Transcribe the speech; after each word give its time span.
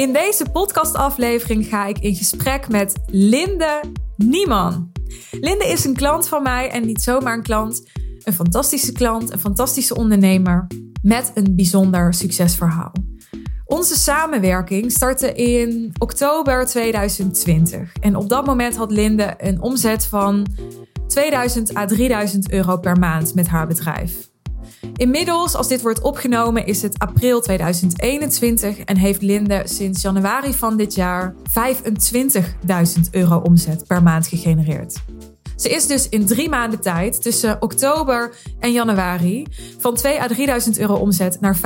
In 0.00 0.12
deze 0.12 0.46
podcastaflevering 0.52 1.66
ga 1.66 1.86
ik 1.86 1.98
in 1.98 2.14
gesprek 2.14 2.68
met 2.68 2.94
Linde 3.06 3.80
Nieman. 4.16 4.92
Linde 5.30 5.66
is 5.66 5.84
een 5.84 5.94
klant 5.94 6.28
van 6.28 6.42
mij 6.42 6.70
en 6.70 6.86
niet 6.86 7.02
zomaar 7.02 7.36
een 7.36 7.42
klant. 7.42 7.82
Een 8.22 8.32
fantastische 8.32 8.92
klant, 8.92 9.32
een 9.32 9.38
fantastische 9.38 9.96
ondernemer 9.96 10.66
met 11.02 11.30
een 11.34 11.56
bijzonder 11.56 12.14
succesverhaal. 12.14 12.92
Onze 13.64 13.98
samenwerking 13.98 14.92
startte 14.92 15.32
in 15.32 15.92
oktober 15.98 16.66
2020. 16.66 17.92
En 18.00 18.16
op 18.16 18.28
dat 18.28 18.46
moment 18.46 18.76
had 18.76 18.90
Linde 18.90 19.34
een 19.38 19.62
omzet 19.62 20.06
van 20.06 20.46
2000 21.06 21.76
à 21.76 21.86
3000 21.86 22.52
euro 22.52 22.76
per 22.76 22.98
maand 22.98 23.34
met 23.34 23.48
haar 23.48 23.66
bedrijf. 23.66 24.29
Inmiddels, 24.96 25.54
als 25.54 25.68
dit 25.68 25.82
wordt 25.82 26.00
opgenomen, 26.00 26.66
is 26.66 26.82
het 26.82 26.98
april 26.98 27.40
2021 27.40 28.78
en 28.78 28.96
heeft 28.96 29.22
Linde 29.22 29.62
sinds 29.64 30.02
januari 30.02 30.54
van 30.54 30.76
dit 30.76 30.94
jaar 30.94 31.34
25.000 31.34 33.00
euro 33.10 33.36
omzet 33.36 33.86
per 33.86 34.02
maand 34.02 34.26
gegenereerd. 34.26 35.02
Ze 35.56 35.68
is 35.68 35.86
dus 35.86 36.08
in 36.08 36.26
drie 36.26 36.48
maanden 36.48 36.80
tijd, 36.80 37.22
tussen 37.22 37.62
oktober 37.62 38.34
en 38.58 38.72
januari, 38.72 39.46
van 39.78 39.94
2 39.94 40.20
à 40.20 40.26
3000 40.26 40.78
euro 40.78 40.94
omzet 40.94 41.40
naar 41.40 41.56
25.000 41.56 41.62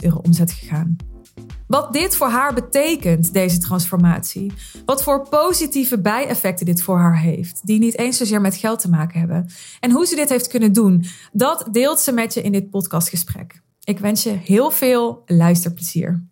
euro 0.00 0.20
omzet 0.22 0.52
gegaan. 0.52 0.96
Wat 1.74 1.92
dit 1.92 2.16
voor 2.16 2.26
haar 2.26 2.54
betekent, 2.54 3.32
deze 3.32 3.58
transformatie. 3.58 4.52
Wat 4.86 5.02
voor 5.02 5.28
positieve 5.28 6.00
bijeffecten 6.00 6.66
dit 6.66 6.82
voor 6.82 6.98
haar 6.98 7.20
heeft, 7.20 7.66
die 7.66 7.78
niet 7.78 7.98
eens 7.98 8.16
zozeer 8.16 8.40
met 8.40 8.56
geld 8.56 8.80
te 8.80 8.88
maken 8.88 9.18
hebben. 9.18 9.46
En 9.80 9.90
hoe 9.90 10.06
ze 10.06 10.16
dit 10.16 10.28
heeft 10.28 10.48
kunnen 10.48 10.72
doen, 10.72 11.04
dat 11.32 11.68
deelt 11.70 12.00
ze 12.00 12.12
met 12.12 12.34
je 12.34 12.42
in 12.42 12.52
dit 12.52 12.70
podcastgesprek. 12.70 13.62
Ik 13.84 13.98
wens 13.98 14.22
je 14.22 14.30
heel 14.30 14.70
veel 14.70 15.22
luisterplezier. 15.26 16.22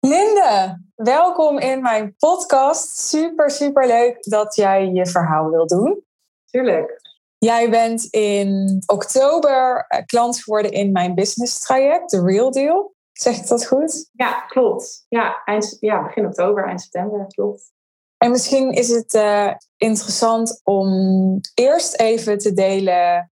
Linde, 0.00 0.82
welkom 0.94 1.58
in 1.58 1.82
mijn 1.82 2.14
podcast. 2.18 2.98
Super, 2.98 3.50
super 3.50 3.86
leuk 3.86 4.16
dat 4.20 4.54
jij 4.54 4.86
je 4.86 5.06
verhaal 5.06 5.50
wil 5.50 5.66
doen. 5.66 6.04
Tuurlijk. 6.44 7.00
Jij 7.38 7.70
bent 7.70 8.04
in 8.04 8.82
oktober 8.86 9.84
eh, 9.88 10.04
klant 10.06 10.42
geworden 10.42 10.72
in 10.72 10.92
mijn 10.92 11.14
business 11.14 11.58
traject, 11.58 12.08
The 12.08 12.22
Real 12.22 12.50
Deal. 12.50 12.98
Zeg 13.20 13.36
ik 13.36 13.46
dat 13.46 13.66
goed? 13.66 14.08
Ja, 14.12 14.40
klopt. 14.40 15.06
Ja, 15.08 15.42
eind, 15.44 15.76
ja 15.80 16.02
begin 16.02 16.26
oktober, 16.26 16.66
eind 16.66 16.80
september, 16.80 17.26
klopt. 17.26 17.72
En 18.16 18.30
misschien 18.30 18.70
is 18.72 18.88
het 18.88 19.14
uh, 19.14 19.52
interessant 19.76 20.60
om 20.64 20.88
eerst 21.54 22.00
even 22.00 22.38
te 22.38 22.52
delen 22.52 23.30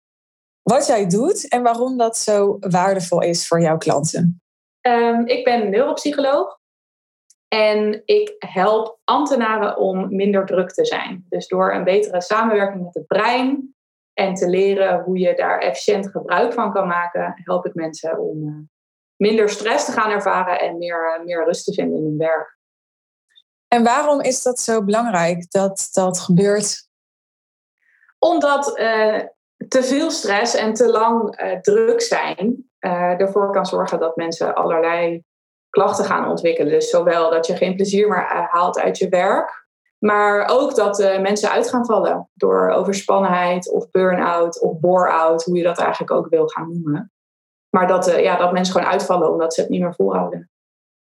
wat 0.63 0.87
jij 0.87 1.07
doet 1.07 1.49
en 1.49 1.63
waarom 1.63 1.97
dat 1.97 2.17
zo 2.17 2.57
waardevol 2.61 3.23
is 3.23 3.49
voor 3.49 3.61
jouw 3.61 3.77
klanten. 3.77 4.43
Um, 4.81 5.27
ik 5.27 5.45
ben 5.45 5.71
neuropsycholoog 5.71 6.59
en 7.49 8.03
ik 8.05 8.35
help 8.39 8.99
ambtenaren 9.05 9.77
om 9.77 10.17
minder 10.17 10.47
druk 10.47 10.73
te 10.73 10.85
zijn. 10.85 11.27
Dus 11.29 11.49
door 11.49 11.75
een 11.75 11.85
betere 11.85 12.21
samenwerking 12.21 12.85
met 12.85 12.95
het 12.95 13.07
brein 13.07 13.75
en 14.13 14.35
te 14.35 14.49
leren 14.49 15.03
hoe 15.03 15.19
je 15.19 15.35
daar 15.35 15.59
efficiënt 15.59 16.11
gebruik 16.11 16.53
van 16.53 16.73
kan 16.73 16.87
maken, 16.87 17.33
help 17.45 17.67
ik 17.67 17.75
mensen 17.75 18.19
om 18.19 18.43
uh, 18.43 18.55
minder 19.19 19.49
stress 19.49 19.85
te 19.85 19.93
gaan 19.93 20.11
ervaren 20.11 20.61
en 20.61 20.79
meer, 20.79 21.15
eh, 21.15 21.25
meer 21.25 21.45
rust 21.45 21.65
te 21.65 21.73
vinden 21.73 21.99
in 21.99 22.05
hun 22.05 22.19
werk. 22.19 22.57
En 23.69 23.85
waarom 23.85 24.21
is 24.21 24.43
dat 24.43 24.61
zo 24.61 24.85
belangrijk 24.85 25.51
dat 25.51 25.89
dat 25.93 26.21
gebeurt? 26.21 26.89
Omdat 28.19 28.79
uh, 28.79 29.21
te 29.69 29.83
veel 29.83 30.11
stress 30.11 30.55
en 30.55 30.75
te 30.75 30.91
lang 30.91 31.41
uh, 31.41 31.61
druk 31.61 32.01
zijn 32.01 32.71
uh, 32.81 33.21
ervoor 33.21 33.53
kan 33.53 33.67
zorgen 33.67 33.99
dat 33.99 34.17
mensen 34.17 34.55
allerlei 34.55 35.25
klachten 35.71 36.05
gaan 36.05 36.29
ontwikkelen. 36.29 36.73
Dus 36.73 36.91
zowel 36.91 37.31
dat 37.31 37.47
je 37.47 37.57
geen 37.57 37.77
plezier 37.77 38.09
meer 38.09 38.49
haalt 38.51 38.79
uit 38.79 38.99
je 38.99 39.09
werk, 39.09 39.67
maar 39.99 40.49
ook 40.49 40.75
dat 40.75 40.99
mensen 40.99 41.51
uit 41.51 41.69
gaan 41.69 41.87
vallen 41.87 42.31
door 42.35 42.71
overspannenheid 42.71 43.71
of 43.71 43.91
burn-out 43.91 44.61
of 44.61 44.81
bore-out, 44.81 45.45
hoe 45.45 45.57
je 45.57 45.63
dat 45.63 45.79
eigenlijk 45.79 46.13
ook 46.13 46.29
wil 46.29 46.49
gaan 46.49 46.69
noemen. 46.69 47.13
Maar 47.71 47.87
dat, 47.87 48.09
uh, 48.09 48.23
ja, 48.23 48.37
dat 48.37 48.53
mensen 48.53 48.75
gewoon 48.75 48.91
uitvallen 48.91 49.31
omdat 49.33 49.55
ze 49.55 49.61
het 49.61 49.71
niet 49.71 49.81
meer 49.81 49.95
volhouden. 49.95 50.51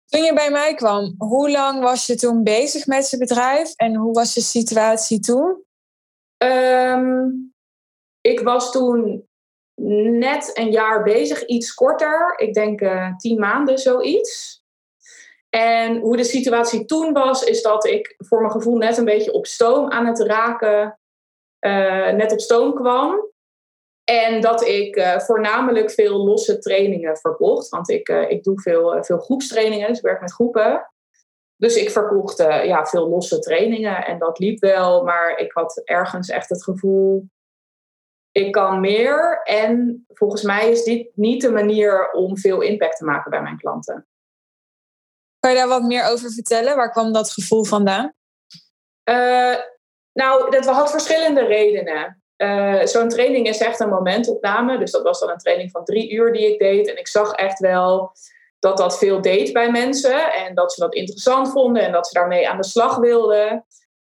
Toen 0.07 0.23
je 0.23 0.35
bij 0.35 0.51
mij 0.51 0.75
kwam, 0.75 1.15
hoe 1.19 1.51
lang 1.51 1.83
was 1.83 2.07
je 2.07 2.15
toen 2.15 2.43
bezig 2.43 2.87
met 2.87 3.11
je 3.11 3.19
bedrijf 3.19 3.75
en 3.77 3.95
hoe 3.95 4.13
was 4.13 4.35
je 4.35 4.41
situatie 4.41 5.21
toen? 5.21 5.65
Um, 6.45 7.55
ik 8.21 8.41
was 8.41 8.73
toen 8.73 9.29
net 10.19 10.51
een 10.59 10.71
jaar 10.71 11.03
bezig, 11.03 11.45
iets 11.45 11.75
korter. 11.75 12.35
Ik 12.37 12.55
denk 12.55 12.81
uh, 12.81 13.17
tien 13.17 13.39
maanden, 13.39 13.79
zoiets. 13.79 14.63
En 15.49 15.99
hoe 15.99 16.17
de 16.17 16.25
situatie 16.25 16.85
toen 16.85 17.13
was, 17.13 17.45
is 17.45 17.63
dat 17.63 17.87
ik 17.87 18.15
voor 18.19 18.41
mijn 18.41 18.53
gevoel 18.53 18.77
net 18.77 18.97
een 18.97 19.05
beetje 19.05 19.33
op 19.33 19.47
stoom 19.47 19.91
aan 19.91 20.07
het 20.07 20.21
raken, 20.21 20.99
uh, 21.61 22.11
net 22.11 22.33
op 22.33 22.41
stoom 22.41 22.75
kwam. 22.75 23.31
En 24.13 24.41
dat 24.41 24.67
ik 24.67 24.97
uh, 24.97 25.19
voornamelijk 25.19 25.91
veel 25.91 26.17
losse 26.17 26.59
trainingen 26.59 27.17
verkocht. 27.17 27.69
Want 27.69 27.91
ik, 27.91 28.09
uh, 28.09 28.31
ik 28.31 28.45
doe 28.45 28.61
veel, 28.61 28.97
uh, 28.97 29.03
veel 29.03 29.19
groepstrainingen, 29.19 29.89
dus 29.89 29.97
ik 29.97 30.05
werk 30.05 30.21
met 30.21 30.33
groepen. 30.33 30.93
Dus 31.57 31.77
ik 31.77 31.91
verkocht 31.91 32.39
ja, 32.39 32.87
veel 32.87 33.09
losse 33.09 33.39
trainingen 33.39 34.07
en 34.07 34.19
dat 34.19 34.39
liep 34.39 34.61
wel. 34.61 35.05
Maar 35.05 35.39
ik 35.39 35.53
had 35.53 35.81
ergens 35.85 36.29
echt 36.29 36.49
het 36.49 36.65
gevoel, 36.65 37.29
ik 38.33 38.53
kan 38.53 38.81
meer. 38.81 39.41
En 39.43 40.05
volgens 40.09 40.43
mij 40.43 40.71
is 40.71 40.85
dit 40.85 41.11
niet 41.15 41.43
de 41.43 41.51
manier 41.51 42.11
om 42.11 42.39
veel 42.39 42.61
impact 42.61 42.97
te 42.97 43.05
maken 43.05 43.31
bij 43.31 43.43
mijn 43.43 43.59
klanten. 43.59 44.07
Kan 45.39 45.51
je 45.51 45.57
daar 45.57 45.69
wat 45.69 45.83
meer 45.83 46.05
over 46.05 46.31
vertellen? 46.31 46.77
Waar 46.77 46.91
kwam 46.91 47.13
dat 47.13 47.33
gevoel 47.33 47.65
vandaan? 47.65 48.15
nou, 50.13 50.51
dat 50.51 50.67
had 50.67 50.91
verschillende 50.91 51.45
redenen. 51.45 52.22
Uh, 52.43 52.85
Zo'n 52.85 53.09
training 53.09 53.49
is 53.49 53.59
echt 53.59 53.81
een 53.81 53.89
momentopname. 53.89 54.79
Dus 54.79 54.91
dat 54.91 55.03
was 55.03 55.21
dan 55.21 55.31
een 55.31 55.39
training 55.39 55.71
van 55.71 55.85
drie 55.85 56.11
uur 56.11 56.33
die 56.33 56.53
ik 56.53 56.59
deed. 56.59 56.89
En 56.89 56.99
ik 56.99 57.09
zag 57.09 57.33
echt 57.33 57.59
wel 57.59 58.13
dat 58.59 58.77
dat 58.77 58.99
veel 58.99 59.21
deed 59.21 59.53
bij 59.53 59.71
mensen. 59.71 60.33
En 60.33 60.55
dat 60.55 60.73
ze 60.73 60.81
dat 60.81 60.95
interessant 60.95 61.51
vonden 61.51 61.83
en 61.83 61.93
dat 61.93 62.07
ze 62.07 62.19
daarmee 62.19 62.49
aan 62.49 62.57
de 62.57 62.65
slag 62.65 62.97
wilden. 62.97 63.67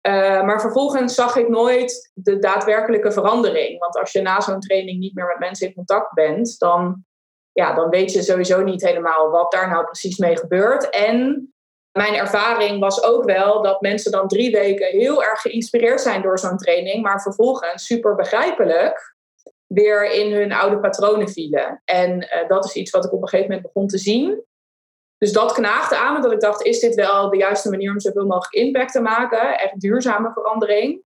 Uh, 0.07 0.43
maar 0.43 0.61
vervolgens 0.61 1.15
zag 1.15 1.35
ik 1.35 1.49
nooit 1.49 2.11
de 2.13 2.39
daadwerkelijke 2.39 3.11
verandering. 3.11 3.79
Want 3.79 3.97
als 3.97 4.11
je 4.11 4.21
na 4.21 4.41
zo'n 4.41 4.59
training 4.59 4.99
niet 4.99 5.15
meer 5.15 5.25
met 5.25 5.39
mensen 5.39 5.67
in 5.67 5.73
contact 5.73 6.13
bent, 6.13 6.55
dan, 6.59 7.05
ja, 7.51 7.73
dan 7.73 7.89
weet 7.89 8.11
je 8.11 8.21
sowieso 8.21 8.63
niet 8.63 8.85
helemaal 8.85 9.29
wat 9.29 9.51
daar 9.51 9.69
nou 9.69 9.85
precies 9.85 10.17
mee 10.17 10.37
gebeurt. 10.37 10.89
En 10.89 11.53
mijn 11.91 12.13
ervaring 12.13 12.79
was 12.79 13.03
ook 13.03 13.23
wel 13.23 13.61
dat 13.61 13.81
mensen 13.81 14.11
dan 14.11 14.27
drie 14.27 14.51
weken 14.51 14.87
heel 14.87 15.23
erg 15.23 15.41
geïnspireerd 15.41 16.01
zijn 16.01 16.21
door 16.21 16.39
zo'n 16.39 16.57
training, 16.57 17.03
maar 17.03 17.21
vervolgens 17.21 17.85
super 17.85 18.15
begrijpelijk 18.15 19.15
weer 19.67 20.11
in 20.11 20.33
hun 20.33 20.51
oude 20.51 20.79
patronen 20.79 21.29
vielen. 21.29 21.81
En 21.85 22.17
uh, 22.21 22.47
dat 22.47 22.65
is 22.65 22.73
iets 22.73 22.91
wat 22.91 23.05
ik 23.05 23.13
op 23.13 23.21
een 23.21 23.27
gegeven 23.27 23.51
moment 23.51 23.73
begon 23.73 23.87
te 23.87 23.97
zien. 23.97 24.45
Dus 25.17 25.33
dat 25.33 25.51
knaagde 25.51 25.97
aan 25.97 26.13
me 26.13 26.21
dat 26.21 26.31
ik 26.31 26.39
dacht, 26.39 26.61
is 26.61 26.79
dit 26.79 26.95
wel 26.95 27.29
de 27.29 27.37
juiste 27.37 27.69
manier 27.69 27.91
om 27.91 27.99
zoveel 27.99 28.25
mogelijk 28.25 28.53
impact 28.53 28.91
te 28.91 29.01
maken? 29.01 29.59
Echt 29.59 29.79
duurzame 29.79 30.31
verandering. 30.33 31.03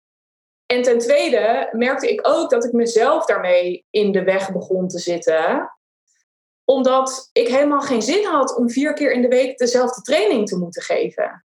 En 0.65 0.81
ten 0.81 0.97
tweede 0.97 1.69
merkte 1.71 2.11
ik 2.11 2.27
ook 2.27 2.49
dat 2.49 2.65
ik 2.65 2.71
mezelf 2.71 3.25
daarmee 3.25 3.85
in 3.89 4.11
de 4.11 4.23
weg 4.23 4.51
begon 4.51 4.87
te 4.87 4.99
zitten 4.99 5.71
omdat 6.69 7.29
ik 7.31 7.47
helemaal 7.47 7.81
geen 7.81 8.01
zin 8.01 8.25
had 8.25 8.55
om 8.55 8.69
vier 8.69 8.93
keer 8.93 9.11
in 9.11 9.21
de 9.21 9.27
week 9.27 9.57
dezelfde 9.57 10.01
training 10.01 10.47
te 10.47 10.57
moeten 10.57 10.81
geven. 10.81 11.45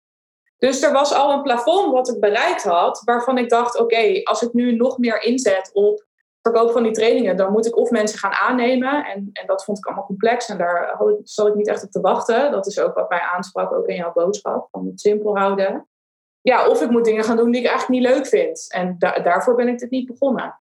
Dus 0.57 0.81
er 0.81 0.91
was 0.91 1.13
al 1.13 1.31
een 1.31 1.41
plafond 1.41 1.91
wat 1.91 2.09
ik 2.09 2.19
bereikt 2.19 2.63
had, 2.63 3.01
waarvan 3.05 3.37
ik 3.37 3.49
dacht: 3.49 3.79
oké, 3.79 4.21
als 4.23 4.41
ik 4.41 4.53
nu 4.53 4.75
nog 4.75 4.97
meer 4.97 5.21
inzet 5.21 5.69
op 5.73 6.05
verkoop 6.41 6.71
van 6.71 6.83
die 6.83 6.91
trainingen, 6.91 7.37
dan 7.37 7.51
moet 7.51 7.65
ik 7.65 7.77
of 7.77 7.89
mensen 7.89 8.19
gaan 8.19 8.31
aannemen. 8.31 9.05
En, 9.05 9.29
en 9.33 9.47
dat 9.47 9.63
vond 9.63 9.77
ik 9.77 9.85
allemaal 9.85 10.05
complex 10.05 10.49
en 10.49 10.57
daar 10.57 11.01
zat 11.23 11.47
ik 11.47 11.55
niet 11.55 11.67
echt 11.67 11.83
op 11.83 11.91
te 11.91 12.01
wachten. 12.01 12.51
Dat 12.51 12.67
is 12.67 12.79
ook 12.79 12.95
wat 12.95 13.09
mij 13.09 13.21
aansprak, 13.21 13.73
ook 13.73 13.87
in 13.87 13.95
jouw 13.95 14.13
boodschap, 14.13 14.67
van 14.71 14.85
het 14.85 14.99
simpel 14.99 15.37
houden. 15.37 15.87
Ja, 16.41 16.67
of 16.67 16.81
ik 16.81 16.89
moet 16.89 17.05
dingen 17.05 17.23
gaan 17.23 17.37
doen 17.37 17.51
die 17.51 17.61
ik 17.61 17.67
eigenlijk 17.67 17.99
niet 17.99 18.09
leuk 18.11 18.27
vind. 18.27 18.71
En 18.73 18.95
da 18.99 19.19
daarvoor 19.19 19.55
ben 19.55 19.67
ik 19.67 19.79
dit 19.79 19.89
niet 19.89 20.07
begonnen. 20.07 20.59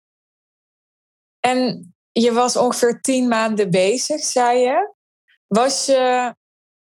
En 1.40 1.93
je 2.20 2.32
was 2.32 2.56
ongeveer 2.56 3.00
tien 3.00 3.28
maanden 3.28 3.70
bezig, 3.70 4.20
zei 4.20 4.58
je. 4.58 4.92
Was 5.46 5.86
je 5.86 6.34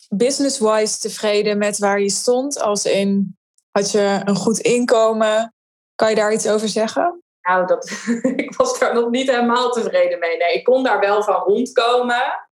business-wise 0.10 1.00
tevreden 1.00 1.58
met 1.58 1.78
waar 1.78 2.00
je 2.00 2.10
stond? 2.10 2.60
Als 2.60 2.86
in, 2.86 3.38
had 3.72 3.92
je 3.92 4.22
een 4.26 4.36
goed 4.36 4.60
inkomen? 4.60 5.54
Kan 5.96 6.10
je 6.10 6.16
daar 6.16 6.34
iets 6.34 6.48
over 6.48 6.68
zeggen? 6.68 7.24
Nou, 7.42 7.66
dat, 7.66 7.92
ik 8.36 8.56
was 8.56 8.80
daar 8.80 8.94
nog 8.94 9.10
niet 9.10 9.30
helemaal 9.30 9.72
tevreden 9.72 10.20
mee. 10.20 10.38
Nee, 10.38 10.54
ik 10.54 10.64
kon 10.64 10.84
daar 10.84 11.00
wel 11.00 11.24
van 11.24 11.36
rondkomen. 11.36 12.50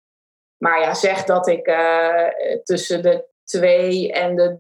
Maar 0.57 0.81
ja, 0.81 0.95
zeg 0.95 1.25
dat 1.25 1.49
ik 1.49 1.67
uh, 1.67 2.29
tussen 2.63 3.03
de 3.03 3.29
2 3.45 4.13
en 4.13 4.37
de 4.37 4.59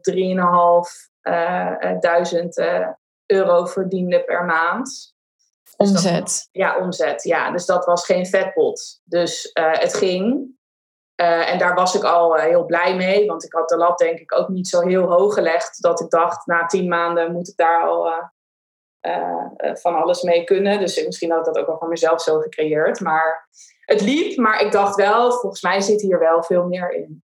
3.500 1.22 1.32
uh, 1.32 2.00
duizend 2.00 2.58
uh, 2.58 2.88
euro 3.26 3.64
verdiende 3.64 4.24
per 4.24 4.44
maand. 4.44 5.13
Dus 5.76 5.88
omzet. 5.88 6.49
ja, 6.53 6.79
omzet. 6.79 7.23
Ja, 7.23 7.50
dus 7.50 7.67
dat 7.67 7.85
was 7.85 8.05
geen 8.05 8.26
vetpot. 8.26 9.00
Dus 9.05 9.50
uh, 9.59 9.73
het 9.73 9.94
ging. 9.94 10.53
Eh, 11.15 11.53
en 11.53 11.59
daar 11.59 11.75
was 11.75 11.94
ik 11.94 12.03
al 12.03 12.35
heel 12.35 12.65
blij 12.65 12.97
mee, 12.97 13.26
want 13.26 13.44
ik 13.44 13.53
had 13.53 13.69
de 13.69 13.76
lat 13.76 13.99
denk 13.99 14.19
ik 14.19 14.38
ook 14.38 14.49
niet 14.49 14.69
zo 14.69 14.81
heel 14.81 15.06
hoog 15.06 15.35
gelegd 15.35 15.82
dat 15.82 16.00
ik 16.00 16.11
dacht, 16.11 16.47
na 16.47 16.67
tien 16.67 16.88
maanden 16.88 17.32
moet 17.32 17.49
ik 17.49 17.56
daar 17.56 17.87
al 17.87 18.12
van 19.73 19.94
alles 19.94 20.23
mee 20.23 20.44
kunnen. 20.44 20.81
Dus 20.81 21.05
misschien 21.05 21.31
had 21.31 21.38
ik 21.38 21.53
dat 21.53 21.59
ook 21.59 21.67
wel 21.67 21.79
voor 21.79 21.88
mezelf 21.88 22.23
zo 22.23 22.41
gecreëerd. 22.41 23.00
Maar 23.00 23.49
het 23.85 24.00
liep, 24.00 24.37
maar 24.37 24.61
ik 24.61 24.73
dacht 24.73 24.94
wel, 24.94 25.32
volgens 25.32 25.62
mij 25.62 25.81
zit 25.81 26.00
hier 26.00 26.19
wel 26.19 26.43
veel 26.43 26.67
meer 26.67 26.91
in. 26.93 27.23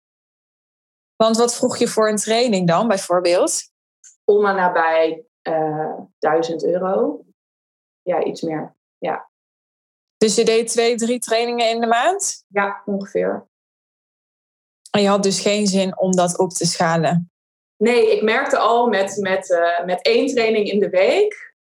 Want 1.15 1.37
wat 1.37 1.55
vroeg 1.55 1.77
je 1.77 1.87
voor 1.87 2.09
een 2.09 2.15
training 2.15 2.67
dan, 2.67 2.87
bijvoorbeeld? 2.87 3.61
Om 4.23 4.45
en 4.45 4.55
nabij 4.55 5.25
uh, 5.43 5.99
1000 6.19 6.65
euro. 6.65 7.25
Ja, 8.03 8.23
iets 8.23 8.41
meer. 8.41 8.75
Ja. 8.97 9.29
Dus 10.17 10.35
je 10.35 10.45
deed 10.45 10.67
twee, 10.67 10.95
drie 10.95 11.19
trainingen 11.19 11.69
in 11.69 11.81
de 11.81 11.87
maand? 11.87 12.45
Ja, 12.47 12.81
ongeveer. 12.85 13.47
En 14.91 15.01
je 15.01 15.07
had 15.07 15.23
dus 15.23 15.39
geen 15.39 15.67
zin 15.67 15.97
om 15.97 16.11
dat 16.11 16.37
op 16.37 16.49
te 16.49 16.65
schalen? 16.65 17.31
Nee, 17.77 18.11
ik 18.15 18.21
merkte 18.21 18.57
al 18.57 18.87
met, 18.87 19.17
met, 19.17 19.49
uh, 19.49 19.85
met 19.85 20.01
één 20.01 20.27
training 20.27 20.71
in 20.71 20.79
de 20.79 20.89
week 20.89 21.55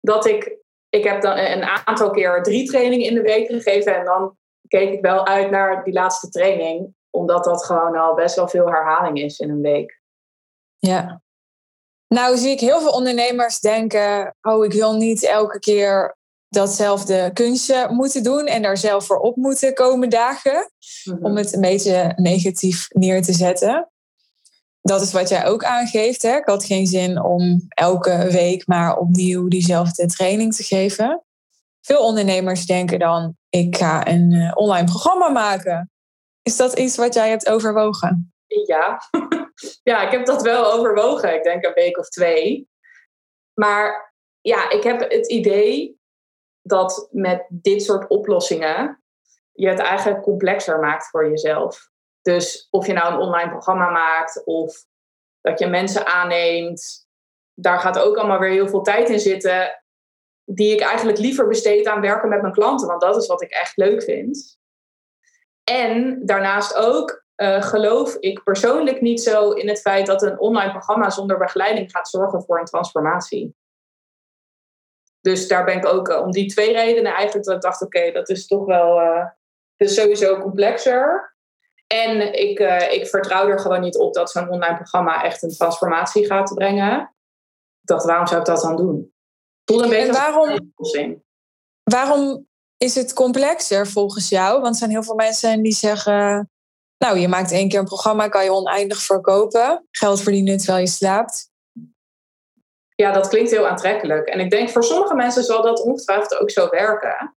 dat 0.00 0.26
ik. 0.26 0.60
Ik 0.88 1.04
heb 1.04 1.22
dan 1.22 1.36
een 1.38 1.62
aantal 1.62 2.10
keer 2.10 2.42
drie 2.42 2.66
trainingen 2.66 3.06
in 3.06 3.14
de 3.14 3.22
week 3.22 3.46
gegeven 3.46 3.96
en 3.96 4.04
dan 4.04 4.36
keek 4.68 4.92
ik 4.92 5.00
wel 5.00 5.26
uit 5.26 5.50
naar 5.50 5.84
die 5.84 5.92
laatste 5.92 6.28
training 6.28 6.94
omdat 7.10 7.44
dat 7.44 7.64
gewoon 7.64 7.96
al 7.96 8.14
best 8.14 8.36
wel 8.36 8.48
veel 8.48 8.66
herhaling 8.66 9.18
is 9.18 9.38
in 9.38 9.50
een 9.50 9.60
week. 9.60 10.00
Ja. 10.78 11.21
Nou 12.12 12.38
zie 12.38 12.50
ik 12.50 12.60
heel 12.60 12.80
veel 12.80 12.90
ondernemers 12.90 13.60
denken, 13.60 14.34
oh 14.42 14.64
ik 14.64 14.72
wil 14.72 14.96
niet 14.96 15.24
elke 15.24 15.58
keer 15.58 16.16
datzelfde 16.48 17.30
kunstje 17.32 17.86
moeten 17.90 18.22
doen 18.22 18.46
en 18.46 18.62
daar 18.62 18.76
zelf 18.76 19.06
voor 19.06 19.18
op 19.18 19.36
moeten 19.36 19.74
komen 19.74 20.10
dagen. 20.10 20.72
Mhm. 21.04 21.24
Om 21.24 21.36
het 21.36 21.52
een 21.52 21.60
beetje 21.60 22.12
negatief 22.16 22.86
neer 22.88 23.22
te 23.22 23.32
zetten. 23.32 23.90
Dat 24.80 25.02
is 25.02 25.12
wat 25.12 25.28
jij 25.28 25.46
ook 25.46 25.64
aangeeft. 25.64 26.22
Hè? 26.22 26.36
Ik 26.36 26.46
had 26.46 26.64
geen 26.64 26.86
zin 26.86 27.22
om 27.22 27.64
elke 27.68 28.28
week 28.30 28.66
maar 28.66 28.96
opnieuw 28.96 29.48
diezelfde 29.48 30.06
training 30.06 30.54
te 30.54 30.62
geven. 30.62 31.24
Veel 31.80 32.04
ondernemers 32.06 32.66
denken 32.66 32.98
dan, 32.98 33.36
ik 33.48 33.76
ga 33.76 34.06
een 34.06 34.32
eh, 34.32 34.50
online 34.54 34.86
programma 34.86 35.28
maken. 35.28 35.90
Is 36.42 36.56
dat 36.56 36.78
iets 36.78 36.96
wat 36.96 37.14
jij 37.14 37.28
hebt 37.28 37.48
overwogen? 37.48 38.31
Ja. 38.66 39.00
ja, 39.92 40.02
ik 40.06 40.10
heb 40.10 40.26
dat 40.26 40.42
wel 40.42 40.72
overwogen. 40.72 41.34
Ik 41.34 41.42
denk 41.42 41.64
een 41.64 41.72
week 41.72 41.98
of 41.98 42.08
twee. 42.08 42.68
Maar 43.54 44.14
ja, 44.40 44.70
ik 44.70 44.82
heb 44.82 45.00
het 45.00 45.28
idee 45.28 46.00
dat 46.62 47.08
met 47.10 47.46
dit 47.48 47.82
soort 47.82 48.08
oplossingen 48.08 49.02
je 49.52 49.68
het 49.68 49.78
eigenlijk 49.78 50.22
complexer 50.22 50.78
maakt 50.78 51.08
voor 51.08 51.28
jezelf. 51.28 51.90
Dus 52.22 52.68
of 52.70 52.86
je 52.86 52.92
nou 52.92 53.12
een 53.12 53.20
online 53.20 53.50
programma 53.50 53.90
maakt 53.90 54.44
of 54.44 54.84
dat 55.40 55.58
je 55.58 55.66
mensen 55.66 56.06
aanneemt, 56.06 57.06
daar 57.54 57.78
gaat 57.78 57.98
ook 57.98 58.16
allemaal 58.16 58.38
weer 58.38 58.50
heel 58.50 58.68
veel 58.68 58.82
tijd 58.82 59.08
in 59.08 59.20
zitten. 59.20 59.82
Die 60.44 60.72
ik 60.72 60.80
eigenlijk 60.80 61.18
liever 61.18 61.48
besteed 61.48 61.86
aan 61.86 62.00
werken 62.00 62.28
met 62.28 62.40
mijn 62.40 62.52
klanten, 62.52 62.86
want 62.86 63.00
dat 63.00 63.16
is 63.16 63.26
wat 63.26 63.42
ik 63.42 63.50
echt 63.50 63.76
leuk 63.76 64.02
vind. 64.02 64.58
En 65.64 66.26
daarnaast 66.26 66.74
ook 66.74 67.21
uh, 67.36 67.62
geloof 67.62 68.16
ik 68.16 68.42
persoonlijk 68.42 69.00
niet 69.00 69.22
zo 69.22 69.50
in 69.50 69.68
het 69.68 69.80
feit 69.80 70.06
dat 70.06 70.22
een 70.22 70.40
online 70.40 70.70
programma 70.70 71.10
zonder 71.10 71.38
begeleiding 71.38 71.90
gaat 71.90 72.08
zorgen 72.08 72.42
voor 72.42 72.58
een 72.58 72.64
transformatie. 72.64 73.56
Dus 75.20 75.48
daar 75.48 75.64
ben 75.64 75.76
ik 75.76 75.86
ook 75.86 76.08
uh, 76.08 76.20
om 76.20 76.30
die 76.30 76.46
twee 76.46 76.72
redenen 76.72 77.14
eigenlijk 77.14 77.46
dat 77.46 77.54
ik 77.54 77.60
dacht, 77.60 77.82
oké, 77.82 78.12
dat 78.12 78.28
is 78.28 78.46
toch 78.46 78.64
wel 78.64 79.00
uh, 79.00 79.26
dus 79.76 79.94
sowieso 79.94 80.40
complexer. 80.40 81.30
En 81.86 82.32
ik, 82.32 82.58
ik 82.90 83.06
vertrouw 83.06 83.48
er 83.48 83.58
gewoon 83.58 83.80
niet 83.80 83.96
op 83.96 84.14
dat 84.14 84.30
zo'n 84.30 84.50
online 84.50 84.76
programma 84.76 85.24
echt 85.24 85.42
een 85.42 85.54
transformatie 85.54 86.26
gaat 86.26 86.54
brengen. 86.54 87.00
Ik 87.80 87.88
dacht, 87.88 88.04
waarom 88.04 88.26
zou 88.26 88.40
ik 88.40 88.46
dat 88.46 88.60
dan 88.60 88.76
doen? 88.76 89.14
Voel 89.64 89.82
een 89.82 89.88
beetje 89.88 90.12
waarom, 90.12 90.72
waarom 91.82 92.48
is 92.76 92.94
het 92.94 93.12
complexer 93.12 93.86
volgens 93.86 94.28
jou? 94.28 94.60
Want 94.60 94.72
er 94.72 94.74
zijn 94.74 94.90
heel 94.90 95.02
veel 95.02 95.14
mensen 95.14 95.62
die 95.62 95.72
zeggen... 95.72 96.51
Nou, 97.02 97.18
je 97.18 97.28
maakt 97.28 97.52
één 97.52 97.68
keer 97.68 97.78
een 97.78 97.84
programma, 97.84 98.28
kan 98.28 98.44
je 98.44 98.52
oneindig 98.52 99.02
verkopen. 99.02 99.86
Geld 99.90 100.22
verdienen 100.22 100.56
terwijl 100.56 100.78
je 100.78 100.86
slaapt. 100.86 101.50
Ja, 102.94 103.12
dat 103.12 103.28
klinkt 103.28 103.50
heel 103.50 103.68
aantrekkelijk. 103.68 104.28
En 104.28 104.40
ik 104.40 104.50
denk 104.50 104.70
voor 104.70 104.84
sommige 104.84 105.14
mensen 105.14 105.44
zal 105.44 105.62
dat 105.62 105.82
ongetwijfeld 105.82 106.40
ook 106.40 106.50
zo 106.50 106.68
werken. 106.68 107.36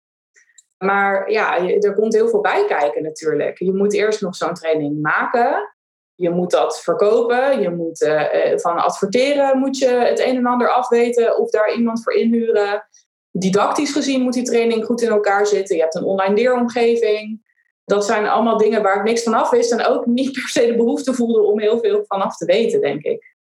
Maar 0.78 1.32
ja, 1.32 1.58
er 1.80 1.94
komt 1.94 2.14
heel 2.14 2.30
veel 2.30 2.42
bij 2.42 2.66
kijken 2.66 3.04
natuurlijk. 3.04 3.60
Je 3.60 3.74
moet 3.74 3.94
eerst 3.94 4.22
nog 4.22 4.36
zo'n 4.36 4.54
training 4.54 5.02
maken. 5.02 5.76
Je 6.16 6.30
moet 6.30 6.52
dat 6.52 6.82
verkopen. 6.82 7.62
Je 7.62 7.70
moet 7.70 8.02
uh, 8.02 8.58
van 8.58 8.78
adverteren 8.78 9.60
moet 9.60 9.78
je 9.78 9.88
het 9.88 10.20
een 10.20 10.36
en 10.36 10.46
ander 10.46 10.70
afweten. 10.70 11.38
Of 11.38 11.50
daar 11.50 11.74
iemand 11.74 12.04
voor 12.04 12.14
inhuren 12.14 12.88
didactisch 13.32 13.92
gezien 13.92 14.22
moet 14.22 14.34
die 14.34 14.44
training 14.44 14.86
goed 14.86 15.02
in 15.02 15.10
elkaar 15.10 15.48
zitten. 15.48 15.76
Je 15.76 15.82
hebt 15.82 15.96
een 15.96 16.04
online 16.04 16.36
leeromgeving. 16.36 17.45
Dat 17.86 18.06
zijn 18.06 18.28
allemaal 18.28 18.58
dingen 18.58 18.82
waar 18.82 18.98
ik 18.98 19.04
niks 19.04 19.24
van 19.24 19.34
af 19.34 19.50
wist 19.50 19.72
en 19.72 19.86
ook 19.86 20.06
niet 20.06 20.32
per 20.32 20.48
se 20.48 20.66
de 20.66 20.76
behoefte 20.76 21.14
voelde 21.14 21.42
om 21.42 21.60
heel 21.60 21.80
veel 21.80 22.04
vanaf 22.08 22.38
te 22.38 22.46
weten, 22.46 22.82
denk 22.82 23.04
ik. 23.04 23.36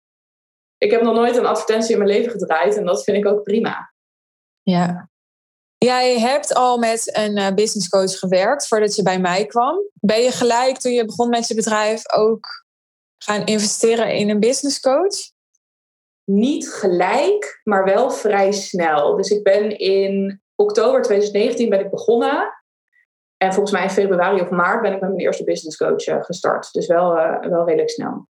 Ik 0.78 0.92
heb 0.92 1.02
nog 1.02 1.16
nooit 1.16 1.36
een 1.36 1.46
advertentie 1.46 1.92
in 1.92 1.98
mijn 1.98 2.10
leven 2.10 2.32
gedraaid 2.32 2.76
en 2.76 2.86
dat 2.86 3.04
vind 3.04 3.18
ik 3.18 3.26
ook 3.26 3.44
prima. 3.44 3.94
Ja. 4.62 5.10
Jij 5.78 6.20
hebt 6.20 6.54
al 6.54 6.78
met 6.78 7.18
een 7.18 7.38
uh, 7.38 7.54
business 7.54 7.90
coach 7.90 8.20
gewerkt 8.20 8.68
voordat 8.68 8.96
je 8.96 9.04
bij 9.04 9.20
mij 9.20 9.46
kwam. 9.46 9.90
Ben 9.94 10.22
je 10.22 10.32
gelijk 10.32 10.78
toen 10.78 10.92
je 10.92 11.06
begon 11.06 11.30
met 11.30 11.48
je 11.48 11.56
bedrijf 11.56 12.14
ook 12.14 12.48
gaan 13.18 13.46
investeren 13.46 14.16
in 14.16 14.30
een 14.30 14.40
business 14.40 14.80
coach? 14.80 15.32
niet 16.32 16.70
gelijk, 16.70 17.62
maar 17.64 17.84
wel 17.84 18.12
vrij 18.12 18.52
snel. 18.52 19.16
Dus 19.16 19.30
ik 19.30 19.44
ben 19.44 19.78
in 19.78 20.42
oktober 20.56 21.02
2019 21.02 21.70
ben 21.70 21.80
ik 21.80 21.90
begonnen. 21.90 22.61
En 23.42 23.54
volgens 23.54 23.72
mij 23.72 23.84
in 23.84 23.90
februari 23.90 24.42
of 24.42 24.50
maart 24.50 24.82
ben 24.82 24.94
ik 24.94 25.02
met 25.02 25.10
mijn 25.10 25.22
eerste 25.22 25.44
business 25.44 25.78
coach 25.78 26.06
eh, 26.06 26.24
gestart. 26.24 26.74
Dus 26.74 26.88
wel, 26.88 27.18
uh, 27.18 27.40
wel 27.40 27.66
redelijk 27.66 27.90
snel. 27.90 28.28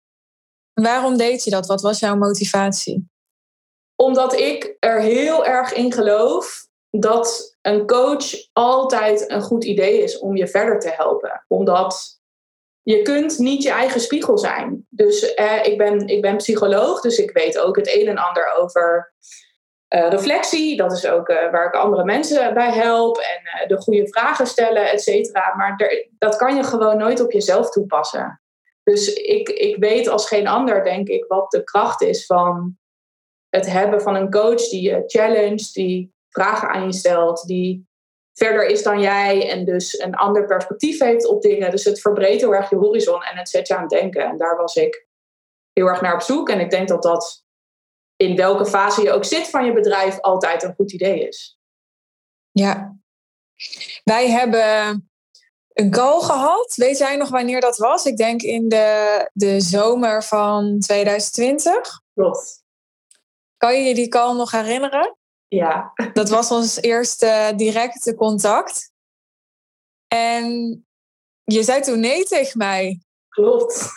Waarom 0.74 1.18
deed 1.18 1.44
je 1.44 1.50
dat? 1.50 1.68
Wat 1.68 1.82
was 1.82 2.00
jouw 2.00 2.16
motivatie? 2.16 3.10
Omdat 3.96 4.34
ik 4.34 4.76
er 4.80 5.02
heel 5.02 5.46
erg 5.46 5.74
in 5.74 5.94
geloof 5.94 6.68
dat 6.90 7.58
een 7.62 7.88
coach 7.88 8.26
altijd 8.54 9.32
een 9.32 9.42
goed 9.42 9.64
idee 9.64 10.04
is 10.04 10.20
om 10.20 10.36
je 10.36 10.48
verder 10.48 10.80
te 10.80 10.90
helpen. 10.90 11.46
Omdat 11.48 12.20
je 12.82 13.02
kunt 13.02 13.38
niet 13.38 13.64
je 13.64 13.72
eigen 13.72 14.02
spiegel 14.02 14.38
zijn. 14.38 14.86
Dus 14.90 15.34
eh, 15.34 15.66
ik, 15.66 15.78
ben, 15.78 16.08
ik 16.08 16.22
ben 16.22 16.38
psycholoog, 16.38 17.02
dus 17.02 17.18
ik 17.18 17.32
weet 17.32 17.58
ook 17.58 17.76
het 17.76 17.96
een 17.96 18.08
en 18.08 18.18
ander 18.18 18.54
over 18.60 19.14
uh, 19.96 20.10
reflectie. 20.10 20.78
Dat 20.78 20.92
is 20.92 21.08
ook 21.08 21.30
uh, 21.30 21.52
waar 21.52 21.66
ik 21.66 21.74
andere 21.74 22.04
mensen 22.04 22.54
bij 22.54 22.72
help. 22.72 23.18
En 23.18 23.68
de 23.68 23.82
goede 23.82 24.08
vragen 24.08 24.48
stellen, 24.48 24.92
et 24.92 25.02
cetera. 25.02 25.56
Maar 25.56 26.00
dat 26.18 26.36
kan 26.36 26.56
je 26.56 26.64
gewoon 26.64 26.98
nooit 26.98 27.22
op 27.22 27.32
jezelf 27.32 27.70
toepassen. 27.70 28.42
Dus 28.84 29.14
ik, 29.14 29.50
ik 29.50 29.76
weet 29.78 30.08
als 30.08 30.28
geen 30.28 30.48
ander, 30.48 30.84
denk 30.84 31.08
ik, 31.08 31.26
wat 31.28 31.52
de 31.52 31.64
kracht 31.64 32.02
is 32.02 32.26
van 32.26 32.78
het 33.50 33.72
hebben 33.72 34.02
van 34.02 34.16
een 34.16 34.32
coach 34.32 34.70
die 34.70 34.82
je 34.82 35.04
challenge, 35.06 35.70
die 35.74 36.14
vragen 36.30 36.70
aan 36.70 36.86
je 36.86 36.94
stelt, 36.94 37.46
die 37.46 37.90
verder 38.34 38.66
is 38.66 38.84
dan 38.84 39.02
jij 39.02 39.50
en 39.50 39.66
dus 39.66 40.00
een 40.00 40.16
ander 40.16 40.46
perspectief 40.46 41.00
heeft 41.00 41.28
op 41.28 41.42
dingen. 41.42 41.72
Dus 41.72 41.84
het 41.84 42.02
verbreedt 42.02 42.42
heel 42.42 42.54
erg 42.54 42.70
je 42.70 42.76
horizon 42.76 43.24
en 43.24 43.38
het 43.38 43.50
zet 43.50 43.68
je 43.68 43.76
aan 43.76 43.82
het 43.82 43.90
denken. 43.90 44.26
En 44.26 44.38
daar 44.38 44.58
was 44.58 44.76
ik 44.76 45.08
heel 45.74 45.88
erg 45.88 46.02
naar 46.02 46.14
op 46.14 46.22
zoek. 46.22 46.50
En 46.50 46.60
ik 46.60 46.70
denk 46.70 46.88
dat 46.88 47.04
dat 47.04 47.41
in 48.22 48.36
welke 48.36 48.66
fase 48.66 49.02
je 49.02 49.12
ook 49.12 49.26
zit 49.26 49.50
van 49.50 49.66
je 49.66 49.74
bedrijf 49.74 50.20
altijd 50.20 50.64
een 50.64 50.74
goed 50.76 50.92
idee 50.92 51.28
is. 51.28 51.58
Ja. 52.52 52.96
Wij 54.04 54.30
hebben 54.30 55.10
een 55.74 55.92
call 55.92 56.22
gehad. 56.22 56.74
Weet 56.76 56.98
jij 56.98 57.16
nog 57.16 57.30
wanneer 57.30 57.62
dat 57.62 57.78
was? 57.78 58.06
Ik 58.06 58.18
denk 58.18 58.42
in 58.42 58.70
de, 58.70 59.30
de 59.34 59.62
zomer 59.62 60.24
van 60.24 60.80
2020. 60.80 62.02
Klopt. 62.14 62.64
Kan 63.58 63.76
je 63.76 63.82
je 63.82 63.94
die 63.94 64.08
call 64.08 64.36
nog 64.36 64.52
herinneren? 64.52 65.18
Ja. 65.48 65.94
Dat 66.14 66.30
was 66.30 66.52
ons 66.52 66.82
eerste 66.82 67.54
directe 67.56 68.16
contact. 68.16 68.92
En 70.08 70.46
je 71.44 71.64
zei 71.64 71.82
toen 71.82 72.00
nee 72.00 72.24
tegen 72.24 72.58
mij. 72.58 73.02
Klopt. 73.30 73.92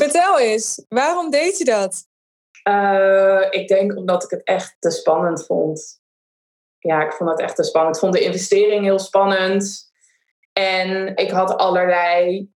Vertel 0.00 0.38
eens, 0.38 0.84
waarom 0.88 1.30
deed 1.30 1.58
je 1.58 1.64
dat? 1.64 2.10
Uh, 2.68 3.46
ik 3.50 3.68
denk 3.68 3.96
omdat 3.96 4.24
ik 4.24 4.30
het 4.30 4.42
echt 4.44 4.76
te 4.78 4.90
spannend 4.90 5.46
vond. 5.46 6.00
Ja, 6.78 7.04
ik 7.04 7.12
vond 7.12 7.30
het 7.30 7.40
echt 7.40 7.56
te 7.56 7.64
spannend. 7.64 7.94
Ik 7.94 8.00
vond 8.02 8.14
de 8.14 8.20
investering 8.20 8.84
heel 8.84 8.98
spannend. 8.98 9.92
En 10.52 11.16
ik 11.16 11.30
had 11.30 11.56
allerlei 11.56 12.50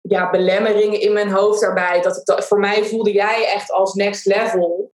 ja, 0.00 0.30
belemmeringen 0.30 1.00
in 1.00 1.12
mijn 1.12 1.30
hoofd 1.30 1.60
daarbij. 1.60 2.00
Dat 2.00 2.16
ik, 2.16 2.42
voor 2.42 2.58
mij 2.58 2.84
voelde 2.84 3.12
jij 3.12 3.52
echt 3.52 3.70
als 3.70 3.94
next 3.94 4.26
level. 4.26 4.92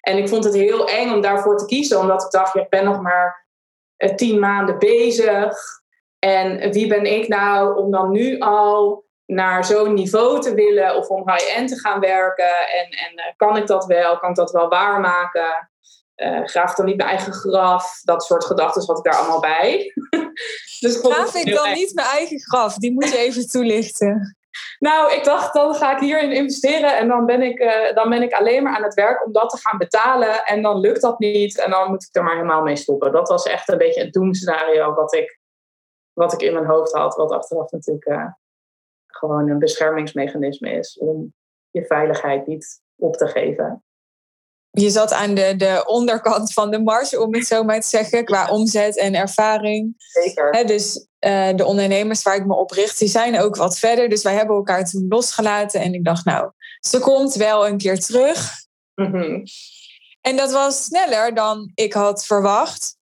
En 0.00 0.18
ik 0.18 0.28
vond 0.28 0.44
het 0.44 0.54
heel 0.54 0.88
eng 0.88 1.12
om 1.12 1.20
daarvoor 1.20 1.56
te 1.56 1.66
kiezen, 1.66 2.00
omdat 2.00 2.22
ik 2.22 2.30
dacht, 2.30 2.52
je 2.52 2.66
bent 2.68 2.84
nog 2.84 3.00
maar 3.00 3.46
eh, 3.96 4.14
tien 4.14 4.38
maanden 4.38 4.78
bezig. 4.78 5.56
En 6.18 6.72
wie 6.72 6.86
ben 6.86 7.04
ik 7.04 7.28
nou 7.28 7.76
om 7.76 7.90
dan 7.90 8.10
nu 8.10 8.38
al 8.38 9.04
naar 9.26 9.64
zo'n 9.64 9.94
niveau 9.94 10.40
te 10.40 10.54
willen 10.54 10.96
of 10.96 11.08
om 11.08 11.30
high-end 11.30 11.68
te 11.68 11.78
gaan 11.78 12.00
werken? 12.00 12.50
En, 12.50 12.90
en 12.90 13.12
uh, 13.14 13.24
kan 13.36 13.56
ik 13.56 13.66
dat 13.66 13.86
wel? 13.86 14.18
Kan 14.18 14.30
ik 14.30 14.36
dat 14.36 14.50
wel 14.50 14.68
waarmaken? 14.68 15.68
Uh, 16.16 16.44
graaf 16.44 16.74
dan 16.74 16.86
niet 16.86 16.96
mijn 16.96 17.08
eigen 17.08 17.32
graf? 17.32 18.00
Dat 18.02 18.24
soort 18.24 18.44
gedachten 18.44 18.86
had 18.86 18.98
ik 18.98 19.04
daar 19.04 19.20
allemaal 19.20 19.40
bij. 19.40 19.92
dus 20.80 20.96
graaf 20.96 21.34
ik 21.34 21.54
dan 21.54 21.72
niet 21.72 21.94
mijn 21.94 22.06
eigen 22.06 22.40
graf? 22.40 22.74
Die 22.74 22.92
moet 22.92 23.10
je 23.10 23.18
even 23.18 23.48
toelichten. 23.48 24.36
Nou, 24.78 25.12
ik 25.12 25.24
dacht, 25.24 25.54
dan 25.54 25.74
ga 25.74 25.94
ik 25.94 25.98
hierin 25.98 26.32
investeren 26.32 26.96
en 26.96 27.08
dan 27.08 27.26
ben, 27.26 27.42
ik, 27.42 27.58
uh, 27.58 27.94
dan 27.94 28.08
ben 28.08 28.22
ik 28.22 28.32
alleen 28.32 28.62
maar 28.62 28.76
aan 28.76 28.82
het 28.82 28.94
werk 28.94 29.26
om 29.26 29.32
dat 29.32 29.50
te 29.50 29.56
gaan 29.56 29.78
betalen. 29.78 30.44
En 30.44 30.62
dan 30.62 30.80
lukt 30.80 31.00
dat 31.00 31.18
niet 31.18 31.58
en 31.60 31.70
dan 31.70 31.90
moet 31.90 32.02
ik 32.02 32.16
er 32.16 32.22
maar 32.22 32.34
helemaal 32.34 32.62
mee 32.62 32.76
stoppen. 32.76 33.12
Dat 33.12 33.28
was 33.28 33.44
echt 33.44 33.68
een 33.68 33.78
beetje 33.78 34.02
het 34.02 34.12
doemscenario 34.12 34.94
wat 34.94 35.14
ik, 35.14 35.38
wat 36.12 36.32
ik 36.32 36.40
in 36.40 36.52
mijn 36.52 36.66
hoofd 36.66 36.92
had. 36.92 37.14
Wat 37.14 37.32
achteraf 37.32 37.70
natuurlijk 37.70 38.06
uh, 38.06 38.26
gewoon 39.24 39.50
een 39.50 39.58
beschermingsmechanisme 39.58 40.70
is 40.70 40.98
om 40.98 41.34
je 41.70 41.84
veiligheid 41.84 42.46
niet 42.46 42.80
op 42.96 43.16
te 43.16 43.26
geven. 43.26 43.84
Je 44.70 44.90
zat 44.90 45.12
aan 45.12 45.34
de, 45.34 45.56
de 45.56 45.82
onderkant 45.86 46.52
van 46.52 46.70
de 46.70 46.82
mars, 46.82 47.16
om 47.16 47.34
het 47.34 47.46
zo 47.46 47.62
maar 47.62 47.80
te 47.80 47.88
zeggen, 47.88 48.24
qua 48.24 48.48
omzet 48.48 48.98
en 48.98 49.14
ervaring. 49.14 49.94
Zeker. 49.96 50.66
dus 50.66 51.08
uh, 51.20 51.54
de 51.54 51.64
ondernemers 51.64 52.22
waar 52.22 52.36
ik 52.36 52.46
me 52.46 52.54
op 52.54 52.70
richt, 52.70 52.98
die 52.98 53.08
zijn 53.08 53.40
ook 53.40 53.56
wat 53.56 53.78
verder. 53.78 54.08
Dus 54.08 54.22
wij 54.22 54.34
hebben 54.34 54.56
elkaar 54.56 54.84
toen 54.84 55.06
losgelaten. 55.08 55.80
En 55.80 55.94
ik 55.94 56.04
dacht, 56.04 56.24
nou, 56.24 56.50
ze 56.80 56.98
komt 56.98 57.34
wel 57.34 57.66
een 57.66 57.78
keer 57.78 58.00
terug. 58.00 58.50
Mm-hmm. 58.94 59.42
En 60.20 60.36
dat 60.36 60.52
was 60.52 60.84
sneller 60.84 61.34
dan 61.34 61.70
ik 61.74 61.92
had 61.92 62.26
verwacht. 62.26 62.96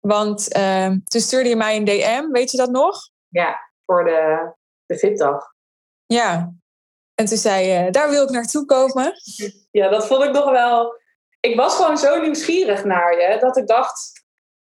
Want 0.00 0.56
uh, 0.56 0.86
toen 0.86 1.20
stuurde 1.20 1.48
je 1.48 1.56
mij 1.56 1.76
een 1.76 1.84
DM, 1.84 2.30
weet 2.30 2.50
je 2.50 2.56
dat 2.56 2.70
nog? 2.70 3.08
Ja, 3.28 3.56
voor 3.84 4.04
de, 4.04 4.52
de 4.92 4.98
VIP-dag. 4.98 5.54
Ja, 6.06 6.52
en 7.14 7.24
toen 7.24 7.36
zei 7.36 7.66
je, 7.66 7.90
daar 7.90 8.10
wil 8.10 8.22
ik 8.22 8.30
naartoe 8.30 8.64
komen. 8.64 9.12
Ja, 9.70 9.88
dat 9.88 10.06
vond 10.06 10.24
ik 10.24 10.32
nog 10.32 10.50
wel... 10.50 11.00
Ik 11.40 11.56
was 11.56 11.76
gewoon 11.76 11.98
zo 11.98 12.20
nieuwsgierig 12.20 12.84
naar 12.84 13.20
je, 13.20 13.38
dat 13.38 13.56
ik 13.56 13.66
dacht 13.66 14.22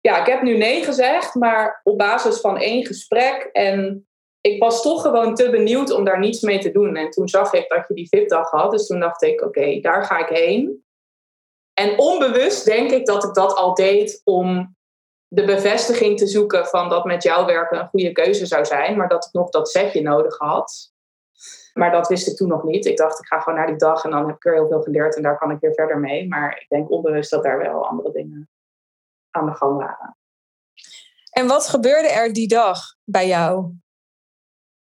ja, 0.01 0.19
ik 0.19 0.25
heb 0.25 0.41
nu 0.41 0.57
nee 0.57 0.83
gezegd, 0.83 1.35
maar 1.35 1.81
op 1.83 1.97
basis 1.97 2.39
van 2.39 2.57
één 2.57 2.85
gesprek. 2.85 3.49
En 3.51 4.07
ik 4.41 4.61
was 4.61 4.81
toch 4.81 5.01
gewoon 5.01 5.35
te 5.35 5.49
benieuwd 5.49 5.91
om 5.91 6.03
daar 6.03 6.19
niets 6.19 6.41
mee 6.41 6.59
te 6.59 6.71
doen. 6.71 6.95
En 6.95 7.09
toen 7.09 7.27
zag 7.27 7.53
ik 7.53 7.69
dat 7.69 7.87
je 7.87 7.93
die 7.93 8.07
VIP-dag 8.07 8.49
had. 8.49 8.71
Dus 8.71 8.87
toen 8.87 8.99
dacht 8.99 9.21
ik, 9.21 9.41
oké, 9.41 9.79
daar 9.79 10.05
ga 10.05 10.17
ik 10.17 10.37
heen. 10.37 10.83
En 11.73 11.99
onbewust 11.99 12.65
denk 12.65 12.91
ik 12.91 13.05
dat 13.05 13.23
ik 13.23 13.33
dat 13.33 13.55
al 13.55 13.73
deed 13.73 14.21
om 14.23 14.77
de 15.29 15.45
bevestiging 15.45 16.17
te 16.17 16.27
zoeken 16.27 16.65
van 16.65 16.89
dat 16.89 17.05
met 17.05 17.23
jouw 17.23 17.45
werken 17.45 17.79
een 17.79 17.87
goede 17.87 18.11
keuze 18.11 18.45
zou 18.45 18.65
zijn. 18.65 18.97
Maar 18.97 19.07
dat 19.07 19.25
ik 19.25 19.33
nog 19.33 19.49
dat 19.49 19.69
setje 19.69 20.01
nodig 20.01 20.37
had. 20.37 20.93
Maar 21.73 21.91
dat 21.91 22.07
wist 22.07 22.27
ik 22.27 22.35
toen 22.35 22.47
nog 22.47 22.63
niet. 22.63 22.85
Ik 22.85 22.97
dacht, 22.97 23.19
ik 23.19 23.25
ga 23.25 23.39
gewoon 23.39 23.57
naar 23.57 23.67
die 23.67 23.75
dag 23.75 24.03
en 24.03 24.11
dan 24.11 24.27
heb 24.27 24.35
ik 24.35 24.45
er 24.45 24.53
heel 24.53 24.67
veel 24.67 24.81
geleerd 24.81 25.15
en 25.15 25.23
daar 25.23 25.37
kan 25.37 25.51
ik 25.51 25.59
weer 25.59 25.73
verder 25.73 25.99
mee. 25.99 26.27
Maar 26.27 26.59
ik 26.61 26.69
denk 26.69 26.91
onbewust 26.91 27.29
dat 27.29 27.43
daar 27.43 27.57
wel 27.57 27.87
andere 27.87 28.11
dingen 28.11 28.49
aan 29.31 29.45
de 29.45 29.55
gang 29.55 29.77
waren. 29.77 30.17
En 31.31 31.47
wat 31.47 31.67
gebeurde 31.67 32.07
er 32.07 32.33
die 32.33 32.47
dag 32.47 32.79
bij 33.03 33.27
jou? 33.27 33.73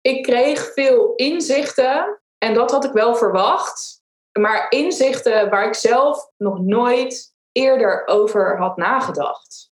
Ik 0.01 0.23
kreeg 0.23 0.73
veel 0.73 1.15
inzichten 1.15 2.21
en 2.39 2.55
dat 2.55 2.71
had 2.71 2.85
ik 2.85 2.93
wel 2.93 3.17
verwacht. 3.17 4.03
Maar 4.39 4.67
inzichten 4.71 5.51
waar 5.51 5.67
ik 5.67 5.75
zelf 5.75 6.31
nog 6.37 6.61
nooit 6.61 7.35
eerder 7.53 8.07
over 8.07 8.59
had 8.59 8.77
nagedacht. 8.77 9.73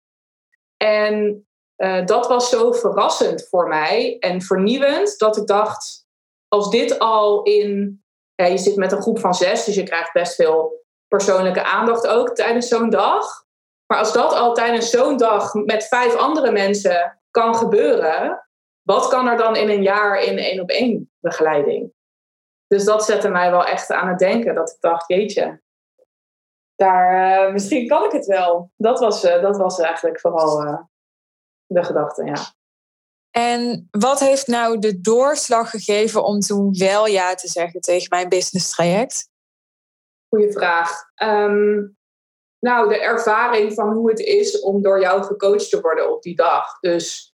En 0.84 1.48
uh, 1.78 2.06
dat 2.06 2.28
was 2.28 2.50
zo 2.50 2.72
verrassend 2.72 3.48
voor 3.50 3.68
mij 3.68 4.18
en 4.20 4.42
vernieuwend 4.42 5.18
dat 5.18 5.38
ik 5.38 5.48
dacht, 5.48 6.06
als 6.48 6.70
dit 6.70 7.00
al 7.00 7.44
in, 7.44 8.04
ja, 8.36 8.46
je 8.46 8.58
zit 8.58 8.76
met 8.76 8.92
een 8.92 9.02
groep 9.02 9.20
van 9.20 9.34
zes, 9.34 9.66
dus 9.66 9.76
je 9.76 9.84
krijgt 9.84 10.14
best 10.14 10.36
veel 10.36 10.86
persoonlijke 11.08 11.64
aandacht 11.64 12.08
ook 12.08 12.36
tijdens 12.36 12.68
zo'n 12.68 12.90
dag. 12.90 13.48
Maar 13.86 14.00
als 14.00 14.14
dat 14.14 14.34
al 14.34 14.54
tijdens 14.54 14.90
zo'n 14.90 15.18
dag 15.18 15.54
met 15.54 15.88
vijf 15.88 16.16
andere 16.16 16.52
mensen 16.52 17.20
kan 17.32 17.56
gebeuren, 17.56 18.50
wat 18.82 19.08
kan 19.08 19.28
er 19.28 19.38
dan 19.38 19.56
in 19.56 19.70
een 19.70 19.84
jaar 19.84 20.22
in 20.22 20.38
één 20.38 20.62
op 20.62 20.70
één 20.70 21.12
begeleiding? 21.20 21.94
Dus 22.68 22.84
dat 22.84 23.06
zette 23.06 23.30
mij 23.30 23.52
wel 23.52 23.66
echt 23.66 23.92
aan 23.92 24.08
het 24.08 24.20
denken. 24.20 24.56
Dat 24.56 24.70
ik 24.70 24.78
dacht, 24.80 25.08
jeetje, 25.08 25.62
daar, 26.80 27.46
uh, 27.48 27.54
misschien 27.54 27.88
kan 27.88 28.06
ik 28.06 28.12
het 28.12 28.26
wel. 28.26 28.72
Dat 28.78 29.00
was, 29.00 29.26
uh, 29.26 29.42
dat 29.42 29.58
was 29.58 29.80
eigenlijk 29.80 30.20
vooral 30.20 30.64
uh, 30.64 30.80
de 31.66 31.84
gedachte, 31.84 32.26
ja. 32.26 32.58
En 33.32 33.88
wat 33.92 34.20
heeft 34.20 34.48
nou 34.48 34.80
de 34.80 35.02
doorslag 35.02 35.70
gegeven 35.70 36.24
om 36.24 36.40
toen 36.40 36.78
wel 36.78 37.08
ja 37.08 37.36
te 37.36 37.48
zeggen 37.48 37.82
tegen 37.82 38.08
mijn 38.10 38.30
business 38.30 38.70
traject? 38.70 39.30
Goeie 40.30 40.52
vraag. 40.52 40.92
Um, 41.24 41.98
nou, 42.60 42.90
de 42.90 43.00
ervaring 43.02 43.74
van 43.74 43.94
hoe 43.94 44.10
het 44.10 44.20
is 44.20 44.60
om 44.60 44.82
door 44.82 45.02
jou 45.02 45.24
gecoacht 45.24 45.70
te 45.70 45.82
worden 45.82 46.12
op 46.12 46.22
die 46.22 46.36
dag. 46.36 46.80
Dus 46.80 47.29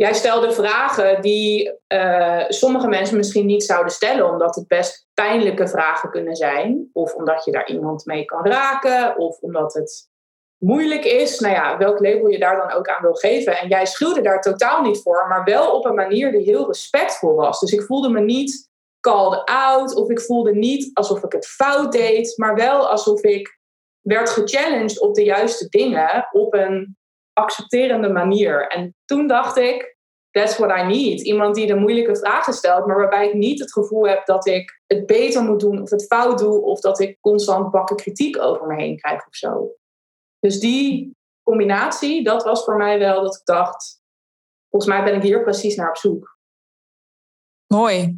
jij 0.00 0.14
stelde 0.14 0.52
vragen 0.52 1.22
die 1.22 1.72
uh, 1.88 2.44
sommige 2.48 2.88
mensen 2.88 3.16
misschien 3.16 3.46
niet 3.46 3.64
zouden 3.64 3.92
stellen, 3.92 4.30
omdat 4.30 4.54
het 4.54 4.68
best 4.68 5.06
pijnlijke 5.14 5.68
vragen 5.68 6.10
kunnen 6.10 6.36
zijn. 6.36 6.90
Of 6.92 7.14
omdat 7.14 7.44
je 7.44 7.52
daar 7.52 7.68
iemand 7.68 8.04
mee 8.04 8.24
kan 8.24 8.46
raken, 8.46 9.18
of 9.18 9.38
omdat 9.38 9.74
het 9.74 10.08
moeilijk 10.58 11.04
is. 11.04 11.38
Nou 11.38 11.54
ja, 11.54 11.78
welk 11.78 12.00
label 12.00 12.28
je 12.28 12.38
daar 12.38 12.56
dan 12.56 12.72
ook 12.72 12.88
aan 12.88 13.02
wil 13.02 13.14
geven. 13.14 13.58
En 13.58 13.68
jij 13.68 13.86
schuwde 13.86 14.20
daar 14.20 14.40
totaal 14.40 14.82
niet 14.82 15.02
voor, 15.02 15.26
maar 15.28 15.44
wel 15.44 15.72
op 15.72 15.84
een 15.84 15.94
manier 15.94 16.32
die 16.32 16.44
heel 16.44 16.66
respectvol 16.66 17.34
was. 17.34 17.60
Dus 17.60 17.72
ik 17.72 17.82
voelde 17.82 18.08
me 18.08 18.20
niet 18.20 18.68
called 19.00 19.44
out, 19.44 19.94
of 19.94 20.10
ik 20.10 20.20
voelde 20.20 20.54
niet 20.54 20.90
alsof 20.94 21.22
ik 21.24 21.32
het 21.32 21.46
fout 21.46 21.92
deed, 21.92 22.32
maar 22.36 22.54
wel 22.54 22.88
alsof 22.88 23.22
ik 23.22 23.58
werd 24.00 24.30
gechallenged 24.30 25.00
op 25.00 25.14
de 25.14 25.24
juiste 25.24 25.68
dingen 25.68 26.28
op 26.32 26.54
een 26.54 26.98
accepterende 27.40 28.08
manier. 28.08 28.66
En 28.66 28.96
toen 29.04 29.26
dacht 29.26 29.56
ik, 29.56 29.96
that's 30.30 30.58
what 30.58 30.78
I 30.78 30.82
need. 30.82 31.20
Iemand 31.20 31.54
die 31.54 31.66
de 31.66 31.74
moeilijke 31.74 32.16
vragen 32.16 32.52
stelt, 32.52 32.86
maar 32.86 32.96
waarbij 32.96 33.28
ik 33.28 33.34
niet 33.34 33.60
het 33.60 33.72
gevoel 33.72 34.06
heb 34.06 34.26
dat 34.26 34.46
ik 34.46 34.80
het 34.86 35.06
beter 35.06 35.42
moet 35.42 35.60
doen 35.60 35.82
of 35.82 35.90
het 35.90 36.06
fout 36.06 36.38
doe 36.38 36.62
of 36.62 36.80
dat 36.80 37.00
ik 37.00 37.18
constant 37.20 37.70
bakken 37.70 37.96
kritiek 37.96 38.38
over 38.38 38.66
me 38.66 38.82
heen 38.82 38.96
krijg 38.96 39.26
of 39.26 39.34
zo. 39.34 39.70
Dus 40.38 40.60
die 40.60 41.16
combinatie, 41.42 42.24
dat 42.24 42.42
was 42.42 42.64
voor 42.64 42.76
mij 42.76 42.98
wel 42.98 43.22
dat 43.22 43.34
ik 43.34 43.44
dacht, 43.44 44.00
volgens 44.70 44.92
mij 44.92 45.04
ben 45.04 45.14
ik 45.14 45.22
hier 45.22 45.42
precies 45.42 45.76
naar 45.76 45.88
op 45.88 45.96
zoek. 45.96 46.38
Mooi. 47.66 48.14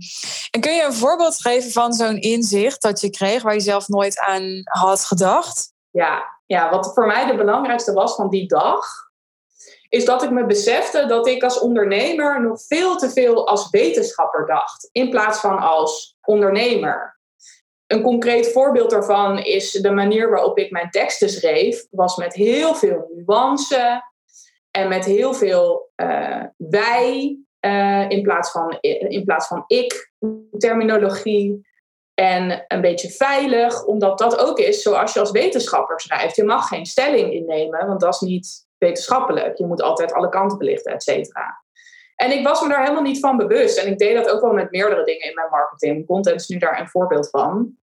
En 0.51 0.61
kun 0.61 0.75
je 0.75 0.83
een 0.85 0.93
voorbeeld 0.93 1.41
geven 1.41 1.71
van 1.71 1.93
zo'n 1.93 2.21
inzicht 2.21 2.83
dat 2.83 3.01
je 3.01 3.11
kreeg 3.11 3.43
waar 3.43 3.55
je 3.55 3.61
zelf 3.61 3.89
nooit 3.89 4.21
aan 4.21 4.61
had 4.65 5.05
gedacht? 5.05 5.73
Ja, 5.91 6.41
ja, 6.47 6.71
wat 6.71 6.95
voor 6.95 7.07
mij 7.07 7.27
de 7.27 7.37
belangrijkste 7.37 7.93
was 7.93 8.15
van 8.15 8.29
die 8.29 8.47
dag, 8.47 8.85
is 9.93 10.05
dat 10.05 10.23
ik 10.23 10.31
me 10.31 10.47
besefte 10.47 11.07
dat 11.07 11.27
ik 11.27 11.43
als 11.43 11.61
ondernemer 11.61 12.43
nog 12.43 12.63
veel 12.67 12.97
te 12.97 13.11
veel 13.11 13.49
als 13.49 13.71
wetenschapper 13.71 14.47
dacht, 14.47 14.89
in 14.93 15.11
plaats 15.11 15.41
van 15.41 15.59
als 15.59 16.17
ondernemer. 16.23 17.21
Een 17.87 18.03
concreet 18.03 18.53
voorbeeld 18.53 18.91
daarvan 18.91 19.39
is 19.39 19.71
de 19.71 19.91
manier 19.91 20.31
waarop 20.31 20.59
ik 20.59 20.71
mijn 20.71 20.91
teksten 20.91 21.29
schreef, 21.29 21.87
was 21.91 22.17
met 22.17 22.35
heel 22.35 22.75
veel 22.75 23.11
nuance 23.15 24.03
en 24.71 24.89
met 24.89 25.05
heel 25.05 25.35
veel 25.35 25.91
uh, 25.97 26.45
wij 26.57 27.39
uh, 27.61 28.11
in, 28.11 28.23
plaats 28.23 28.51
van, 28.51 28.79
in 28.81 29.25
plaats 29.25 29.47
van 29.47 29.65
ik 29.67 30.13
terminologie. 30.59 31.71
En 32.15 32.65
een 32.69 32.81
beetje 32.81 33.11
veilig, 33.11 33.85
omdat 33.85 34.19
dat 34.19 34.39
ook 34.39 34.59
is 34.59 34.83
zoals 34.83 35.13
je 35.13 35.21
als 35.21 35.31
wetenschapper 35.31 36.01
schrijft. 36.01 36.37
Je 36.37 36.45
mag 36.45 36.69
geen 36.69 36.87
stelling 36.87 37.33
innemen, 37.33 37.87
want 37.87 38.01
dat 38.01 38.15
is 38.15 38.21
niet 38.21 38.62
wetenschappelijk. 38.83 39.59
Je 39.59 39.67
moet 39.67 39.83
altijd 39.83 40.13
alle 40.13 40.29
kanten 40.29 40.59
belichten, 40.59 40.93
et 40.93 41.03
cetera. 41.03 41.65
En 42.17 42.31
ik 42.31 42.47
was 42.47 42.63
me 42.63 42.69
daar 42.69 42.83
helemaal 42.83 43.03
niet 43.03 43.21
van 43.21 43.37
bewust. 43.37 43.79
En 43.79 43.91
ik 43.91 43.99
deed 43.99 44.17
dat 44.17 44.31
ook 44.31 44.41
wel 44.41 44.53
met 44.53 44.71
meerdere 44.71 45.05
dingen 45.05 45.29
in 45.29 45.35
mijn 45.35 45.51
marketing. 45.51 46.07
Content 46.07 46.41
is 46.41 46.49
nu 46.49 46.59
daar 46.59 46.81
een 46.81 46.89
voorbeeld 46.89 47.31
van. 47.31 47.77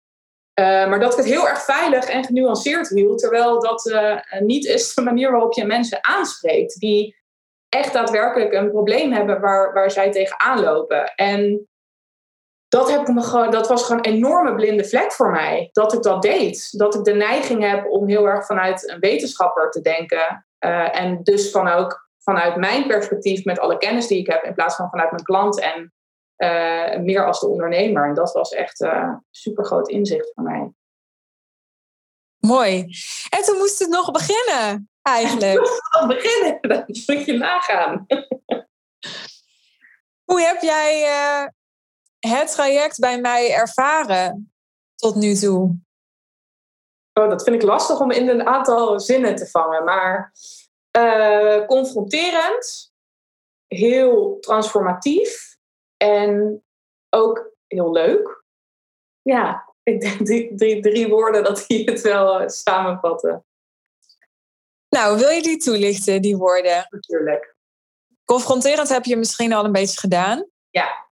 Uh, 0.60 0.64
maar 0.64 1.00
dat 1.00 1.12
ik 1.12 1.18
het 1.18 1.26
heel 1.26 1.48
erg 1.48 1.64
veilig 1.64 2.04
en 2.04 2.24
genuanceerd 2.24 2.88
hield. 2.88 3.18
Terwijl 3.18 3.60
dat 3.60 3.86
uh, 3.86 4.20
niet 4.40 4.64
is 4.64 4.94
de 4.94 5.02
manier 5.02 5.30
waarop 5.30 5.52
je 5.52 5.64
mensen 5.64 5.98
aanspreekt. 6.04 6.78
Die 6.80 7.16
echt 7.68 7.92
daadwerkelijk 7.92 8.52
een 8.52 8.70
probleem 8.70 9.12
hebben 9.12 9.40
waar, 9.40 9.72
waar 9.72 9.90
zij 9.90 10.10
tegenaan 10.10 10.60
lopen. 10.60 11.14
En 11.14 11.68
dat, 12.68 12.90
heb 12.90 13.00
ik 13.00 13.14
me 13.14 13.22
gewoon, 13.22 13.50
dat 13.50 13.68
was 13.68 13.84
gewoon 13.84 14.06
een 14.06 14.12
enorme 14.12 14.54
blinde 14.54 14.84
vlek 14.84 15.12
voor 15.12 15.30
mij. 15.30 15.68
Dat 15.72 15.92
ik 15.92 16.02
dat 16.02 16.22
deed. 16.22 16.78
Dat 16.78 16.94
ik 16.94 17.04
de 17.04 17.14
neiging 17.14 17.70
heb 17.70 17.86
om 17.86 18.08
heel 18.08 18.26
erg 18.26 18.46
vanuit 18.46 18.90
een 18.90 19.00
wetenschapper 19.00 19.70
te 19.70 19.80
denken. 19.80 20.47
Uh, 20.60 21.00
en 21.00 21.22
dus 21.22 21.50
van 21.50 21.68
ook 21.68 22.08
vanuit 22.18 22.56
mijn 22.56 22.86
perspectief 22.86 23.44
met 23.44 23.58
alle 23.58 23.78
kennis 23.78 24.06
die 24.06 24.18
ik 24.18 24.26
heb. 24.26 24.42
In 24.42 24.54
plaats 24.54 24.76
van 24.76 24.90
vanuit 24.90 25.10
mijn 25.10 25.22
klant 25.22 25.60
en 25.60 25.92
uh, 26.36 26.98
meer 26.98 27.26
als 27.26 27.40
de 27.40 27.46
ondernemer. 27.46 28.08
En 28.08 28.14
dat 28.14 28.32
was 28.32 28.50
echt 28.50 28.80
een 28.80 28.88
uh, 28.88 29.16
super 29.30 29.64
groot 29.64 29.88
inzicht 29.88 30.32
voor 30.34 30.44
mij. 30.44 30.72
Mooi. 32.38 32.78
En 33.28 33.42
toen 33.42 33.56
moest 33.56 33.78
het 33.78 33.88
nog 33.88 34.10
beginnen, 34.10 34.90
eigenlijk. 35.02 35.60
Het 35.60 36.00
nog 36.00 36.06
beginnen. 36.06 36.58
Dat 36.60 36.86
moet 36.86 37.24
je 37.24 37.32
nagaan. 37.32 38.06
Hoe 40.24 40.40
heb 40.40 40.60
jij 40.60 41.02
het 42.20 42.52
traject 42.52 42.98
bij 42.98 43.20
mij 43.20 43.54
ervaren 43.54 44.52
tot 44.94 45.14
nu 45.14 45.34
toe? 45.34 45.78
Oh, 47.18 47.28
dat 47.28 47.42
vind 47.42 47.56
ik 47.56 47.62
lastig 47.62 48.00
om 48.00 48.10
in 48.10 48.28
een 48.28 48.46
aantal 48.46 49.00
zinnen 49.00 49.36
te 49.36 49.46
vangen. 49.46 49.84
Maar 49.84 50.32
uh, 50.98 51.66
confronterend, 51.66 52.92
heel 53.66 54.38
transformatief 54.40 55.56
en 55.96 56.62
ook 57.08 57.52
heel 57.66 57.92
leuk. 57.92 58.44
Ja, 59.22 59.74
ik 59.82 60.00
denk 60.00 60.26
die 60.26 60.54
drie, 60.54 60.80
drie 60.80 61.08
woorden 61.08 61.44
dat 61.44 61.64
die 61.66 61.90
het 61.90 62.00
wel 62.00 62.42
uh, 62.42 62.48
samenvatten. 62.48 63.46
Nou, 64.88 65.18
wil 65.18 65.28
je 65.28 65.42
die 65.42 65.56
toelichten, 65.56 66.22
die 66.22 66.36
woorden? 66.36 66.86
Natuurlijk. 66.90 67.56
Confronterend 68.24 68.88
heb 68.88 69.04
je 69.04 69.16
misschien 69.16 69.52
al 69.52 69.64
een 69.64 69.72
beetje 69.72 70.00
gedaan. 70.00 70.48
Ja, 70.70 71.07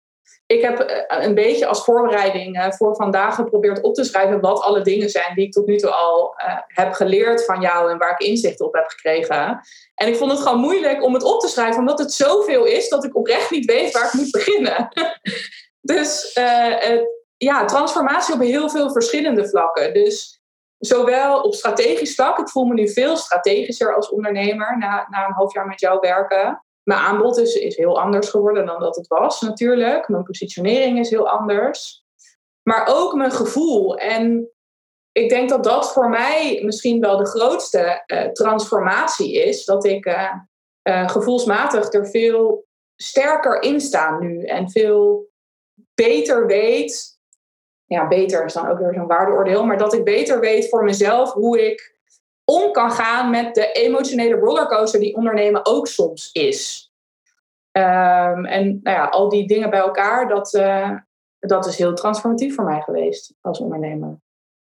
ik 0.46 0.62
heb 0.62 0.78
eh, 0.78 1.24
een 1.24 1.34
beetje 1.34 1.66
als 1.66 1.84
voorbereiding 1.84 2.56
eh, 2.56 2.70
voor 2.70 2.96
vandaag 2.96 3.34
geprobeerd 3.34 3.80
op 3.82 3.94
te 3.94 4.04
schrijven 4.04 4.40
wat 4.40 4.60
alle 4.60 4.80
dingen 4.80 5.10
zijn 5.10 5.34
die 5.34 5.46
ik 5.46 5.52
tot 5.52 5.66
nu 5.66 5.76
toe 5.76 5.90
al 5.90 6.34
uh, 6.38 6.58
heb 6.66 6.92
geleerd 6.92 7.44
van 7.44 7.60
jou 7.60 7.90
en 7.90 7.98
waar 7.98 8.10
ik 8.10 8.26
inzicht 8.26 8.60
op 8.60 8.74
heb 8.74 8.86
gekregen. 8.86 9.60
En 9.94 10.08
ik 10.08 10.16
vond 10.16 10.30
het 10.30 10.40
gewoon 10.40 10.60
moeilijk 10.60 11.02
om 11.02 11.14
het 11.14 11.22
op 11.22 11.40
te 11.40 11.48
schrijven, 11.48 11.78
omdat 11.78 11.98
het 11.98 12.12
zoveel 12.12 12.64
is 12.64 12.88
dat 12.88 13.04
ik 13.04 13.16
oprecht 13.16 13.50
niet 13.50 13.64
weet 13.64 13.92
waar 13.92 14.06
ik 14.06 14.12
moet 14.12 14.30
beginnen. 14.30 14.88
dus 15.92 16.32
ja, 17.36 17.64
transformatie 17.64 18.34
op 18.34 18.40
heel 18.40 18.70
veel 18.70 18.92
verschillende 18.92 19.48
vlakken. 19.48 19.94
Dus 19.94 20.40
zowel 20.78 21.40
op 21.40 21.54
strategisch 21.54 22.14
vlak, 22.14 22.38
ik 22.38 22.48
voel 22.48 22.64
me 22.64 22.74
nu 22.74 22.92
veel 22.92 23.16
strategischer 23.16 23.94
als 23.94 24.10
ondernemer 24.10 24.78
na, 24.78 25.06
na 25.10 25.26
een 25.26 25.32
half 25.32 25.54
jaar 25.54 25.66
met 25.66 25.80
jou 25.80 25.98
werken. 26.00 26.65
Mijn 26.88 27.00
aanbod 27.00 27.38
is, 27.38 27.54
is 27.54 27.76
heel 27.76 28.00
anders 28.00 28.28
geworden 28.28 28.66
dan 28.66 28.80
dat 28.80 28.96
het 28.96 29.06
was 29.06 29.40
natuurlijk. 29.40 30.08
Mijn 30.08 30.22
positionering 30.22 30.98
is 30.98 31.10
heel 31.10 31.28
anders. 31.28 32.04
Maar 32.62 32.86
ook 32.90 33.14
mijn 33.14 33.32
gevoel. 33.32 33.96
En 33.96 34.50
ik 35.12 35.28
denk 35.28 35.48
dat 35.48 35.64
dat 35.64 35.92
voor 35.92 36.08
mij 36.08 36.60
misschien 36.64 37.00
wel 37.00 37.16
de 37.16 37.26
grootste 37.26 38.02
uh, 38.06 38.24
transformatie 38.24 39.42
is. 39.42 39.64
Dat 39.64 39.84
ik 39.84 40.06
uh, 40.06 40.32
uh, 40.82 41.08
gevoelsmatig 41.08 41.92
er 41.92 42.06
veel 42.06 42.66
sterker 42.96 43.62
in 43.62 43.80
sta 43.80 44.18
nu. 44.18 44.44
En 44.44 44.70
veel 44.70 45.30
beter 45.94 46.46
weet. 46.46 47.18
Ja, 47.84 48.08
beter 48.08 48.44
is 48.44 48.52
dan 48.52 48.68
ook 48.68 48.78
weer 48.78 48.94
zo'n 48.94 49.06
waardeoordeel. 49.06 49.64
Maar 49.64 49.78
dat 49.78 49.94
ik 49.94 50.04
beter 50.04 50.40
weet 50.40 50.68
voor 50.68 50.84
mezelf 50.84 51.32
hoe 51.32 51.70
ik 51.70 51.95
om 52.52 52.72
kan 52.72 52.90
gaan 52.90 53.30
met 53.30 53.54
de 53.54 53.72
emotionele 53.72 54.34
rollercoaster 54.34 55.00
die 55.00 55.16
ondernemen 55.16 55.66
ook 55.66 55.86
soms 55.86 56.30
is. 56.32 56.90
Um, 57.72 58.44
en 58.44 58.80
nou 58.82 58.96
ja, 58.96 59.04
al 59.04 59.28
die 59.28 59.46
dingen 59.46 59.70
bij 59.70 59.78
elkaar, 59.78 60.28
dat, 60.28 60.54
uh, 60.54 60.90
dat 61.38 61.66
is 61.66 61.76
heel 61.76 61.94
transformatief 61.94 62.54
voor 62.54 62.64
mij 62.64 62.80
geweest 62.80 63.34
als 63.40 63.58
ondernemer. 63.58 64.20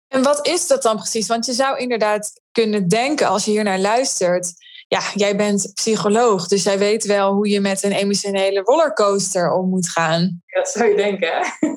En 0.07 0.23
wat 0.23 0.47
is 0.47 0.67
dat 0.67 0.81
dan 0.81 0.95
precies? 0.95 1.27
Want 1.27 1.45
je 1.45 1.53
zou 1.53 1.77
inderdaad 1.77 2.41
kunnen 2.51 2.88
denken 2.88 3.27
als 3.27 3.45
je 3.45 3.51
hier 3.51 3.63
naar 3.63 3.79
luistert. 3.79 4.53
Ja, 4.88 5.01
jij 5.13 5.35
bent 5.35 5.71
psycholoog, 5.73 6.47
dus 6.47 6.63
jij 6.63 6.77
weet 6.77 7.05
wel 7.05 7.33
hoe 7.33 7.50
je 7.50 7.59
met 7.59 7.83
een 7.83 7.91
emotionele 7.91 8.61
rollercoaster 8.61 9.51
om 9.51 9.69
moet 9.69 9.89
gaan. 9.89 10.41
Dat 10.45 10.69
zou 10.69 10.89
je 10.89 10.95
denken, 10.95 11.29
hè? 11.31 11.69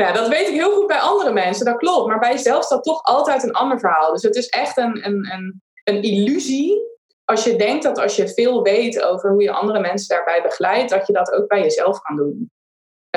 Ja, 0.00 0.12
dat 0.12 0.28
weet 0.28 0.48
ik 0.48 0.54
heel 0.54 0.74
goed 0.74 0.86
bij 0.86 0.98
andere 0.98 1.32
mensen, 1.32 1.64
dat 1.64 1.76
klopt. 1.76 2.06
Maar 2.06 2.18
bij 2.18 2.32
jezelf 2.32 2.64
staat 2.64 2.82
toch 2.82 3.02
altijd 3.02 3.42
een 3.42 3.52
ander 3.52 3.78
verhaal. 3.78 4.12
Dus 4.12 4.22
het 4.22 4.36
is 4.36 4.48
echt 4.48 4.76
een, 4.76 5.06
een, 5.06 5.32
een, 5.32 5.62
een 5.84 6.02
illusie 6.02 6.88
als 7.30 7.44
je 7.44 7.56
denkt 7.56 7.82
dat 7.82 7.98
als 7.98 8.16
je 8.16 8.28
veel 8.28 8.62
weet 8.62 9.02
over 9.02 9.30
hoe 9.30 9.42
je 9.42 9.52
andere 9.52 9.80
mensen 9.80 10.16
daarbij 10.16 10.42
begeleidt, 10.42 10.90
dat 10.90 11.06
je 11.06 11.12
dat 11.12 11.32
ook 11.32 11.48
bij 11.48 11.60
jezelf 11.60 12.00
kan 12.00 12.16
doen. 12.16 12.50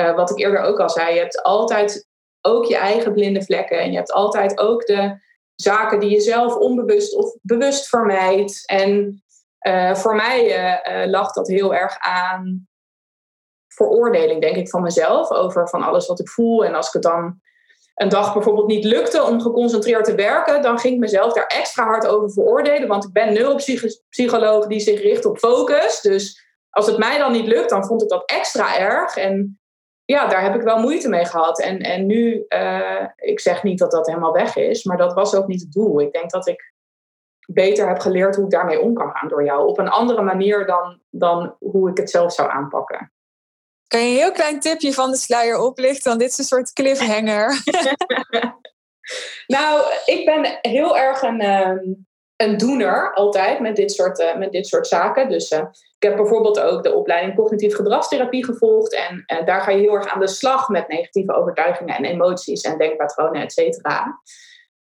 Uh, 0.00 0.14
wat 0.14 0.30
ik 0.30 0.38
eerder 0.38 0.60
ook 0.60 0.80
al 0.80 0.90
zei, 0.90 1.14
je 1.14 1.20
hebt 1.20 1.42
altijd 1.42 2.08
ook 2.40 2.64
je 2.64 2.76
eigen 2.76 3.12
blinde 3.12 3.42
vlekken. 3.42 3.78
En 3.78 3.90
je 3.90 3.96
hebt 3.96 4.12
altijd 4.12 4.58
ook 4.58 4.86
de 4.86 5.16
zaken 5.54 6.00
die 6.00 6.10
je 6.10 6.20
zelf 6.20 6.56
onbewust 6.56 7.16
of 7.16 7.36
bewust 7.42 7.88
vermijdt. 7.88 8.62
En 8.66 9.22
uh, 9.66 9.94
voor 9.94 10.14
mij 10.14 10.46
uh, 10.46 11.10
lag 11.10 11.32
dat 11.32 11.48
heel 11.48 11.74
erg 11.74 11.98
aan 11.98 12.68
veroordeling, 13.74 14.40
denk 14.40 14.56
ik, 14.56 14.68
van 14.68 14.82
mezelf. 14.82 15.30
Over 15.30 15.68
van 15.68 15.82
alles 15.82 16.06
wat 16.06 16.20
ik 16.20 16.28
voel. 16.28 16.64
En 16.64 16.74
als 16.74 16.86
ik 16.86 16.92
het 16.92 17.02
dan 17.02 17.40
een 17.94 18.08
dag 18.08 18.32
bijvoorbeeld 18.32 18.66
niet 18.66 18.84
lukte 18.84 19.22
om 19.22 19.40
geconcentreerd 19.40 20.04
te 20.04 20.14
werken, 20.14 20.62
dan 20.62 20.78
ging 20.78 20.94
ik 20.94 21.00
mezelf 21.00 21.32
daar 21.32 21.46
extra 21.46 21.84
hard 21.84 22.06
over 22.06 22.32
veroordelen. 22.32 22.88
Want 22.88 23.04
ik 23.04 23.12
ben 23.12 23.32
neuropsycholoog 23.32 24.66
die 24.66 24.80
zich 24.80 25.02
richt 25.02 25.24
op 25.24 25.38
focus. 25.38 26.00
Dus 26.00 26.44
als 26.70 26.86
het 26.86 26.98
mij 26.98 27.18
dan 27.18 27.32
niet 27.32 27.46
lukt, 27.46 27.70
dan 27.70 27.84
vond 27.84 28.02
ik 28.02 28.08
dat 28.08 28.22
extra 28.30 28.78
erg. 28.78 29.16
En 29.16 29.60
ja, 30.04 30.26
daar 30.26 30.42
heb 30.42 30.54
ik 30.54 30.62
wel 30.62 30.78
moeite 30.78 31.08
mee 31.08 31.24
gehad. 31.24 31.60
En, 31.60 31.78
en 31.78 32.06
nu, 32.06 32.44
uh, 32.48 33.06
ik 33.16 33.40
zeg 33.40 33.62
niet 33.62 33.78
dat 33.78 33.90
dat 33.90 34.06
helemaal 34.06 34.32
weg 34.32 34.56
is, 34.56 34.84
maar 34.84 34.96
dat 34.96 35.14
was 35.14 35.34
ook 35.34 35.46
niet 35.46 35.60
het 35.60 35.72
doel. 35.72 36.00
Ik 36.00 36.12
denk 36.12 36.30
dat 36.30 36.48
ik 36.48 36.72
beter 37.46 37.88
heb 37.88 37.98
geleerd 37.98 38.36
hoe 38.36 38.44
ik 38.44 38.50
daarmee 38.50 38.80
om 38.80 38.94
kan 38.94 39.10
gaan 39.10 39.28
door 39.28 39.44
jou. 39.44 39.68
Op 39.68 39.78
een 39.78 39.88
andere 39.88 40.22
manier 40.22 40.66
dan, 40.66 41.00
dan 41.10 41.56
hoe 41.58 41.90
ik 41.90 41.96
het 41.96 42.10
zelf 42.10 42.32
zou 42.32 42.50
aanpakken. 42.50 43.12
Kan 43.88 44.00
je 44.00 44.06
een 44.06 44.16
heel 44.16 44.32
klein 44.32 44.60
tipje 44.60 44.92
van 44.92 45.10
de 45.10 45.16
sluier 45.16 45.58
oplichten? 45.58 46.08
Want 46.08 46.20
dit 46.20 46.30
is 46.30 46.38
een 46.38 46.44
soort 46.44 46.72
cliffhanger. 46.72 47.62
nou, 49.56 49.84
ik 50.04 50.24
ben 50.24 50.58
heel 50.60 50.98
erg 50.98 51.22
een, 51.22 51.40
ehm, 51.40 51.78
een 52.36 52.56
doener 52.56 53.14
altijd 53.14 53.60
met 53.60 53.76
dit 53.76 53.92
soort, 53.92 54.20
uh, 54.20 54.36
met 54.36 54.52
dit 54.52 54.66
soort 54.66 54.86
zaken. 54.86 55.28
Dus 55.28 55.50
uh, 55.50 55.58
ik 55.98 56.02
heb 56.08 56.16
bijvoorbeeld 56.16 56.60
ook 56.60 56.82
de 56.82 56.94
opleiding 56.94 57.36
cognitief 57.36 57.74
gedragstherapie 57.74 58.44
gevolgd. 58.44 58.94
En 58.94 59.24
uh, 59.26 59.46
daar 59.46 59.60
ga 59.60 59.70
je 59.70 59.80
heel 59.80 59.94
erg 59.94 60.14
aan 60.14 60.20
de 60.20 60.28
slag 60.28 60.68
met 60.68 60.88
negatieve 60.88 61.32
overtuigingen 61.32 61.96
en 61.96 62.04
emoties 62.04 62.60
en 62.60 62.78
denkpatronen, 62.78 63.42
et 63.42 63.52
cetera. 63.52 64.20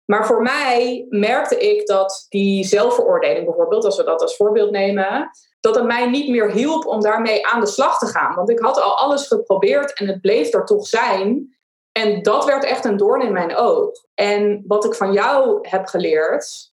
Maar 0.04 0.26
voor 0.26 0.42
mij 0.42 1.06
merkte 1.08 1.58
ik 1.58 1.86
dat 1.86 2.26
die 2.28 2.64
zelfveroordeling 2.64 3.44
bijvoorbeeld, 3.44 3.84
als 3.84 3.96
we 3.96 4.04
dat 4.04 4.22
als 4.22 4.36
voorbeeld 4.36 4.70
nemen, 4.70 5.30
dat 5.62 5.74
het 5.74 5.84
mij 5.84 6.10
niet 6.10 6.28
meer 6.28 6.50
hielp 6.50 6.86
om 6.86 7.00
daarmee 7.00 7.46
aan 7.46 7.60
de 7.60 7.66
slag 7.66 7.98
te 7.98 8.06
gaan. 8.06 8.34
Want 8.34 8.50
ik 8.50 8.58
had 8.58 8.80
al 8.80 8.96
alles 8.96 9.26
geprobeerd 9.26 9.98
en 9.98 10.06
het 10.06 10.20
bleef 10.20 10.52
er 10.52 10.64
toch 10.64 10.86
zijn. 10.86 11.56
En 11.92 12.22
dat 12.22 12.44
werd 12.44 12.64
echt 12.64 12.84
een 12.84 12.96
doorn 12.96 13.22
in 13.22 13.32
mijn 13.32 13.56
oog. 13.56 13.90
En 14.14 14.64
wat 14.66 14.84
ik 14.84 14.94
van 14.94 15.12
jou 15.12 15.58
heb 15.68 15.86
geleerd, 15.86 16.72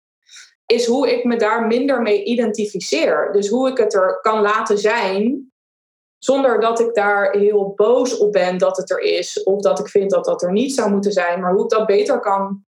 is 0.65 0.85
hoe 0.85 1.11
ik 1.11 1.23
me 1.23 1.35
daar 1.35 1.67
minder 1.67 2.01
mee 2.01 2.23
identificeer. 2.23 3.29
Dus 3.31 3.47
hoe 3.47 3.69
ik 3.69 3.77
het 3.77 3.93
er 3.93 4.19
kan 4.21 4.41
laten 4.41 4.77
zijn, 4.77 5.51
zonder 6.17 6.59
dat 6.59 6.79
ik 6.79 6.93
daar 6.93 7.31
heel 7.31 7.73
boos 7.75 8.17
op 8.17 8.31
ben 8.31 8.57
dat 8.57 8.77
het 8.77 8.91
er 8.91 8.99
is, 8.99 9.43
of 9.43 9.61
dat 9.61 9.79
ik 9.79 9.87
vind 9.87 10.11
dat 10.11 10.25
dat 10.25 10.41
er 10.41 10.51
niet 10.51 10.73
zou 10.73 10.91
moeten 10.91 11.11
zijn, 11.11 11.41
maar 11.41 11.53
hoe 11.53 11.63
ik 11.63 11.69
dat 11.69 11.85
beter 11.85 12.19
kan, 12.19 12.65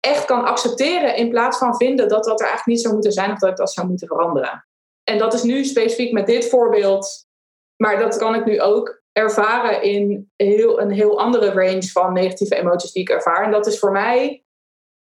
echt 0.00 0.24
kan 0.24 0.44
accepteren 0.44 1.16
in 1.16 1.30
plaats 1.30 1.58
van 1.58 1.76
vinden 1.76 2.08
dat 2.08 2.24
dat 2.24 2.40
er 2.40 2.46
eigenlijk 2.46 2.66
niet 2.66 2.80
zou 2.80 2.94
moeten 2.94 3.12
zijn 3.12 3.32
of 3.32 3.38
dat 3.38 3.50
ik 3.50 3.56
dat 3.56 3.72
zou 3.72 3.86
moeten 3.86 4.06
veranderen. 4.06 4.66
En 5.08 5.18
dat 5.18 5.34
is 5.34 5.42
nu 5.42 5.64
specifiek 5.64 6.12
met 6.12 6.26
dit 6.26 6.48
voorbeeld, 6.48 7.26
maar 7.76 7.98
dat 7.98 8.16
kan 8.16 8.34
ik 8.34 8.44
nu 8.44 8.60
ook 8.60 9.02
ervaren 9.12 9.82
in 9.82 10.32
heel, 10.36 10.80
een 10.80 10.90
heel 10.90 11.20
andere 11.20 11.52
range 11.52 11.88
van 11.88 12.12
negatieve 12.12 12.56
emoties 12.56 12.92
die 12.92 13.02
ik 13.02 13.08
ervaar. 13.08 13.44
En 13.44 13.50
dat 13.50 13.66
is 13.66 13.78
voor 13.78 13.90
mij, 13.90 14.44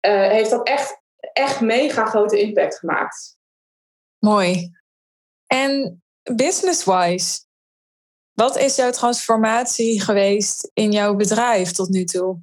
uh, 0.07 0.29
heeft 0.29 0.51
dat 0.51 0.69
echt, 0.69 1.03
echt 1.33 1.61
mega 1.61 2.05
grote 2.05 2.41
impact 2.41 2.79
gemaakt. 2.79 3.39
Mooi. 4.19 4.71
En 5.47 6.03
business-wise, 6.35 7.41
wat 8.33 8.57
is 8.57 8.77
jouw 8.77 8.91
transformatie 8.91 10.01
geweest 10.01 10.71
in 10.75 10.93
jouw 10.93 11.15
bedrijf 11.15 11.73
tot 11.73 11.89
nu 11.89 12.05
toe? 12.05 12.41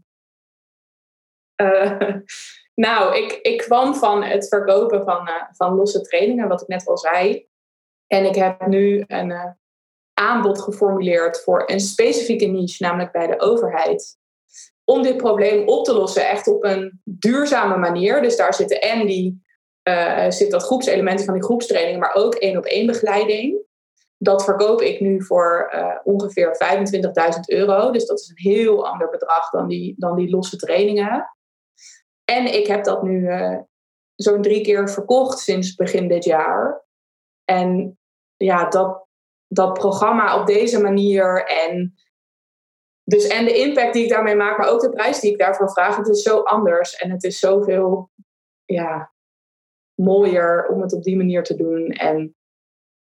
Uh, 1.61 1.99
Nou, 2.75 3.17
ik, 3.17 3.39
ik 3.41 3.57
kwam 3.57 3.95
van 3.95 4.23
het 4.23 4.47
verkopen 4.47 5.03
van, 5.03 5.27
uh, 5.27 5.43
van 5.51 5.75
losse 5.75 6.01
trainingen, 6.01 6.47
wat 6.47 6.61
ik 6.61 6.67
net 6.67 6.87
al 6.87 6.97
zei. 6.97 7.47
En 8.07 8.25
ik 8.25 8.35
heb 8.35 8.67
nu 8.67 9.03
een 9.07 9.29
uh, 9.29 9.51
aanbod 10.13 10.61
geformuleerd 10.61 11.43
voor 11.43 11.63
een 11.65 11.79
specifieke 11.79 12.45
niche, 12.45 12.83
namelijk 12.83 13.11
bij 13.11 13.27
de 13.27 13.39
overheid. 13.39 14.17
Om 14.83 15.01
dit 15.01 15.17
probleem 15.17 15.67
op 15.67 15.85
te 15.85 15.93
lossen, 15.93 16.29
echt 16.29 16.47
op 16.47 16.63
een 16.63 17.01
duurzame 17.03 17.77
manier. 17.77 18.21
Dus 18.21 18.37
daar 18.37 18.53
zitten 18.53 18.81
en 18.81 19.05
die, 19.05 19.41
uh, 19.89 20.29
zit 20.29 20.51
dat 20.51 20.63
groepselementen 20.63 21.25
van 21.25 21.33
die 21.33 21.43
groepstraining, 21.43 21.99
maar 21.99 22.13
ook 22.13 22.35
één 22.35 22.57
op 22.57 22.65
één 22.65 22.85
begeleiding. 22.85 23.61
Dat 24.17 24.43
verkoop 24.43 24.81
ik 24.81 24.99
nu 24.99 25.23
voor 25.23 25.71
ongeveer 26.03 26.57
25.000 27.33 27.39
euro. 27.45 27.91
Dus 27.91 28.05
dat 28.05 28.19
is 28.19 28.29
een 28.29 28.51
heel 28.51 28.87
ander 28.87 29.09
bedrag 29.09 29.49
dan 29.49 29.67
die, 29.67 29.95
dan 29.97 30.15
die 30.15 30.29
losse 30.29 30.57
trainingen. 30.57 31.33
En 32.33 32.53
ik 32.53 32.67
heb 32.67 32.83
dat 32.83 33.03
nu 33.03 33.19
uh, 33.19 33.59
zo'n 34.15 34.41
drie 34.41 34.61
keer 34.61 34.89
verkocht 34.89 35.39
sinds 35.39 35.75
begin 35.75 36.07
dit 36.07 36.23
jaar. 36.23 36.85
En 37.43 37.99
ja, 38.37 38.69
dat, 38.69 39.07
dat 39.47 39.73
programma 39.73 40.39
op 40.39 40.47
deze 40.47 40.81
manier 40.81 41.45
en, 41.45 41.93
dus, 43.03 43.27
en 43.27 43.45
de 43.45 43.57
impact 43.57 43.93
die 43.93 44.03
ik 44.03 44.09
daarmee 44.09 44.35
maak, 44.35 44.57
maar 44.57 44.69
ook 44.69 44.81
de 44.81 44.89
prijs 44.89 45.19
die 45.19 45.31
ik 45.31 45.39
daarvoor 45.39 45.71
vraag, 45.71 45.95
het 45.95 46.07
is 46.07 46.21
zo 46.21 46.39
anders 46.39 46.95
en 46.95 47.11
het 47.11 47.23
is 47.23 47.39
zoveel 47.39 48.09
ja, 48.65 49.13
mooier 49.95 50.67
om 50.67 50.81
het 50.81 50.93
op 50.93 51.03
die 51.03 51.17
manier 51.17 51.43
te 51.43 51.55
doen. 51.55 51.87
En 51.87 52.35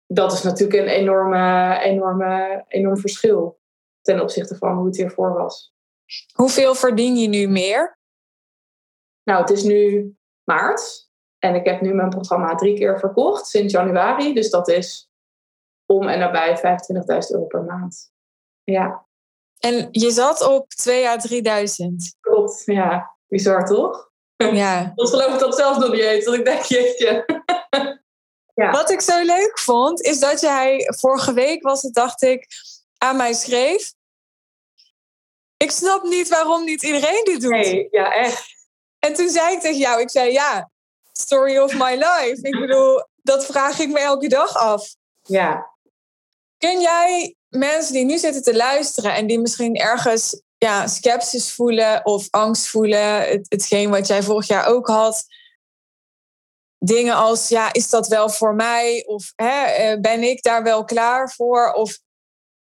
dat 0.06 0.32
is 0.32 0.42
natuurlijk 0.42 0.80
een 0.80 0.94
enorme, 0.94 1.78
enorme, 1.82 2.64
enorm 2.68 2.96
verschil 2.96 3.60
ten 4.00 4.20
opzichte 4.20 4.56
van 4.56 4.76
hoe 4.76 4.86
het 4.86 4.96
hiervoor 4.96 5.32
was. 5.32 5.72
Hoeveel 6.34 6.74
verdien 6.74 7.16
je 7.16 7.28
nu 7.28 7.46
meer? 7.46 7.97
Nou, 9.28 9.40
het 9.40 9.50
is 9.50 9.62
nu 9.62 10.14
maart 10.44 11.08
en 11.38 11.54
ik 11.54 11.66
heb 11.66 11.80
nu 11.80 11.94
mijn 11.94 12.10
programma 12.10 12.54
drie 12.54 12.74
keer 12.74 12.98
verkocht 12.98 13.46
sinds 13.46 13.72
januari. 13.72 14.34
Dus 14.34 14.50
dat 14.50 14.68
is 14.68 15.10
om 15.86 16.08
en 16.08 16.18
nabij 16.18 16.56
25.000 16.56 16.62
euro 17.28 17.44
per 17.44 17.62
maand. 17.62 18.12
Ja. 18.64 19.06
En 19.58 19.88
je 19.90 20.10
zat 20.10 20.48
op 20.48 20.68
2 20.68 21.08
à 21.08 21.16
3000. 21.16 22.16
Klopt, 22.20 22.62
ja. 22.64 23.16
Bizar 23.26 23.66
toch? 23.66 24.10
Ja. 24.36 24.92
Dat 24.94 25.08
geloof 25.08 25.32
ik 25.32 25.40
dat 25.40 25.56
zelf 25.56 25.78
nog 25.78 25.90
niet 25.90 26.00
eens. 26.00 26.24
Dat 26.24 26.34
ik 26.34 26.44
denk, 26.44 26.62
jeetje. 26.62 27.24
ja. 28.62 28.70
Wat 28.70 28.90
ik 28.90 29.00
zo 29.00 29.24
leuk 29.24 29.58
vond, 29.58 30.00
is 30.00 30.20
dat 30.20 30.40
jij 30.40 30.86
vorige 30.98 31.32
week 31.32 31.62
was 31.62 31.82
het, 31.82 31.94
dacht 31.94 32.22
ik, 32.22 32.46
aan 32.98 33.16
mij 33.16 33.32
schreef. 33.32 33.92
Ik 35.56 35.70
snap 35.70 36.02
niet 36.02 36.28
waarom 36.28 36.64
niet 36.64 36.82
iedereen 36.82 37.24
dit 37.24 37.40
doet. 37.40 37.50
Nee, 37.50 37.88
ja, 37.90 38.14
echt. 38.14 38.57
En 38.98 39.14
toen 39.14 39.28
zei 39.28 39.54
ik 39.54 39.60
tegen 39.60 39.78
jou, 39.78 40.00
ik 40.00 40.10
zei 40.10 40.32
ja, 40.32 40.70
story 41.12 41.58
of 41.58 41.74
my 41.74 41.94
life. 41.94 42.38
Ik 42.40 42.60
bedoel, 42.60 43.06
dat 43.22 43.46
vraag 43.46 43.78
ik 43.78 43.88
me 43.88 43.98
elke 43.98 44.28
dag 44.28 44.56
af. 44.56 44.94
Ja. 45.22 45.76
Kun 46.58 46.80
jij 46.80 47.34
mensen 47.48 47.92
die 47.92 48.04
nu 48.04 48.18
zitten 48.18 48.42
te 48.42 48.56
luisteren 48.56 49.14
en 49.14 49.26
die 49.26 49.38
misschien 49.38 49.76
ergens 49.76 50.42
ja, 50.58 50.86
sceptisch 50.86 51.52
voelen 51.52 52.06
of 52.06 52.26
angst 52.30 52.68
voelen, 52.68 53.28
het, 53.28 53.46
hetgeen 53.48 53.90
wat 53.90 54.06
jij 54.06 54.22
vorig 54.22 54.46
jaar 54.46 54.66
ook 54.66 54.86
had, 54.86 55.26
dingen 56.78 57.14
als, 57.14 57.48
ja, 57.48 57.72
is 57.72 57.90
dat 57.90 58.08
wel 58.08 58.28
voor 58.28 58.54
mij? 58.54 59.04
Of 59.06 59.32
hè, 59.36 59.64
eh, 59.64 60.00
ben 60.00 60.22
ik 60.22 60.42
daar 60.42 60.62
wel 60.62 60.84
klaar 60.84 61.30
voor? 61.30 61.72
Of 61.72 61.98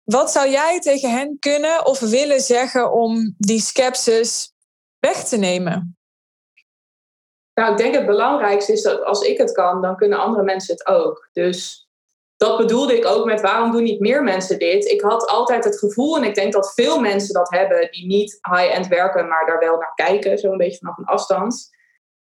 wat 0.04 0.32
zou 0.32 0.50
jij 0.50 0.80
tegen 0.80 1.12
hen 1.12 1.38
kunnen 1.40 1.86
of 1.86 2.00
willen 2.00 2.42
zeggen 2.42 2.92
om 2.92 3.36
die 3.38 3.62
skepsis 3.62 4.54
weg 5.00 5.24
te 5.24 5.38
nemen? 5.38 5.97
Nou, 7.58 7.72
ik 7.72 7.78
denk 7.78 7.96
het 7.96 8.06
belangrijkste 8.06 8.72
is 8.72 8.82
dat 8.82 9.04
als 9.04 9.22
ik 9.22 9.38
het 9.38 9.52
kan, 9.52 9.82
dan 9.82 9.96
kunnen 9.96 10.20
andere 10.20 10.44
mensen 10.44 10.74
het 10.74 10.88
ook. 10.88 11.30
Dus 11.34 11.88
dat 12.36 12.58
bedoelde 12.58 12.98
ik 12.98 13.06
ook 13.06 13.26
met 13.26 13.42
waarom 13.42 13.72
doen 13.72 13.84
niet 13.84 14.00
meer 14.00 14.24
mensen 14.24 14.60
dit? 14.60 14.86
Ik 14.86 15.02
had 15.02 15.28
altijd 15.28 15.64
het 15.64 15.80
gevoel, 15.80 16.18
en 16.18 16.24
ik 16.24 16.36
denk 16.36 16.54
dat 16.54 16.74
veel 16.74 17.00
mensen 17.00 17.34
dat 17.34 17.50
hebben 17.50 17.92
die 17.92 18.06
niet 18.06 18.40
high-end 18.52 18.88
werken, 18.88 19.28
maar 19.28 19.46
daar 19.46 19.60
wel 19.60 19.78
naar 19.78 19.94
kijken, 19.94 20.38
zo'n 20.38 20.58
beetje 20.58 20.78
vanaf 20.78 20.98
een 20.98 21.06
afstand, 21.06 21.70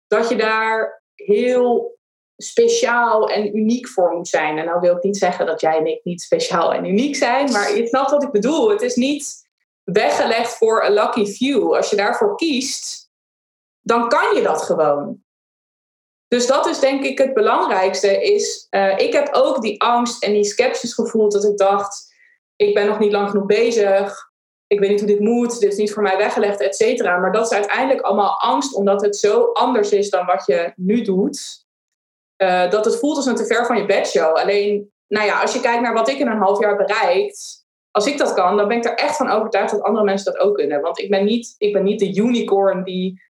dat 0.07 0.29
je 0.29 0.35
daar 0.35 1.03
heel 1.15 1.97
speciaal 2.37 3.29
en 3.29 3.57
uniek 3.57 3.87
voor 3.87 4.11
moet 4.11 4.27
zijn. 4.27 4.57
En 4.57 4.65
nou 4.65 4.79
wil 4.79 4.95
ik 4.95 5.03
niet 5.03 5.17
zeggen 5.17 5.45
dat 5.45 5.61
jij 5.61 5.77
en 5.77 5.85
ik 5.85 6.03
niet 6.03 6.21
speciaal 6.21 6.73
en 6.73 6.85
uniek 6.85 7.15
zijn, 7.15 7.51
maar 7.51 7.75
je 7.75 7.87
snapt 7.87 8.11
wat 8.11 8.23
ik 8.23 8.31
bedoel. 8.31 8.69
Het 8.69 8.81
is 8.81 8.95
niet 8.95 9.49
weggelegd 9.83 10.57
voor 10.57 10.83
een 10.83 10.93
lucky 10.93 11.25
few. 11.25 11.73
Als 11.73 11.89
je 11.89 11.95
daarvoor 11.95 12.35
kiest, 12.35 12.98
dan 13.81 14.07
kan 14.07 14.35
je 14.35 14.41
dat 14.41 14.61
gewoon. 14.61 15.23
Dus 16.27 16.47
dat 16.47 16.65
is 16.67 16.79
denk 16.79 17.03
ik 17.03 17.17
het 17.17 17.33
belangrijkste. 17.33 18.23
Is, 18.23 18.67
uh, 18.69 18.97
ik 18.97 19.13
heb 19.13 19.29
ook 19.31 19.61
die 19.61 19.81
angst 19.81 20.23
en 20.23 20.33
die 20.33 20.43
sceptisch 20.43 20.93
gevoeld 20.93 21.31
dat 21.31 21.43
ik 21.43 21.57
dacht, 21.57 22.13
ik 22.55 22.73
ben 22.73 22.87
nog 22.87 22.99
niet 22.99 23.11
lang 23.11 23.29
genoeg 23.29 23.45
bezig. 23.45 24.27
Ik 24.67 24.79
weet 24.79 24.89
niet 24.89 24.99
hoe 24.99 25.07
dit 25.07 25.19
moet, 25.19 25.59
dit 25.59 25.71
is 25.71 25.77
niet 25.77 25.93
voor 25.93 26.03
mij 26.03 26.17
weggelegd, 26.17 26.61
et 26.61 26.75
cetera. 26.75 27.17
Maar 27.17 27.31
dat 27.31 27.45
is 27.45 27.57
uiteindelijk 27.57 28.01
allemaal 28.01 28.39
angst, 28.39 28.73
omdat 28.73 29.01
het 29.01 29.17
zo 29.17 29.43
anders 29.43 29.91
is 29.91 30.09
dan 30.09 30.25
wat 30.25 30.45
je 30.45 30.73
nu 30.75 31.01
doet. 31.01 31.65
Uh, 32.37 32.69
dat 32.69 32.85
het 32.85 32.99
voelt 32.99 33.15
als 33.15 33.25
een 33.25 33.35
te 33.35 33.45
ver 33.45 33.65
van 33.65 33.77
je 33.77 33.85
bedshow. 33.85 34.35
Alleen, 34.35 34.91
nou 35.07 35.25
ja, 35.25 35.41
als 35.41 35.53
je 35.53 35.59
kijkt 35.59 35.81
naar 35.81 35.93
wat 35.93 36.09
ik 36.09 36.17
in 36.17 36.27
een 36.27 36.37
half 36.37 36.59
jaar 36.59 36.77
bereikt, 36.77 37.65
als 37.91 38.07
ik 38.07 38.17
dat 38.17 38.33
kan, 38.33 38.57
dan 38.57 38.67
ben 38.67 38.77
ik 38.77 38.85
er 38.85 38.93
echt 38.93 39.15
van 39.15 39.29
overtuigd 39.29 39.71
dat 39.71 39.81
andere 39.81 40.05
mensen 40.05 40.33
dat 40.33 40.41
ook 40.41 40.55
kunnen. 40.55 40.81
Want 40.81 40.99
ik 40.99 41.09
ben 41.09 41.25
niet, 41.25 41.55
ik 41.57 41.73
ben 41.73 41.83
niet 41.83 41.99
de 41.99 42.15
unicorn 42.15 42.83
die 42.83 43.21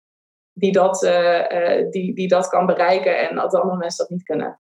die 0.59 0.73
dat, 0.73 1.03
uh, 1.03 1.91
die, 1.91 2.15
die 2.15 2.29
dat 2.29 2.49
kan 2.49 2.67
bereiken 2.67 3.29
en 3.29 3.35
dat 3.35 3.55
andere 3.55 3.77
mensen 3.77 3.99
dat 3.99 4.11
niet 4.11 4.23
kunnen. 4.23 4.61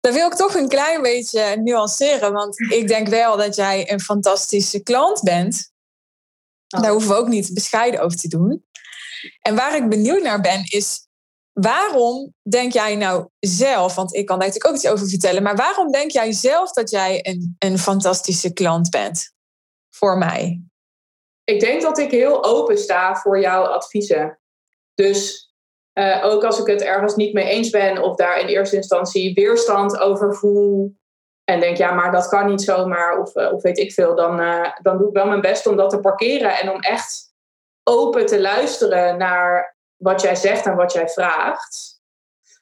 Dan 0.00 0.12
wil 0.12 0.26
ik 0.26 0.34
toch 0.34 0.54
een 0.54 0.68
klein 0.68 1.02
beetje 1.02 1.56
nuanceren, 1.56 2.32
want 2.32 2.60
ik 2.60 2.88
denk 2.88 3.08
wel 3.08 3.36
dat 3.36 3.54
jij 3.54 3.92
een 3.92 4.00
fantastische 4.00 4.82
klant 4.82 5.22
bent. 5.22 5.72
Oh. 6.76 6.82
Daar 6.82 6.90
hoeven 6.90 7.10
we 7.10 7.16
ook 7.16 7.28
niet 7.28 7.54
bescheiden 7.54 8.00
over 8.00 8.18
te 8.18 8.28
doen. 8.28 8.64
En 9.40 9.56
waar 9.56 9.76
ik 9.76 9.88
benieuwd 9.88 10.22
naar 10.22 10.40
ben, 10.40 10.62
is 10.64 11.08
waarom 11.52 12.34
denk 12.42 12.72
jij 12.72 12.96
nou 12.96 13.28
zelf, 13.40 13.94
want 13.94 14.14
ik 14.14 14.26
kan 14.26 14.38
daar 14.38 14.46
natuurlijk 14.48 14.74
ook 14.74 14.80
iets 14.80 14.92
over 14.92 15.08
vertellen, 15.08 15.42
maar 15.42 15.56
waarom 15.56 15.90
denk 15.90 16.10
jij 16.10 16.32
zelf 16.32 16.72
dat 16.72 16.90
jij 16.90 17.26
een, 17.26 17.56
een 17.58 17.78
fantastische 17.78 18.52
klant 18.52 18.90
bent 18.90 19.32
voor 19.90 20.18
mij? 20.18 20.62
Ik 21.44 21.60
denk 21.60 21.82
dat 21.82 21.98
ik 21.98 22.10
heel 22.10 22.44
open 22.44 22.78
sta 22.78 23.14
voor 23.14 23.40
jouw 23.40 23.64
adviezen. 23.64 24.38
Dus 24.94 25.52
uh, 25.94 26.24
ook 26.24 26.44
als 26.44 26.60
ik 26.60 26.66
het 26.66 26.82
ergens 26.82 27.14
niet 27.14 27.32
mee 27.32 27.44
eens 27.44 27.70
ben 27.70 28.02
of 28.02 28.16
daar 28.16 28.40
in 28.40 28.46
eerste 28.46 28.76
instantie 28.76 29.34
weerstand 29.34 29.98
over 29.98 30.34
voel 30.34 30.96
en 31.44 31.60
denk, 31.60 31.76
ja, 31.76 31.92
maar 31.92 32.12
dat 32.12 32.28
kan 32.28 32.46
niet 32.46 32.62
zomaar 32.62 33.20
of, 33.20 33.36
uh, 33.36 33.52
of 33.52 33.62
weet 33.62 33.78
ik 33.78 33.92
veel, 33.92 34.14
dan, 34.14 34.40
uh, 34.40 34.70
dan 34.82 34.98
doe 34.98 35.08
ik 35.08 35.14
wel 35.14 35.26
mijn 35.26 35.40
best 35.40 35.66
om 35.66 35.76
dat 35.76 35.90
te 35.90 36.00
parkeren 36.00 36.58
en 36.58 36.70
om 36.70 36.80
echt 36.80 37.32
open 37.82 38.26
te 38.26 38.40
luisteren 38.40 39.18
naar 39.18 39.76
wat 39.96 40.20
jij 40.20 40.34
zegt 40.34 40.66
en 40.66 40.76
wat 40.76 40.92
jij 40.92 41.08
vraagt. 41.08 42.02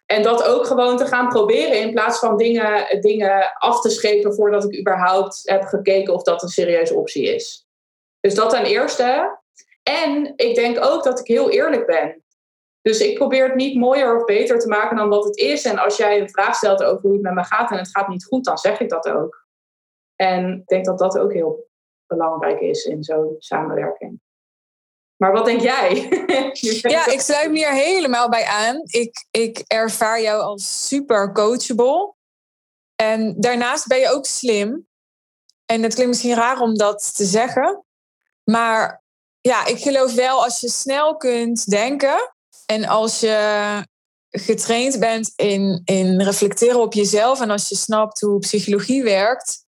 En 0.07 0.23
dat 0.23 0.45
ook 0.45 0.67
gewoon 0.67 0.97
te 0.97 1.07
gaan 1.07 1.29
proberen 1.29 1.81
in 1.81 1.93
plaats 1.93 2.19
van 2.19 2.37
dingen, 2.37 3.01
dingen 3.01 3.53
af 3.59 3.81
te 3.81 3.91
schepen 3.91 4.35
voordat 4.35 4.65
ik 4.65 4.79
überhaupt 4.79 5.41
heb 5.45 5.63
gekeken 5.65 6.15
of 6.15 6.23
dat 6.23 6.43
een 6.43 6.49
serieuze 6.49 6.95
optie 6.95 7.35
is. 7.35 7.67
Dus 8.21 8.35
dat 8.35 8.51
ten 8.51 8.65
eerste. 8.65 9.39
En 9.83 10.33
ik 10.37 10.55
denk 10.55 10.85
ook 10.85 11.05
dat 11.05 11.19
ik 11.21 11.27
heel 11.27 11.51
eerlijk 11.51 11.87
ben. 11.87 12.22
Dus 12.83 12.99
ik 12.99 13.19
probeer 13.19 13.45
het 13.45 13.55
niet 13.55 13.77
mooier 13.77 14.17
of 14.17 14.25
beter 14.25 14.59
te 14.59 14.69
maken 14.69 14.97
dan 14.97 15.09
wat 15.09 15.25
het 15.25 15.37
is. 15.37 15.65
En 15.65 15.79
als 15.79 15.97
jij 15.97 16.21
een 16.21 16.31
vraag 16.31 16.55
stelt 16.55 16.83
over 16.83 17.01
hoe 17.01 17.13
het 17.13 17.23
met 17.23 17.35
me 17.35 17.45
gaat 17.45 17.71
en 17.71 17.77
het 17.77 17.91
gaat 17.91 18.09
niet 18.09 18.25
goed, 18.25 18.45
dan 18.45 18.59
zeg 18.59 18.81
ik 18.81 18.89
dat 18.89 19.09
ook. 19.09 19.47
En 20.17 20.53
ik 20.53 20.67
denk 20.67 20.85
dat 20.85 20.99
dat 20.99 21.19
ook 21.19 21.33
heel 21.33 21.69
belangrijk 22.07 22.61
is 22.61 22.85
in 22.85 23.03
zo'n 23.03 23.35
samenwerking. 23.39 24.21
Maar 25.17 25.33
wat 25.33 25.45
denk 25.45 25.61
jij? 25.61 25.95
ja, 26.97 27.07
ik 27.07 27.21
sluit 27.21 27.51
me 27.51 27.57
hier 27.57 27.73
helemaal 27.73 28.29
bij 28.29 28.45
aan. 28.45 28.81
Ik, 28.85 29.27
ik 29.31 29.59
ervaar 29.67 30.21
jou 30.21 30.43
als 30.43 30.89
super 30.89 31.33
coachable. 31.33 32.15
En 32.97 33.41
daarnaast 33.41 33.87
ben 33.87 33.99
je 33.99 34.11
ook 34.11 34.27
slim. 34.27 34.89
En 35.67 35.83
het 35.83 35.95
klinkt 35.95 36.13
misschien 36.13 36.35
raar 36.35 36.61
om 36.61 36.77
dat 36.77 37.15
te 37.15 37.25
zeggen. 37.25 37.85
Maar 38.45 39.03
ja, 39.41 39.67
ik 39.67 39.79
geloof 39.79 40.15
wel 40.15 40.45
als 40.45 40.61
je 40.61 40.69
snel 40.69 41.17
kunt 41.17 41.71
denken 41.71 42.33
en 42.67 42.85
als 42.85 43.21
je 43.21 43.87
getraind 44.31 44.99
bent 44.99 45.33
in, 45.37 45.83
in 45.85 46.21
reflecteren 46.21 46.81
op 46.81 46.95
jezelf 46.95 47.41
en 47.41 47.51
als 47.51 47.69
je 47.69 47.77
snapt 47.77 48.21
hoe 48.21 48.39
psychologie 48.39 49.03
werkt, 49.03 49.65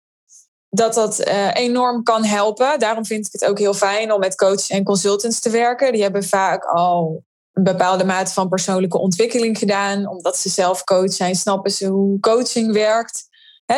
dat 0.69 0.93
dat 0.93 1.27
uh, 1.27 1.56
enorm 1.56 2.04
kan 2.04 2.23
helpen. 2.23 2.80
Daarom 2.80 3.06
vind 3.06 3.25
ik 3.25 3.32
het 3.32 3.45
ook 3.45 3.58
heel 3.58 3.73
fijn 3.73 4.12
om 4.12 4.19
met 4.19 4.36
coaches 4.36 4.69
en 4.69 4.84
consultants 4.84 5.39
te 5.39 5.49
werken. 5.49 5.91
Die 5.91 6.01
hebben 6.01 6.23
vaak 6.23 6.65
al 6.65 7.23
een 7.54 7.63
bepaalde 7.63 8.04
mate 8.04 8.34
van 8.34 8.49
persoonlijke 8.49 8.99
ontwikkeling 8.99 9.58
gedaan, 9.58 10.08
omdat 10.08 10.38
ze 10.38 10.49
zelf 10.49 10.84
coach 10.84 11.13
zijn, 11.13 11.36
snappen 11.36 11.71
ze 11.71 11.88
hoe 11.88 12.19
coaching 12.19 12.73
werkt. 12.73 13.30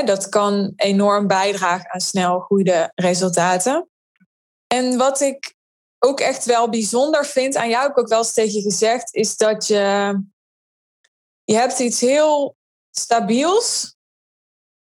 dat 0.06 0.30
kan 0.30 0.74
enorm 0.76 1.28
bijdragen 1.28 1.92
aan 1.92 2.00
snel 2.00 2.40
goede 2.40 2.92
resultaten. 2.96 3.88
En 4.68 4.98
wat 4.98 5.22
ik 5.22 5.56
ook 6.06 6.20
echt 6.20 6.46
wel 6.46 6.70
bijzonder 6.70 7.26
vind, 7.26 7.56
aan 7.56 7.70
jou 7.70 7.82
heb 7.82 7.92
ik 7.92 8.00
ook 8.00 8.08
wel 8.08 8.18
eens 8.18 8.34
tegen 8.34 8.62
gezegd, 8.62 9.14
is 9.14 9.38
dat 9.38 9.68
je, 9.68 10.20
je 11.44 11.54
hebt 11.56 11.80
iets 11.80 12.00
heel 12.00 12.56
stabiels. 12.92 13.96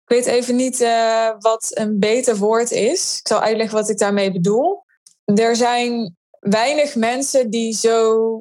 Ik 0.02 0.16
weet 0.16 0.26
even 0.26 0.57
niet 0.57 0.81
uh, 0.81 1.31
wat 1.38 1.70
een 1.70 1.98
beter 1.98 2.37
woord 2.37 2.70
is. 2.70 3.18
Ik 3.18 3.29
zal 3.29 3.40
uitleggen 3.40 3.76
wat 3.76 3.88
ik 3.88 3.98
daarmee 3.98 4.33
bedoel. 4.33 4.85
Er 5.24 5.57
zijn 5.57 6.16
weinig 6.40 6.94
mensen 6.94 7.50
die 7.50 7.74
zo 7.74 8.37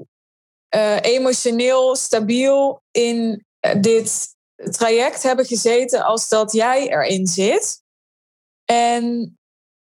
uh, 0.76 1.02
emotioneel 1.02 1.96
stabiel 1.96 2.82
in 2.92 3.46
uh, 3.66 3.82
dit 3.82 4.28
traject 4.56 5.24
hebben 5.24 5.46
gezeten 5.46 6.04
als 6.04 6.30
dat 6.30 6.52
jij 6.52 6.90
erin 6.90 7.28
zit. 7.28 7.82
En 8.66 9.38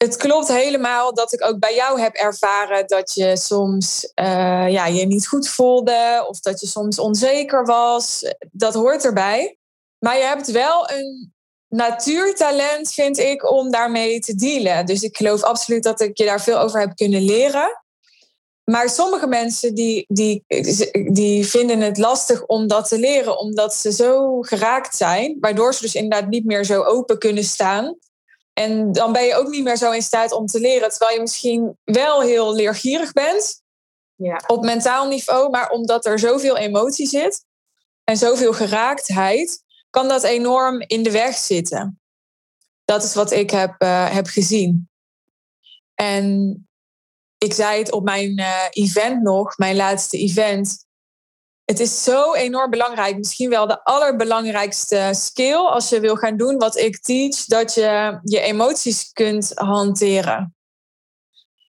het 0.04 0.18
klopt 0.18 0.48
helemaal 0.48 1.14
dat 1.14 1.34
ik 1.34 1.44
ook 1.44 1.60
bij 1.60 1.76
jou 1.76 2.02
heb 2.02 2.16
ervaren 2.16 2.88
dat 2.88 3.14
je 3.14 3.38
soms 3.38 4.12
uh, 4.22 4.70
ja, 4.70 4.86
je 4.86 5.06
niet 5.06 5.28
goed 5.28 5.50
voelde 5.50 6.26
of 6.30 6.40
dat 6.40 6.60
je 6.60 6.68
soms 6.68 7.00
onzeker 7.00 7.66
was. 7.66 8.34
Dat 8.52 8.74
hoort 8.74 9.06
erbij. 9.06 9.58
Maar 10.00 10.18
je 10.18 10.24
hebt 10.24 10.52
wel 10.52 10.90
een 10.90 11.34
natuurtalent, 11.68 12.92
vind 12.92 13.18
ik, 13.18 13.52
om 13.52 13.72
daarmee 13.72 14.20
te 14.20 14.36
dealen. 14.36 14.86
Dus 14.86 15.02
ik 15.02 15.18
geloof 15.18 15.44
absoluut 15.44 15.84
dat 15.84 16.02
ik 16.02 16.18
je 16.18 16.26
daar 16.26 16.42
veel 16.42 16.60
over 16.60 16.80
heb 16.80 16.96
kunnen 16.96 17.22
leren. 17.22 17.84
Maar 18.64 18.90
sommige 18.90 19.28
mensen 19.28 19.76
die, 19.76 20.06
die, 20.08 20.44
die 21.12 21.48
vinden 21.48 21.80
het 21.80 21.98
lastig 21.98 22.46
om 22.46 22.68
dat 22.68 22.88
te 22.88 23.00
leren, 23.00 23.40
omdat 23.40 23.76
ze 23.76 23.92
zo 23.92 24.42
geraakt 24.42 24.96
zijn, 24.96 25.38
waardoor 25.40 25.74
ze 25.74 25.82
dus 25.82 25.96
inderdaad 25.96 26.30
niet 26.30 26.46
meer 26.46 26.66
zo 26.66 26.84
open 26.84 27.20
kunnen 27.20 27.44
staan. 27.44 27.98
En 28.60 28.92
dan 28.92 29.12
ben 29.12 29.24
je 29.24 29.36
ook 29.36 29.48
niet 29.48 29.64
meer 29.64 29.78
zo 29.78 29.92
in 29.92 30.02
staat 30.02 30.32
om 30.32 30.46
te 30.46 30.60
leren, 30.60 30.90
terwijl 30.90 31.14
je 31.14 31.22
misschien 31.22 31.78
wel 31.84 32.22
heel 32.22 32.56
leergierig 32.56 33.12
bent 33.12 33.62
ja. 34.16 34.42
op 34.48 34.64
mentaal 34.64 35.08
niveau, 35.08 35.50
maar 35.50 35.70
omdat 35.70 36.06
er 36.06 36.20
zoveel 36.20 36.58
emotie 36.58 37.08
zit 37.08 37.46
en 38.04 38.18
zoveel 38.18 38.54
geraaktheid, 38.54 39.64
kan 39.90 40.08
dat 40.08 40.24
enorm 40.24 40.82
in 40.88 41.04
de 41.04 41.12
weg 41.12 41.38
zitten. 41.38 42.00
Dat 42.86 43.04
is 43.04 43.14
wat 43.14 43.32
ik 43.32 43.50
heb, 43.50 43.82
uh, 43.84 44.14
heb 44.14 44.28
gezien. 44.28 44.90
En 45.96 46.68
ik 47.38 47.54
zei 47.54 47.80
het 47.80 47.92
op 47.92 48.04
mijn 48.04 48.40
uh, 48.40 48.66
event 48.70 49.22
nog, 49.22 49.58
mijn 49.58 49.76
laatste 49.76 50.18
event. 50.18 50.86
Het 51.70 51.80
is 51.80 52.04
zo 52.04 52.34
enorm 52.34 52.70
belangrijk. 52.70 53.18
Misschien 53.18 53.50
wel 53.50 53.68
de 53.68 53.84
allerbelangrijkste 53.84 55.10
skill 55.12 55.56
als 55.56 55.90
je 55.90 56.00
wil 56.00 56.16
gaan 56.16 56.38
doen 56.38 56.58
wat 56.58 56.78
ik 56.78 57.02
teach, 57.02 57.46
dat 57.46 57.74
je 57.74 58.20
je 58.24 58.40
emoties 58.40 59.12
kunt 59.12 59.52
hanteren. 59.56 60.56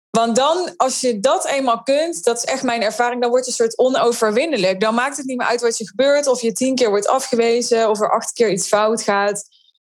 Want 0.09 0.35
dan, 0.35 0.73
als 0.77 1.01
je 1.01 1.19
dat 1.19 1.47
eenmaal 1.47 1.83
kunt, 1.83 2.23
dat 2.23 2.37
is 2.37 2.43
echt 2.43 2.63
mijn 2.63 2.81
ervaring, 2.81 3.21
dan 3.21 3.29
word 3.29 3.45
je 3.45 3.51
een 3.51 3.57
soort 3.57 3.77
onoverwinnelijk. 3.77 4.79
Dan 4.79 4.93
maakt 4.93 5.17
het 5.17 5.25
niet 5.25 5.37
meer 5.37 5.47
uit 5.47 5.61
wat 5.61 5.77
je 5.77 5.87
gebeurt, 5.87 6.27
of 6.27 6.41
je 6.41 6.51
tien 6.51 6.75
keer 6.75 6.89
wordt 6.89 7.07
afgewezen, 7.07 7.89
of 7.89 8.01
er 8.01 8.11
acht 8.11 8.31
keer 8.31 8.51
iets 8.51 8.67
fout 8.67 9.03
gaat. 9.03 9.43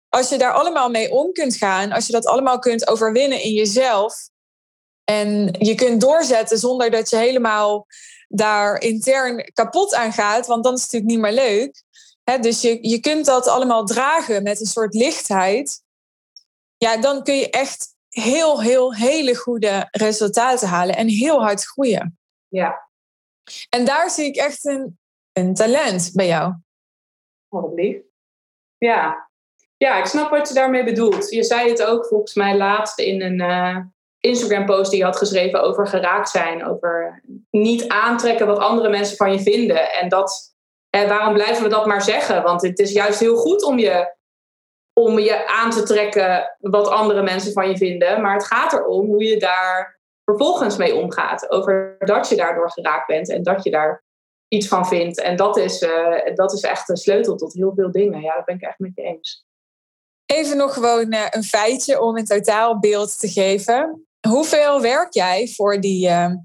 Als 0.08 0.28
je 0.28 0.38
daar 0.38 0.52
allemaal 0.52 0.90
mee 0.90 1.10
om 1.10 1.32
kunt 1.32 1.56
gaan, 1.56 1.92
als 1.92 2.06
je 2.06 2.12
dat 2.12 2.26
allemaal 2.26 2.58
kunt 2.58 2.88
overwinnen 2.88 3.42
in 3.42 3.52
jezelf, 3.52 4.14
en 5.04 5.54
je 5.58 5.74
kunt 5.74 6.00
doorzetten 6.00 6.58
zonder 6.58 6.90
dat 6.90 7.10
je 7.10 7.16
helemaal 7.16 7.86
daar 8.36 8.80
intern 8.80 9.52
kapot 9.52 9.94
aan 9.94 10.12
gaat, 10.12 10.46
want 10.46 10.64
dan 10.64 10.74
is 10.74 10.82
het 10.82 10.92
natuurlijk 10.92 11.22
niet 11.22 11.34
meer 11.34 11.44
leuk. 11.44 11.82
dus 12.42 12.60
je, 12.60 12.88
je 12.88 13.00
kunt 13.00 13.26
dat 13.26 13.46
allemaal 13.46 13.84
dragen 13.84 14.42
met 14.42 14.60
een 14.60 14.66
soort 14.66 14.94
lichtheid. 14.94 15.82
Ja, 16.76 16.96
dan 16.96 17.22
kun 17.22 17.34
je 17.34 17.50
echt 17.50 17.94
heel, 18.08 18.62
heel, 18.62 18.94
hele 18.94 19.36
goede 19.36 19.88
resultaten 19.90 20.68
halen 20.68 20.96
en 20.96 21.08
heel 21.08 21.42
hard 21.42 21.64
groeien. 21.64 22.18
Ja. 22.48 22.88
En 23.68 23.84
daar 23.84 24.10
zie 24.10 24.24
ik 24.24 24.36
echt 24.36 24.64
een, 24.64 24.98
een 25.32 25.54
talent 25.54 26.10
bij 26.12 26.26
jou. 26.26 26.54
Wat 27.48 27.72
lief. 27.74 28.02
Ja. 28.78 29.30
ja, 29.76 29.98
ik 29.98 30.06
snap 30.06 30.30
wat 30.30 30.48
je 30.48 30.54
daarmee 30.54 30.84
bedoelt. 30.84 31.30
Je 31.30 31.44
zei 31.44 31.70
het 31.70 31.82
ook 31.82 32.06
volgens 32.06 32.34
mij 32.34 32.56
laatst 32.56 32.98
in 32.98 33.22
een 33.22 33.40
uh, 33.40 33.78
Instagram-post 34.24 34.90
die 34.90 34.98
je 34.98 35.04
had 35.04 35.16
geschreven 35.16 35.62
over 35.62 35.86
geraakt 35.86 36.28
zijn. 36.28 36.66
Over 36.66 37.22
niet 37.50 37.88
aantrekken 37.88 38.46
wat 38.46 38.58
andere 38.58 38.88
mensen 38.88 39.16
van 39.16 39.32
je 39.32 39.40
vinden. 39.40 39.92
En 39.92 40.08
dat, 40.08 40.54
hè, 40.90 41.08
waarom 41.08 41.34
blijven 41.34 41.62
we 41.62 41.68
dat 41.68 41.86
maar 41.86 42.02
zeggen? 42.02 42.42
Want 42.42 42.62
het 42.62 42.78
is 42.78 42.92
juist 42.92 43.20
heel 43.20 43.36
goed 43.36 43.64
om 43.64 43.78
je 43.78 44.12
om 44.92 45.18
je 45.18 45.46
aan 45.46 45.70
te 45.70 45.82
trekken 45.82 46.56
wat 46.60 46.88
andere 46.88 47.22
mensen 47.22 47.52
van 47.52 47.68
je 47.68 47.76
vinden. 47.76 48.20
Maar 48.20 48.34
het 48.34 48.46
gaat 48.46 48.72
erom 48.72 49.06
hoe 49.06 49.24
je 49.24 49.36
daar 49.36 50.00
vervolgens 50.24 50.76
mee 50.76 50.94
omgaat. 50.94 51.50
Over 51.50 51.96
dat 51.98 52.28
je 52.28 52.36
daardoor 52.36 52.70
geraakt 52.70 53.06
bent 53.06 53.30
en 53.30 53.42
dat 53.42 53.64
je 53.64 53.70
daar 53.70 54.04
iets 54.48 54.68
van 54.68 54.86
vindt. 54.86 55.20
En 55.20 55.36
dat 55.36 55.56
is, 55.56 55.82
uh, 55.82 56.34
dat 56.34 56.52
is 56.52 56.60
echt 56.60 56.88
een 56.88 56.96
sleutel 56.96 57.36
tot 57.36 57.52
heel 57.52 57.72
veel 57.74 57.90
dingen. 57.90 58.20
Ja, 58.20 58.34
dat 58.34 58.44
ben 58.44 58.54
ik 58.54 58.62
echt 58.62 58.78
met 58.78 58.92
je 58.94 59.02
eens. 59.02 59.46
Even 60.26 60.56
nog 60.56 60.74
gewoon 60.74 61.12
uh, 61.12 61.26
een 61.30 61.42
feitje 61.42 62.00
om 62.00 62.16
een 62.16 62.24
totaalbeeld 62.24 63.20
te 63.20 63.28
geven. 63.28 64.06
Hoeveel 64.28 64.80
werk 64.80 65.12
jij 65.12 65.48
voor 65.48 65.80
die 65.80 66.06
uh, 66.06 66.24
eh, 66.24 66.32
25.000 66.32 66.36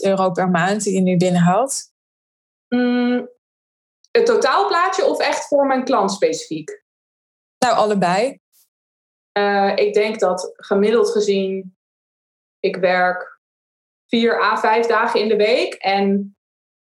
euro 0.00 0.30
per 0.30 0.50
maand 0.50 0.82
die 0.82 0.94
je 0.94 1.00
nu 1.00 1.16
binnenhaalt? 1.16 1.82
Mm, 2.68 3.28
het 4.10 4.26
totaalplaatje 4.26 5.04
of 5.04 5.20
echt 5.20 5.48
voor 5.48 5.66
mijn 5.66 5.84
klant 5.84 6.12
specifiek? 6.12 6.84
Nou, 7.58 7.76
allebei. 7.76 8.38
Uh, 9.38 9.72
ik 9.74 9.94
denk 9.94 10.18
dat 10.18 10.52
gemiddeld 10.56 11.10
gezien 11.10 11.76
ik 12.60 12.76
werk 12.76 13.40
vier 14.06 14.40
à 14.42 14.56
vijf 14.56 14.86
dagen 14.86 15.20
in 15.20 15.28
de 15.28 15.36
week. 15.36 15.74
En 15.74 16.36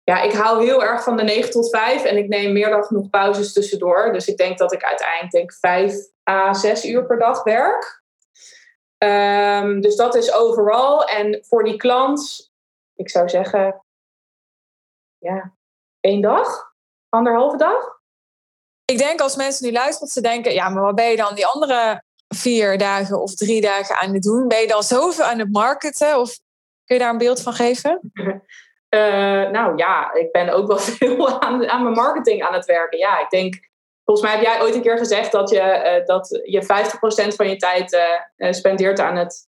ja, 0.02 0.22
ik 0.22 0.32
hou 0.32 0.64
heel 0.64 0.84
erg 0.84 1.02
van 1.02 1.16
de 1.16 1.22
9 1.22 1.50
tot 1.50 1.70
5 1.70 2.04
en 2.04 2.16
ik 2.16 2.28
neem 2.28 2.52
meer 2.52 2.70
dan 2.70 2.84
genoeg 2.84 3.10
pauzes 3.10 3.52
tussendoor. 3.52 4.12
Dus 4.12 4.26
ik 4.26 4.36
denk 4.36 4.58
dat 4.58 4.72
ik 4.72 4.84
uiteindelijk 4.84 5.32
denk 5.32 5.52
5 5.52 5.94
à 6.30 6.52
6 6.52 6.84
uur 6.84 7.06
per 7.06 7.18
dag 7.18 7.42
werk. 7.42 7.99
Um, 9.04 9.80
dus 9.80 9.96
dat 9.96 10.14
is 10.14 10.32
overal. 10.32 11.04
En 11.04 11.44
voor 11.44 11.64
die 11.64 11.76
klant, 11.76 12.50
ik 12.94 13.10
zou 13.10 13.28
zeggen, 13.28 13.84
ja, 15.18 15.54
één 16.00 16.20
dag, 16.20 16.74
anderhalve 17.08 17.56
dag 17.56 18.00
ik 18.90 18.98
denk 18.98 19.20
als 19.20 19.36
mensen 19.36 19.66
nu 19.66 19.72
luisteren, 19.72 20.08
ze 20.08 20.20
denken, 20.20 20.52
ja, 20.52 20.68
maar 20.68 20.82
wat 20.82 20.94
ben 20.94 21.10
je 21.10 21.16
dan 21.16 21.34
die 21.34 21.46
andere 21.46 22.02
vier 22.28 22.78
dagen 22.78 23.20
of 23.20 23.34
drie 23.34 23.60
dagen 23.60 23.96
aan 23.96 24.14
het 24.14 24.22
doen? 24.22 24.48
Ben 24.48 24.60
je 24.60 24.66
dan 24.66 24.82
zoveel 24.82 25.24
aan 25.24 25.38
het 25.38 25.52
marketen? 25.52 26.18
Of 26.18 26.38
kun 26.84 26.96
je 26.96 26.98
daar 26.98 27.10
een 27.10 27.18
beeld 27.18 27.42
van 27.42 27.52
geven? 27.52 28.12
Uh, 28.14 29.50
nou 29.56 29.76
ja, 29.76 30.12
ik 30.12 30.32
ben 30.32 30.48
ook 30.48 30.66
wel 30.66 30.78
veel 30.98 31.40
aan, 31.40 31.68
aan 31.68 31.82
mijn 31.82 31.94
marketing 31.94 32.42
aan 32.42 32.54
het 32.54 32.64
werken. 32.64 32.98
Ja, 32.98 33.20
ik 33.20 33.30
denk, 33.30 33.69
volgens 34.10 34.30
mij 34.30 34.38
heb 34.38 34.46
jij 34.46 34.62
ooit 34.62 34.74
een 34.74 34.82
keer 34.82 34.98
gezegd 34.98 35.32
dat 35.32 35.50
je, 35.50 35.98
uh, 36.00 36.06
dat 36.06 36.40
je 36.44 36.62
50% 37.32 37.34
van 37.34 37.48
je 37.48 37.56
tijd 37.56 37.92
uh, 38.36 38.52
spendeert 38.52 39.00
aan, 39.00 39.16
het, 39.16 39.48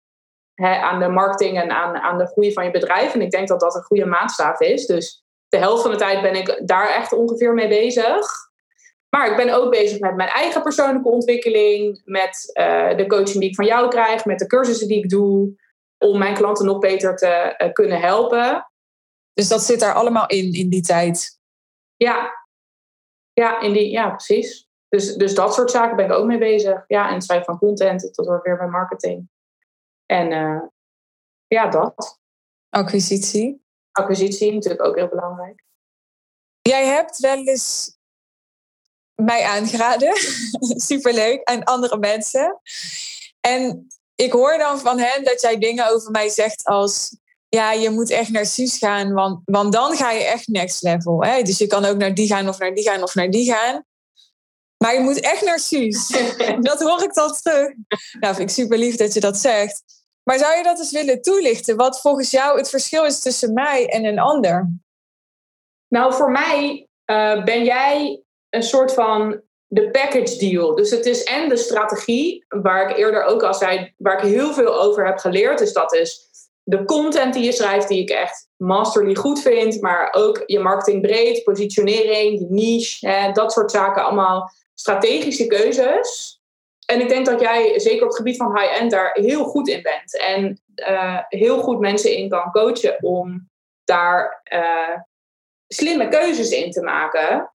hè, 0.55 0.77
aan 0.77 1.01
de 1.01 1.09
marketing 1.09 1.61
en 1.61 1.71
aan, 1.71 1.97
aan 1.97 2.19
de 2.19 2.27
groei 2.27 2.53
van 2.53 2.65
je 2.65 2.71
bedrijf. 2.71 3.15
En 3.15 3.21
ik 3.21 3.31
denk 3.31 3.49
dat 3.49 3.61
dat 3.61 3.75
een 3.75 3.83
goede 3.83 4.07
maatstaf 4.07 4.61
is. 4.61 4.87
Dus 4.87 5.25
de 5.49 5.57
helft 5.57 5.83
van 5.83 5.91
de 5.91 5.97
tijd 5.97 6.23
ben 6.23 6.35
ik 6.35 6.63
daar 6.65 6.89
echt 6.89 7.13
ongeveer 7.13 7.55
mee 7.55 7.69
bezig. 7.69 8.27
Maar 9.09 9.31
ik 9.31 9.37
ben 9.37 9.55
ook 9.55 9.71
bezig 9.71 9.99
met 9.99 10.17
mijn 10.17 10.29
eigen 10.29 10.63
persoonlijke 10.63 11.09
ontwikkeling, 11.09 12.03
met 12.05 12.53
uh, 12.61 12.97
de 12.97 13.07
coaching 13.07 13.39
die 13.39 13.49
ik 13.49 13.55
van 13.55 13.67
jou 13.67 13.89
krijg, 13.89 14.25
met 14.25 14.39
de 14.39 14.47
cursussen 14.47 14.89
die 14.89 15.03
ik 15.03 15.09
doe, 15.09 15.61
om 15.99 16.19
mijn 16.19 16.35
klanten 16.35 16.67
nog 16.67 16.79
beter 16.79 17.17
te 17.17 17.55
uh, 17.59 17.73
kunnen 17.73 18.01
helpen. 18.01 18.71
Dus 19.33 19.49
dat 19.49 19.63
zit 19.63 19.81
daar 19.81 19.95
allemaal 19.95 20.27
in, 20.27 20.53
in 20.53 20.69
die 20.69 20.83
tijd? 20.83 21.39
Ja, 21.97 22.31
ja, 23.39 23.61
in 23.61 23.73
die, 23.73 23.91
ja 23.91 24.11
precies. 24.11 24.69
Dus, 24.89 25.15
dus 25.15 25.35
dat 25.35 25.55
soort 25.55 25.71
zaken 25.71 25.97
ben 25.97 26.05
ik 26.05 26.13
ook 26.13 26.27
mee 26.27 26.39
bezig. 26.39 26.85
Ja, 26.87 27.09
en 27.09 27.15
het 27.15 27.25
schrijven 27.25 27.47
van 27.47 27.59
content 27.59 28.15
tot 28.15 28.41
weer 28.43 28.57
bij 28.57 28.69
marketing. 28.69 29.29
En 30.07 30.31
uh, 30.33 30.63
ja, 31.47 31.69
dat. 31.69 32.21
Acquisitie? 32.69 33.65
Acquisitie, 33.93 34.53
natuurlijk 34.53 34.85
ook 34.85 34.97
heel 34.97 35.09
belangrijk. 35.09 35.63
Jij 36.61 36.87
hebt 36.87 37.19
wel 37.19 37.37
eens 37.37 37.97
mij 39.15 39.45
aangeraden. 39.45 40.13
Superleuk. 40.91 41.41
En 41.41 41.65
andere 41.65 41.99
mensen. 41.99 42.61
En 43.41 43.87
ik 44.15 44.33
hoor 44.33 44.59
dan 44.59 44.79
van 44.79 44.99
hen 44.99 45.25
dat 45.25 45.41
jij 45.41 45.59
dingen 45.59 45.91
over 45.91 46.11
mij 46.11 46.29
zegt 46.29 46.65
als... 46.65 47.17
Ja, 47.49 47.73
je 47.73 47.91
moet 47.91 48.11
echt 48.11 48.31
naar 48.31 48.47
Suus 48.47 48.79
gaan, 48.79 49.13
want, 49.13 49.41
want 49.45 49.73
dan 49.73 49.97
ga 49.97 50.11
je 50.11 50.25
echt 50.25 50.49
next 50.49 50.83
level. 50.83 51.25
Hè? 51.25 51.43
Dus 51.43 51.59
je 51.59 51.67
kan 51.67 51.85
ook 51.85 51.97
naar 51.97 52.15
die 52.15 52.27
gaan 52.27 52.49
of 52.49 52.59
naar 52.59 52.75
die 52.75 52.85
gaan 52.85 53.03
of 53.03 53.15
naar 53.15 53.31
die 53.31 53.53
gaan. 53.53 53.85
Maar 54.77 54.95
je 54.95 55.01
moet 55.01 55.21
echt 55.21 55.45
naar 55.45 55.59
Suus. 55.59 56.09
dat 56.61 56.83
hoor 56.83 57.03
ik 57.03 57.15
dan 57.15 57.33
terug. 57.33 57.75
Nou, 58.21 58.35
vind 58.35 58.51
ik 58.51 58.55
super 58.55 58.79
lief 58.79 58.97
dat 58.97 59.15
je 59.15 59.21
dat 59.21 59.37
zegt. 59.37 59.83
Maar 60.23 60.39
zou 60.39 60.57
je 60.57 60.63
dat 60.63 60.79
eens 60.79 60.93
willen 60.93 61.23
toelichten? 61.23 61.77
Wat 61.77 62.01
volgens 62.01 62.31
jou 62.31 62.59
het 62.59 62.71
verschil 62.71 63.05
is 63.05 63.21
tussen 63.21 63.53
mij 63.53 63.89
en 63.89 64.05
een 64.05 64.19
ander? 64.19 64.71
Nou, 65.89 66.15
voor 66.15 66.31
mij 66.31 66.89
uh, 67.11 67.45
ben 67.45 67.65
jij 67.65 68.23
een 68.51 68.63
soort 68.63 68.95
van 68.95 69.41
de 69.67 69.91
package 69.91 70.37
deal. 70.39 70.75
Dus 70.75 70.91
het 70.91 71.07
is 71.07 71.23
en 71.23 71.49
de 71.49 71.57
strategie, 71.57 72.45
waar 72.49 72.91
ik 72.91 72.97
eerder 72.97 73.25
ook 73.25 73.43
al 73.43 73.55
zei, 73.55 73.95
waar 73.97 74.25
ik 74.25 74.31
heel 74.31 74.53
veel 74.53 74.81
over 74.81 75.07
heb 75.07 75.19
geleerd. 75.19 75.59
Dus 75.59 75.73
dat 75.73 75.95
is 75.95 76.28
de 76.69 76.85
content 76.85 77.35
die 77.35 77.45
je 77.45 77.53
schrijft, 77.53 77.89
die 77.89 78.01
ik 78.01 78.11
echt 78.11 78.49
masterly 78.57 79.15
goed 79.15 79.43
vind, 79.43 79.81
maar 79.81 80.13
ook 80.13 80.43
je 80.47 80.59
marketing 80.59 81.03
breed, 81.03 81.45
positionering, 81.45 82.39
die 82.39 82.51
niche, 82.51 83.09
hè, 83.09 83.33
dat 83.33 83.53
soort 83.53 83.71
zaken, 83.71 84.05
allemaal 84.05 84.51
strategische 84.75 85.47
keuzes. 85.47 86.41
En 86.87 87.01
ik 87.01 87.09
denk 87.09 87.27
dat 87.27 87.41
jij 87.41 87.79
zeker 87.79 88.03
op 88.03 88.09
het 88.09 88.17
gebied 88.17 88.37
van 88.37 88.59
high-end 88.59 88.91
daar 88.91 89.11
heel 89.13 89.45
goed 89.45 89.69
in 89.69 89.83
bent. 89.83 90.19
En 90.19 90.63
uh, 90.75 91.19
heel 91.29 91.61
goed 91.61 91.79
mensen 91.79 92.17
in 92.17 92.29
kan 92.29 92.51
coachen 92.51 93.03
om 93.03 93.51
daar 93.85 94.43
uh, 94.53 94.97
slimme 95.67 96.09
keuzes 96.09 96.51
in 96.51 96.71
te 96.71 96.83
maken. 96.83 97.53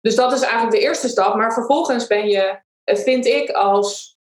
Dus 0.00 0.14
dat 0.14 0.32
is 0.32 0.40
eigenlijk 0.40 0.72
de 0.72 0.82
eerste 0.82 1.08
stap. 1.08 1.34
Maar 1.34 1.52
vervolgens 1.52 2.06
ben 2.06 2.28
je, 2.28 2.58
eh, 2.84 2.96
vind 2.96 3.26
ik 3.26 3.50
als 3.50 4.18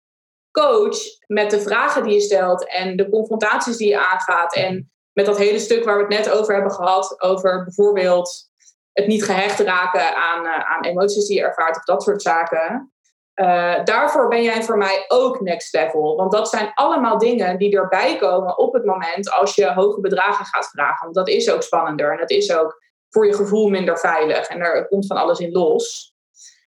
coach, 0.63 0.97
met 1.27 1.51
de 1.51 1.61
vragen 1.61 2.03
die 2.03 2.15
je 2.15 2.21
stelt 2.21 2.69
en 2.69 2.97
de 2.97 3.11
confrontaties 3.11 3.77
die 3.77 3.89
je 3.89 4.07
aangaat. 4.07 4.55
En 4.55 4.91
met 5.13 5.27
dat 5.27 5.39
hele 5.39 5.59
stuk 5.59 5.85
waar 5.85 5.97
we 5.97 6.15
het 6.15 6.25
net 6.25 6.31
over 6.31 6.55
hebben 6.55 6.73
gehad, 6.73 7.23
over 7.23 7.65
bijvoorbeeld 7.65 8.51
het 8.93 9.07
niet 9.07 9.25
gehecht 9.25 9.59
raken 9.59 10.17
aan, 10.17 10.45
uh, 10.45 10.71
aan 10.71 10.85
emoties 10.85 11.27
die 11.27 11.37
je 11.37 11.43
ervaart 11.43 11.77
of 11.77 11.85
dat 11.85 12.03
soort 12.03 12.23
zaken. 12.23 12.93
Uh, 13.35 13.85
daarvoor 13.85 14.29
ben 14.29 14.43
jij 14.43 14.63
voor 14.63 14.77
mij 14.77 15.05
ook 15.09 15.41
next 15.41 15.75
level. 15.75 16.17
Want 16.17 16.33
dat 16.33 16.49
zijn 16.49 16.71
allemaal 16.75 17.19
dingen 17.19 17.59
die 17.59 17.77
erbij 17.77 18.17
komen 18.17 18.59
op 18.59 18.73
het 18.73 18.85
moment 18.85 19.31
als 19.33 19.55
je 19.55 19.73
hoge 19.73 20.01
bedragen 20.01 20.45
gaat 20.45 20.69
vragen. 20.69 21.03
Want 21.03 21.15
dat 21.15 21.29
is 21.29 21.51
ook 21.51 21.63
spannender 21.63 22.13
en 22.13 22.19
dat 22.19 22.31
is 22.31 22.57
ook 22.57 22.83
voor 23.11 23.27
je 23.27 23.35
gevoel 23.35 23.69
minder 23.69 23.99
veilig. 23.99 24.47
En 24.47 24.61
er 24.61 24.89
komt 24.89 25.07
van 25.07 25.17
alles 25.17 25.39
in 25.39 25.53
los. 25.53 26.15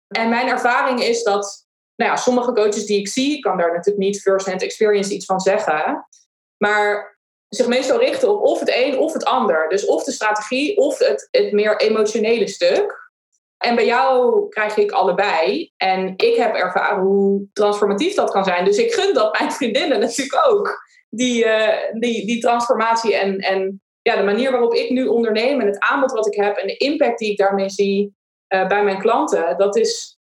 En 0.09 0.29
mijn 0.29 0.49
ervaring 0.49 1.03
is 1.03 1.23
dat 1.23 1.69
nou 2.01 2.13
ja, 2.13 2.17
sommige 2.17 2.53
coaches 2.53 2.87
die 2.87 2.99
ik 2.99 3.09
zie, 3.09 3.41
kan 3.41 3.57
daar 3.57 3.73
natuurlijk 3.73 4.05
niet 4.05 4.21
first-hand 4.21 4.63
experience 4.63 5.15
iets 5.15 5.25
van 5.25 5.41
zeggen, 5.41 6.07
maar 6.57 7.19
zich 7.49 7.67
meestal 7.67 7.99
richten 7.99 8.29
op 8.29 8.43
of 8.43 8.61
het 8.61 8.73
een 8.75 8.99
of 8.99 9.13
het 9.13 9.25
ander. 9.25 9.69
Dus 9.69 9.87
of 9.87 10.05
de 10.05 10.13
strategie 10.13 10.77
of 10.77 10.99
het, 10.99 11.29
het 11.31 11.53
meer 11.53 11.77
emotionele 11.77 12.49
stuk. 12.49 13.11
En 13.57 13.75
bij 13.75 13.87
jou 13.87 14.49
krijg 14.49 14.77
ik 14.77 14.91
allebei. 14.91 15.73
En 15.77 16.13
ik 16.17 16.37
heb 16.37 16.55
ervaren 16.55 17.03
hoe 17.03 17.49
transformatief 17.53 18.15
dat 18.15 18.31
kan 18.31 18.45
zijn. 18.45 18.65
Dus 18.65 18.79
ik 18.79 18.93
gun 18.93 19.15
dat 19.15 19.39
mijn 19.39 19.53
vriendinnen 19.53 20.01
natuurlijk 20.01 20.47
ook. 20.49 20.89
Die, 21.09 21.45
uh, 21.45 21.75
die, 21.93 22.27
die 22.27 22.41
transformatie 22.41 23.17
en, 23.17 23.39
en 23.39 23.83
ja, 24.03 24.17
de 24.17 24.23
manier 24.23 24.51
waarop 24.51 24.75
ik 24.75 24.91
nu 24.91 25.07
onderneem 25.07 25.61
en 25.61 25.67
het 25.67 25.79
aanbod 25.79 26.13
wat 26.13 26.27
ik 26.27 26.35
heb 26.35 26.57
en 26.57 26.67
de 26.67 26.77
impact 26.77 27.19
die 27.19 27.31
ik 27.31 27.39
daarmee 27.39 27.71
zie 27.71 28.15
uh, 28.55 28.67
bij 28.67 28.85
mijn 28.85 28.99
klanten. 28.99 29.59
Dat 29.59 29.77
is, 29.77 30.20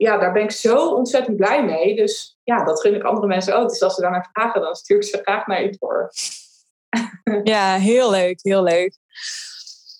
ja, 0.00 0.18
daar 0.18 0.32
ben 0.32 0.42
ik 0.42 0.50
zo 0.50 0.88
ontzettend 0.88 1.36
blij 1.36 1.64
mee. 1.64 1.96
Dus 1.96 2.38
ja, 2.42 2.64
dat 2.64 2.80
gun 2.80 2.94
ik 2.94 3.02
andere 3.02 3.26
mensen 3.26 3.56
ook. 3.56 3.68
Dus 3.68 3.82
als 3.82 3.94
ze 3.94 4.00
daarnaar 4.00 4.28
vragen, 4.32 4.60
dan 4.60 4.74
stuur 4.74 4.96
ik 4.96 5.04
ze 5.04 5.20
graag 5.22 5.46
naar 5.46 5.62
je 5.62 5.76
door. 5.78 6.10
Ja, 7.44 7.76
heel 7.76 8.10
leuk, 8.10 8.38
heel 8.42 8.62
leuk. 8.62 8.96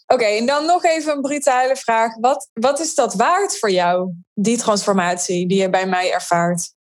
Oké, 0.07 0.25
en 0.25 0.47
dan 0.47 0.67
nog 0.67 0.85
even 0.85 1.13
een 1.13 1.21
brutale 1.21 1.77
vraag. 1.77 2.17
Wat, 2.17 2.51
wat 2.53 2.81
is 2.81 2.95
dat 2.95 3.15
waard 3.15 3.59
voor 3.59 3.71
jou, 3.71 4.13
die 4.35 4.57
transformatie 4.57 5.49
die 5.49 5.61
je 5.61 5.71
bij 5.71 5.87
mij 5.87 6.13
ervaart? 6.13 6.75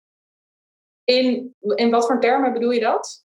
In, 1.03 1.55
in 1.59 1.89
wat 1.89 2.05
voor 2.05 2.19
termen 2.19 2.53
bedoel 2.53 2.71
je 2.71 2.79
dat? 2.79 3.23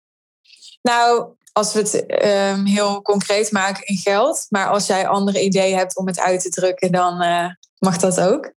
Nou, 0.82 1.36
als 1.54 1.74
we 1.74 1.80
het 1.80 2.24
um, 2.56 2.66
heel 2.66 3.02
concreet 3.02 3.52
maken 3.52 3.86
in 3.86 3.98
geld, 3.98 4.46
maar 4.50 4.68
als 4.68 4.88
jij 4.88 5.08
andere 5.08 5.44
ideeën 5.44 5.78
hebt 5.78 5.98
om 5.98 6.08
het 6.08 6.20
uit 6.20 6.42
te 6.42 6.50
drukken, 6.50 6.92
dan 6.92 7.24
uh, 7.24 7.50
mag 7.80 7.98
dat 7.98 8.22
ook. 8.22 8.54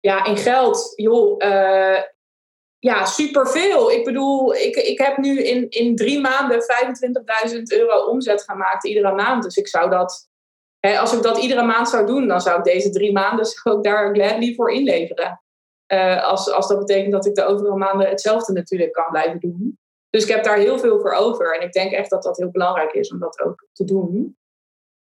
Ja, 0.00 0.24
in 0.24 0.36
geld, 0.36 0.92
joh, 0.96 1.44
uh, 1.44 2.02
ja, 2.78 3.04
superveel. 3.04 3.90
Ik 3.90 4.04
bedoel, 4.04 4.54
ik, 4.54 4.76
ik 4.76 4.98
heb 4.98 5.16
nu 5.16 5.42
in, 5.42 5.68
in 5.68 5.96
drie 5.96 6.20
maanden 6.20 6.60
25.000 7.50 7.62
euro 7.62 8.06
omzet 8.06 8.42
gemaakt 8.42 8.86
iedere 8.86 9.14
maand. 9.14 9.42
Dus 9.42 9.56
ik 9.56 9.68
zou 9.68 9.90
dat 9.90 10.28
als 10.80 11.12
ik 11.12 11.22
dat 11.22 11.38
iedere 11.38 11.62
maand 11.62 11.88
zou 11.88 12.06
doen, 12.06 12.28
dan 12.28 12.40
zou 12.40 12.58
ik 12.58 12.64
deze 12.64 12.90
drie 12.90 13.12
maanden 13.12 13.46
ook 13.64 13.84
daar 13.84 14.14
gladly 14.14 14.54
voor 14.54 14.70
inleveren. 14.72 15.42
Uh, 15.92 16.24
als, 16.24 16.50
als 16.50 16.68
dat 16.68 16.78
betekent 16.78 17.12
dat 17.12 17.26
ik 17.26 17.34
de 17.34 17.44
overige 17.44 17.76
maanden 17.76 18.08
hetzelfde 18.08 18.52
natuurlijk 18.52 18.92
kan 18.92 19.10
blijven 19.10 19.40
doen. 19.40 19.78
Dus 20.10 20.22
ik 20.22 20.28
heb 20.28 20.44
daar 20.44 20.56
heel 20.56 20.78
veel 20.78 21.00
voor 21.00 21.12
over. 21.12 21.54
En 21.54 21.66
ik 21.66 21.72
denk 21.72 21.92
echt 21.92 22.10
dat 22.10 22.22
dat 22.22 22.36
heel 22.36 22.50
belangrijk 22.50 22.92
is 22.92 23.12
om 23.12 23.18
dat 23.18 23.40
ook 23.40 23.66
te 23.72 23.84
doen. 23.84 24.36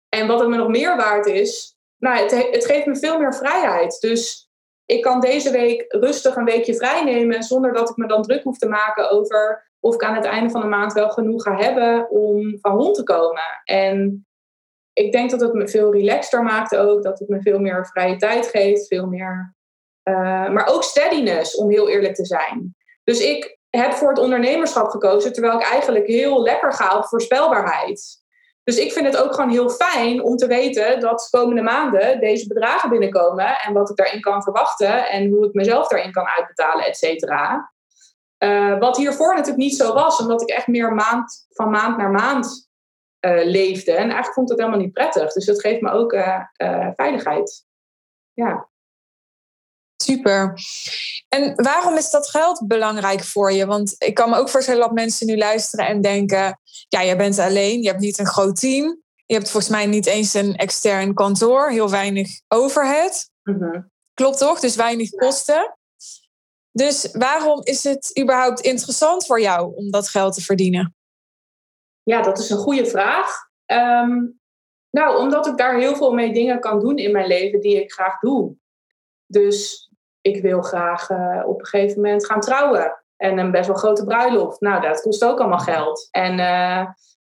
En 0.08 0.26
wat 0.26 0.40
het 0.40 0.48
me 0.48 0.56
nog 0.56 0.68
meer 0.68 0.96
waard 0.96 1.26
is, 1.26 1.76
nou, 1.98 2.22
het, 2.22 2.50
het 2.50 2.66
geeft 2.66 2.86
me 2.86 2.96
veel 2.96 3.18
meer 3.18 3.34
vrijheid. 3.34 4.00
Dus 4.00 4.45
ik 4.86 5.02
kan 5.02 5.20
deze 5.20 5.50
week 5.50 5.84
rustig 5.88 6.36
een 6.36 6.44
weekje 6.44 6.74
vrij 6.74 7.04
nemen 7.04 7.42
zonder 7.42 7.72
dat 7.72 7.90
ik 7.90 7.96
me 7.96 8.06
dan 8.06 8.22
druk 8.22 8.42
hoef 8.42 8.58
te 8.58 8.68
maken 8.68 9.10
over 9.10 9.70
of 9.80 9.94
ik 9.94 10.02
aan 10.02 10.14
het 10.14 10.24
einde 10.24 10.50
van 10.50 10.60
de 10.60 10.66
maand 10.66 10.92
wel 10.92 11.08
genoeg 11.08 11.42
ga 11.42 11.56
hebben 11.56 12.10
om 12.10 12.58
van 12.60 12.76
rond 12.76 12.94
te 12.94 13.02
komen. 13.02 13.42
En 13.64 14.26
ik 14.92 15.12
denk 15.12 15.30
dat 15.30 15.40
het 15.40 15.52
me 15.52 15.68
veel 15.68 15.92
relaxter 15.92 16.42
maakt 16.42 16.76
ook. 16.76 17.02
Dat 17.02 17.18
het 17.18 17.28
me 17.28 17.42
veel 17.42 17.58
meer 17.58 17.86
vrije 17.86 18.16
tijd 18.16 18.46
geeft. 18.46 18.86
Veel 18.86 19.06
meer. 19.06 19.54
Uh, 20.08 20.48
maar 20.48 20.66
ook 20.66 20.82
steadiness, 20.82 21.56
om 21.56 21.70
heel 21.70 21.88
eerlijk 21.88 22.14
te 22.14 22.26
zijn. 22.26 22.76
Dus 23.04 23.20
ik 23.20 23.58
heb 23.70 23.92
voor 23.92 24.08
het 24.08 24.18
ondernemerschap 24.18 24.88
gekozen, 24.88 25.32
terwijl 25.32 25.54
ik 25.54 25.66
eigenlijk 25.66 26.06
heel 26.06 26.42
lekker 26.42 26.72
ga 26.72 26.96
op 26.96 27.06
voorspelbaarheid. 27.06 28.24
Dus 28.66 28.78
ik 28.78 28.92
vind 28.92 29.06
het 29.06 29.16
ook 29.16 29.34
gewoon 29.34 29.50
heel 29.50 29.70
fijn 29.70 30.22
om 30.22 30.36
te 30.36 30.46
weten 30.46 31.00
dat 31.00 31.28
de 31.30 31.38
komende 31.38 31.62
maanden 31.62 32.20
deze 32.20 32.46
bedragen 32.46 32.90
binnenkomen 32.90 33.58
en 33.58 33.72
wat 33.72 33.90
ik 33.90 33.96
daarin 33.96 34.20
kan 34.20 34.42
verwachten 34.42 35.08
en 35.08 35.28
hoe 35.28 35.46
ik 35.46 35.54
mezelf 35.54 35.88
daarin 35.88 36.12
kan 36.12 36.26
uitbetalen, 36.26 36.86
et 36.86 36.96
cetera. 36.96 37.72
Uh, 38.38 38.78
wat 38.78 38.96
hiervoor 38.96 39.28
natuurlijk 39.28 39.58
niet 39.58 39.76
zo 39.76 39.92
was, 39.92 40.20
omdat 40.20 40.42
ik 40.42 40.48
echt 40.48 40.66
meer 40.66 40.94
maand, 40.94 41.46
van 41.48 41.70
maand 41.70 41.96
naar 41.96 42.10
maand 42.10 42.70
uh, 43.20 43.44
leefde. 43.44 43.92
En 43.92 43.98
eigenlijk 43.98 44.32
vond 44.32 44.50
ik 44.50 44.56
dat 44.56 44.66
helemaal 44.66 44.86
niet 44.86 44.94
prettig. 44.94 45.32
Dus 45.32 45.44
dat 45.44 45.60
geeft 45.60 45.80
me 45.80 45.90
ook 45.90 46.12
uh, 46.12 46.40
veiligheid. 46.94 47.64
Ja. 48.32 48.68
Super. 49.96 50.58
En 51.28 51.54
waarom 51.54 51.96
is 51.96 52.10
dat 52.10 52.30
geld 52.30 52.66
belangrijk 52.66 53.24
voor 53.24 53.52
je? 53.52 53.66
Want 53.66 53.94
ik 53.98 54.14
kan 54.14 54.30
me 54.30 54.36
ook 54.36 54.48
voorstellen 54.48 54.80
dat 54.80 54.92
mensen 54.92 55.26
nu 55.26 55.36
luisteren 55.36 55.86
en 55.86 56.00
denken: 56.00 56.60
ja, 56.88 57.00
je 57.00 57.16
bent 57.16 57.38
alleen, 57.38 57.82
je 57.82 57.88
hebt 57.88 58.00
niet 58.00 58.18
een 58.18 58.26
groot 58.26 58.60
team. 58.60 59.02
Je 59.26 59.34
hebt 59.34 59.50
volgens 59.50 59.72
mij 59.72 59.86
niet 59.86 60.06
eens 60.06 60.34
een 60.34 60.56
extern 60.56 61.14
kantoor, 61.14 61.70
heel 61.70 61.90
weinig 61.90 62.28
overhead. 62.48 63.30
Mm-hmm. 63.42 63.90
Klopt 64.14 64.38
toch? 64.38 64.60
Dus 64.60 64.76
weinig 64.76 65.10
kosten. 65.10 65.76
Dus 66.72 67.08
waarom 67.12 67.60
is 67.62 67.84
het 67.84 68.18
überhaupt 68.20 68.60
interessant 68.60 69.26
voor 69.26 69.40
jou 69.40 69.76
om 69.76 69.90
dat 69.90 70.08
geld 70.08 70.34
te 70.34 70.42
verdienen? 70.42 70.94
Ja, 72.02 72.22
dat 72.22 72.38
is 72.38 72.50
een 72.50 72.58
goede 72.58 72.86
vraag. 72.86 73.48
Um, 73.66 74.40
nou, 74.90 75.18
omdat 75.18 75.46
ik 75.46 75.56
daar 75.56 75.78
heel 75.78 75.96
veel 75.96 76.12
mee 76.12 76.32
dingen 76.32 76.60
kan 76.60 76.80
doen 76.80 76.96
in 76.96 77.12
mijn 77.12 77.26
leven 77.26 77.60
die 77.60 77.82
ik 77.82 77.92
graag 77.92 78.18
doe. 78.18 78.56
Dus 79.26 79.85
ik 80.26 80.42
wil 80.42 80.62
graag 80.62 81.10
uh, 81.10 81.42
op 81.46 81.58
een 81.60 81.66
gegeven 81.66 82.00
moment 82.00 82.26
gaan 82.26 82.40
trouwen. 82.40 83.02
En 83.16 83.38
een 83.38 83.50
best 83.50 83.66
wel 83.66 83.76
grote 83.76 84.04
bruiloft. 84.04 84.60
Nou, 84.60 84.80
dat 84.80 85.00
kost 85.00 85.24
ook 85.24 85.38
allemaal 85.38 85.58
geld. 85.58 86.08
En 86.10 86.38
uh, 86.38 86.86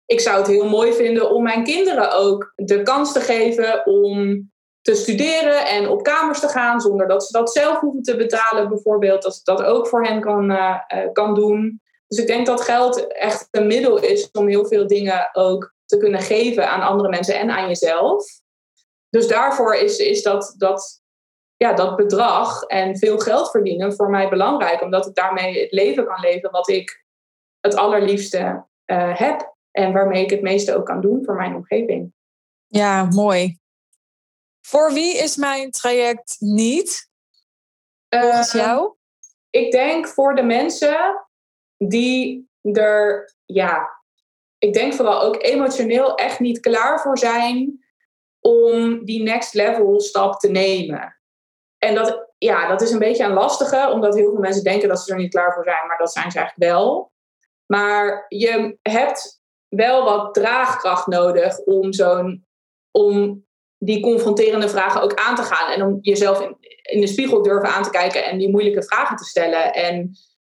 ik 0.07 0.21
zou 0.21 0.39
het 0.39 0.47
heel 0.47 0.69
mooi 0.69 0.93
vinden 0.93 1.31
om 1.31 1.43
mijn 1.43 1.65
kinderen 1.65 2.13
ook 2.13 2.53
de 2.55 2.83
kans 2.83 3.13
te 3.13 3.21
geven 3.21 3.87
om 3.87 4.43
te 4.81 4.95
studeren 4.95 5.67
en 5.67 5.89
op 5.89 6.03
kamers 6.03 6.41
te 6.41 6.49
gaan 6.49 6.81
zonder 6.81 7.09
dat 7.09 7.25
ze 7.25 7.33
dat 7.33 7.53
zelf 7.53 7.79
hoeven 7.79 8.03
te 8.03 8.17
betalen, 8.17 8.69
bijvoorbeeld. 8.69 9.23
Dat 9.23 9.37
ik 9.37 9.45
dat 9.45 9.63
ook 9.63 9.89
voor 9.89 10.05
hen 10.05 10.21
kan, 10.21 10.51
uh, 10.51 10.79
kan 11.13 11.35
doen. 11.35 11.81
Dus 12.07 12.19
ik 12.19 12.27
denk 12.27 12.47
dat 12.47 12.61
geld 12.61 13.07
echt 13.07 13.49
een 13.51 13.67
middel 13.67 13.99
is 13.99 14.31
om 14.31 14.49
heel 14.49 14.67
veel 14.67 14.87
dingen 14.87 15.29
ook 15.33 15.75
te 15.85 15.97
kunnen 15.97 16.21
geven 16.21 16.69
aan 16.69 16.83
andere 16.83 17.09
mensen 17.09 17.39
en 17.39 17.51
aan 17.51 17.69
jezelf. 17.69 18.25
Dus 19.11 19.29
daarvoor 19.29 19.75
is, 19.75 19.99
is 19.99 20.23
dat, 20.23 20.55
dat, 20.59 21.03
ja, 21.57 21.73
dat 21.73 21.97
bedrag 21.97 22.63
en 22.63 22.99
veel 22.99 23.19
geld 23.19 23.51
verdienen 23.51 23.95
voor 23.95 24.11
mij 24.11 24.29
belangrijk, 24.29 24.83
omdat 24.83 25.07
ik 25.07 25.15
daarmee 25.15 25.61
het 25.61 25.73
leven 25.73 26.07
kan 26.07 26.21
leven 26.21 26.51
wat 26.51 26.69
ik 26.69 27.05
het 27.61 27.77
allerliefste 27.77 28.65
uh, 28.87 29.19
heb 29.19 29.57
en 29.71 29.93
waarmee 29.93 30.23
ik 30.25 30.31
het 30.31 30.43
meeste 30.43 30.77
ook 30.77 30.87
kan 30.87 31.01
doen 31.01 31.25
voor 31.25 31.35
mijn 31.35 31.55
omgeving. 31.55 32.13
Ja, 32.67 33.05
mooi. 33.05 33.59
Voor 34.61 34.93
wie 34.93 35.17
is 35.17 35.37
mijn 35.37 35.71
traject 35.71 36.37
niet? 36.39 37.11
Volgens 38.09 38.55
uh, 38.55 38.63
jou? 38.63 38.95
Ik 39.51 39.73
denk 39.73 40.09
voor 40.09 40.35
de 40.35 40.43
mensen 40.43 41.27
die 41.77 42.49
er, 42.63 43.35
ja, 43.45 44.03
ik 44.59 44.73
denk 44.73 44.95
vooral 44.95 45.23
ook 45.23 45.43
emotioneel 45.43 46.15
echt 46.15 46.41
niet 46.41 46.61
klaar 46.61 47.01
voor 47.01 47.19
zijn 47.19 47.85
om 48.41 49.05
die 49.05 49.23
next 49.23 49.55
level 49.55 50.01
stap 50.01 50.41
te 50.41 50.49
nemen. 50.49 51.19
En 51.85 51.95
dat, 51.95 52.29
ja, 52.39 52.69
dat 52.69 52.81
is 52.83 52.91
een 52.91 52.99
beetje 52.99 53.25
een 53.25 53.33
lastige, 53.33 53.91
omdat 53.93 54.15
heel 54.15 54.31
veel 54.31 54.41
mensen 54.41 54.65
denken 54.65 54.89
dat 54.89 55.01
ze 55.01 55.13
er 55.13 55.19
niet 55.19 55.33
klaar 55.33 55.55
voor 55.55 55.65
zijn, 55.65 55.87
maar 55.87 55.99
dat 55.99 56.13
zijn 56.13 56.31
ze 56.31 56.39
eigenlijk 56.39 56.73
wel. 56.73 57.13
Maar 57.67 58.25
je 58.29 58.79
hebt 58.83 59.41
wel 59.69 60.05
wat 60.05 60.35
draagkracht 60.35 61.07
nodig 61.07 61.59
om 61.59 61.93
zo'n 61.93 62.47
om 62.91 63.45
die 63.79 64.03
confronterende 64.03 64.69
vragen 64.69 65.03
ook 65.03 65.15
aan 65.15 65.35
te 65.35 65.43
gaan 65.43 65.73
en 65.73 65.83
om 65.83 65.99
jezelf 66.01 66.41
in, 66.83 67.01
de 67.01 67.07
spiegel 67.07 67.43
durven 67.43 67.69
aan 67.69 67.83
te 67.83 67.91
kijken 67.91 68.25
en 68.25 68.39
die 68.39 68.51
moeilijke 68.51 68.83
vragen 68.83 69.17
te 69.17 69.25
stellen 69.25 69.73
en 69.73 70.11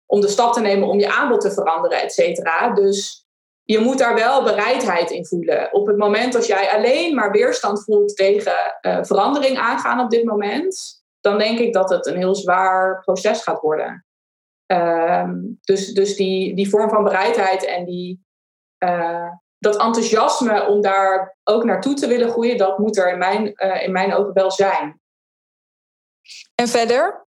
om 0.07 0.21
de 0.21 0.29
stap 0.29 0.53
te 0.53 0.61
nemen 0.61 0.89
om 0.89 0.99
je 0.99 1.13
aanbod 1.13 1.41
te 1.41 1.53
veranderen, 1.53 2.03
et 2.03 2.13
cetera. 2.13 2.71
Dus 2.75 3.27
je 3.63 3.79
moet 3.79 3.99
daar 3.99 4.15
wel 4.15 4.43
bereidheid 4.43 5.11
in 5.11 5.27
voelen. 5.27 5.73
Op 5.73 5.87
het 5.87 5.97
moment 5.97 6.35
als 6.35 6.47
jij 6.47 6.71
alleen 6.71 7.15
maar 7.15 7.31
weerstand 7.31 7.85
voelt 7.85 8.17
tegen 8.17 8.79
uh, 8.83 8.99
verandering 9.03 9.59
aangaan 9.59 10.01
op 10.01 10.11
dit 10.11 10.25
moment, 10.25 11.00
dan 11.21 11.39
denk 11.39 11.59
ik 11.59 11.73
dat 11.73 11.91
het 11.91 12.07
een 12.07 12.17
heel 12.17 12.35
zwaar 12.35 13.01
proces 13.01 13.43
gaat 13.43 13.61
worden. 13.61 14.05
Uh, 14.73 15.31
dus 15.61 15.93
dus 15.93 16.17
die, 16.17 16.55
die 16.55 16.71
vorm 16.71 16.89
van 16.89 17.05
bereidheid 17.05 17.65
en 17.65 17.85
die, 17.85 18.27
uh, 18.85 19.33
dat 19.59 19.77
enthousiasme 19.77 20.67
om 20.67 20.81
daar 20.81 21.39
ook 21.45 21.65
naartoe 21.65 21.95
te 21.95 22.07
willen 22.07 22.31
groeien, 22.31 22.57
dat 22.57 22.79
moet 22.79 22.97
er 22.97 23.13
in 23.13 23.19
mijn, 23.19 23.53
uh, 23.55 23.83
in 23.83 23.93
mijn 23.93 24.15
ogen 24.15 24.33
wel 24.33 24.51
zijn. 24.51 25.01
En 26.55 26.69
verder? 26.69 27.27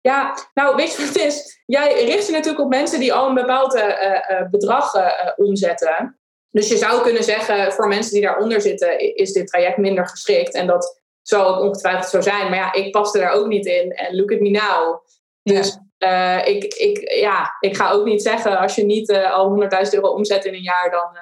Ja, 0.00 0.34
nou 0.54 0.76
weet 0.76 0.92
je 0.92 0.98
wat 0.98 1.14
het 1.14 1.24
is? 1.24 1.62
Jij 1.66 2.04
richt 2.04 2.26
je 2.26 2.32
natuurlijk 2.32 2.64
op 2.64 2.68
mensen 2.68 3.00
die 3.00 3.12
al 3.12 3.28
een 3.28 3.34
bepaald 3.34 3.74
uh, 3.74 4.48
bedrag 4.50 4.92
omzetten. 5.36 6.18
Dus 6.50 6.68
je 6.68 6.76
zou 6.76 7.02
kunnen 7.02 7.24
zeggen, 7.24 7.72
voor 7.72 7.88
mensen 7.88 8.12
die 8.12 8.22
daaronder 8.22 8.60
zitten, 8.60 9.16
is 9.16 9.32
dit 9.32 9.46
traject 9.46 9.76
minder 9.76 10.08
geschikt. 10.08 10.54
En 10.54 10.66
dat 10.66 11.02
zou 11.28 11.46
ook 11.46 11.62
ongetwijfeld 11.62 12.08
zo 12.08 12.20
zijn. 12.20 12.50
Maar 12.50 12.58
ja, 12.58 12.72
ik 12.72 12.92
paste 12.92 13.18
daar 13.18 13.32
ook 13.32 13.46
niet 13.46 13.66
in. 13.66 13.92
En 13.92 14.16
look 14.16 14.32
at 14.32 14.40
me 14.40 14.50
now. 14.50 15.06
Dus 15.42 15.78
uh, 15.98 16.46
ik, 16.46 16.64
ik, 16.64 17.12
ja, 17.12 17.56
ik 17.60 17.76
ga 17.76 17.90
ook 17.90 18.04
niet 18.04 18.22
zeggen, 18.22 18.58
als 18.58 18.74
je 18.74 18.84
niet 18.84 19.10
uh, 19.10 19.32
al 19.32 19.62
100.000 19.62 19.68
euro 19.90 20.08
omzet 20.08 20.44
in 20.44 20.54
een 20.54 20.62
jaar, 20.62 20.90
dan, 20.90 21.10
uh, 21.14 21.20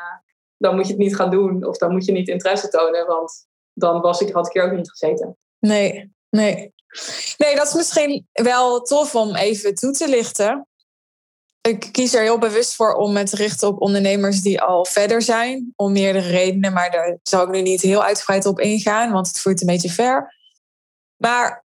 dan 0.56 0.74
moet 0.74 0.86
je 0.86 0.92
het 0.92 1.00
niet 1.00 1.16
gaan 1.16 1.30
doen. 1.30 1.66
Of 1.66 1.78
dan 1.78 1.92
moet 1.92 2.04
je 2.04 2.12
niet 2.12 2.28
interesse 2.28 2.68
tonen, 2.68 3.06
want 3.06 3.46
dan 3.72 4.00
was 4.00 4.20
ik, 4.20 4.34
had 4.34 4.46
ik 4.46 4.52
hier 4.52 4.62
ook 4.62 4.76
niet 4.76 4.90
gezeten. 4.90 5.38
Nee, 5.58 6.12
nee. 6.30 6.74
Nee, 7.36 7.56
dat 7.56 7.66
is 7.66 7.74
misschien 7.74 8.28
wel 8.32 8.80
tof 8.80 9.14
om 9.14 9.34
even 9.34 9.74
toe 9.74 9.92
te 9.92 10.08
lichten. 10.08 10.66
Ik 11.66 11.88
kies 11.92 12.14
er 12.14 12.22
heel 12.22 12.38
bewust 12.38 12.74
voor 12.74 12.94
om 12.94 13.12
me 13.12 13.22
te 13.22 13.36
richten 13.36 13.68
op 13.68 13.80
ondernemers 13.80 14.42
die 14.42 14.60
al 14.60 14.84
verder 14.84 15.22
zijn. 15.22 15.72
Om 15.76 15.92
meerdere 15.92 16.28
redenen, 16.28 16.72
maar 16.72 16.90
daar 16.90 17.18
zal 17.22 17.42
ik 17.42 17.48
nu 17.48 17.62
niet 17.62 17.80
heel 17.80 18.02
uitgebreid 18.02 18.46
op 18.46 18.60
ingaan, 18.60 19.12
want 19.12 19.26
het 19.26 19.40
voert 19.40 19.60
een 19.60 19.66
beetje 19.66 19.90
ver. 19.90 20.34
Maar 21.16 21.64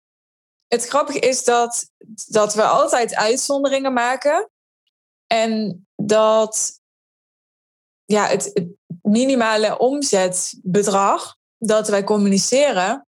het 0.67 0.87
grappige 0.87 1.19
is 1.19 1.43
dat, 1.43 1.91
dat 2.27 2.53
we 2.53 2.63
altijd 2.63 3.15
uitzonderingen 3.15 3.93
maken. 3.93 4.49
En 5.27 5.87
dat 5.95 6.79
ja, 8.05 8.27
het, 8.27 8.51
het 8.53 8.67
minimale 9.01 9.77
omzetbedrag 9.77 11.35
dat 11.57 11.87
wij 11.87 12.03
communiceren, 12.03 13.06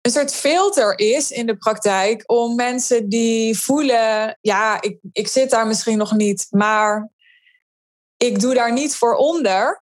een 0.00 0.10
soort 0.10 0.34
filter 0.34 0.98
is 0.98 1.30
in 1.30 1.46
de 1.46 1.56
praktijk 1.56 2.22
om 2.26 2.54
mensen 2.54 3.08
die 3.08 3.58
voelen, 3.58 4.38
ja, 4.40 4.82
ik, 4.82 4.98
ik 5.12 5.28
zit 5.28 5.50
daar 5.50 5.66
misschien 5.66 5.98
nog 5.98 6.12
niet, 6.12 6.46
maar 6.50 7.10
ik 8.16 8.40
doe 8.40 8.54
daar 8.54 8.72
niet 8.72 8.96
voor 8.96 9.14
onder, 9.14 9.82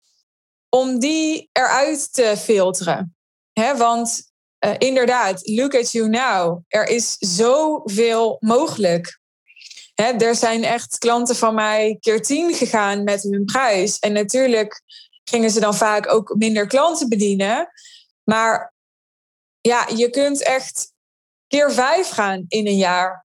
om 0.68 0.98
die 0.98 1.48
eruit 1.52 2.12
te 2.12 2.34
filteren. 2.38 3.16
He, 3.52 3.76
want 3.76 4.22
uh, 4.64 4.74
inderdaad, 4.78 5.48
look 5.48 5.74
at 5.74 5.92
you 5.92 6.08
now. 6.08 6.62
Er 6.68 6.88
is 6.88 7.16
zoveel 7.18 8.36
mogelijk. 8.40 9.20
Hè, 9.94 10.04
er 10.04 10.34
zijn 10.34 10.64
echt 10.64 10.98
klanten 10.98 11.36
van 11.36 11.54
mij 11.54 11.96
keer 12.00 12.22
tien 12.22 12.54
gegaan 12.54 13.04
met 13.04 13.22
hun 13.22 13.44
prijs. 13.44 13.98
En 13.98 14.12
natuurlijk 14.12 14.82
gingen 15.24 15.50
ze 15.50 15.60
dan 15.60 15.74
vaak 15.74 16.12
ook 16.12 16.34
minder 16.38 16.66
klanten 16.66 17.08
bedienen. 17.08 17.68
Maar 18.24 18.72
ja, 19.60 19.88
je 19.94 20.10
kunt 20.10 20.42
echt 20.42 20.92
keer 21.46 21.72
vijf 21.72 22.08
gaan 22.08 22.44
in 22.48 22.66
een 22.66 22.76
jaar. 22.76 23.26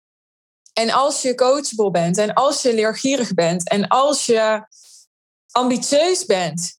En 0.73 0.91
als 0.91 1.23
je 1.23 1.35
coachable 1.35 1.91
bent 1.91 2.19
en 2.19 2.35
als 2.35 2.63
je 2.63 2.75
leergierig 2.75 3.35
bent 3.35 3.69
en 3.69 3.89
als 3.89 4.27
je 4.27 4.67
ambitieus 5.51 6.25
bent 6.27 6.79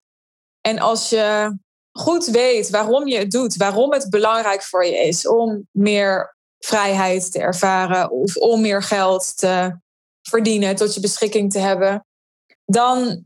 en 0.62 0.80
als 0.80 1.10
je 1.10 1.58
goed 1.92 2.26
weet 2.26 2.70
waarom 2.70 3.08
je 3.08 3.18
het 3.18 3.32
doet, 3.32 3.56
waarom 3.56 3.92
het 3.92 4.10
belangrijk 4.10 4.64
voor 4.64 4.86
je 4.86 4.96
is 4.96 5.28
om 5.28 5.68
meer 5.72 6.36
vrijheid 6.60 7.32
te 7.32 7.40
ervaren 7.40 8.12
of 8.12 8.36
om 8.36 8.62
meer 8.62 8.84
geld 8.84 9.38
te 9.38 9.78
verdienen, 10.22 10.76
tot 10.76 10.94
je 10.94 11.00
beschikking 11.00 11.52
te 11.52 11.60
hebben, 11.60 12.06
dan 12.66 13.26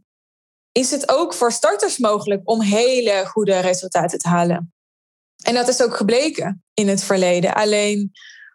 is 0.71 0.91
het 0.91 1.09
ook 1.09 1.33
voor 1.33 1.51
starters 1.51 1.97
mogelijk 1.97 2.41
om 2.43 2.61
hele 2.61 3.25
goede 3.25 3.59
resultaten 3.59 4.19
te 4.19 4.27
halen. 4.27 4.73
En 5.47 5.53
dat 5.53 5.67
is 5.67 5.81
ook 5.81 5.95
gebleken 5.95 6.63
in 6.73 6.87
het 6.87 7.03
verleden. 7.03 7.53
Alleen 7.53 8.11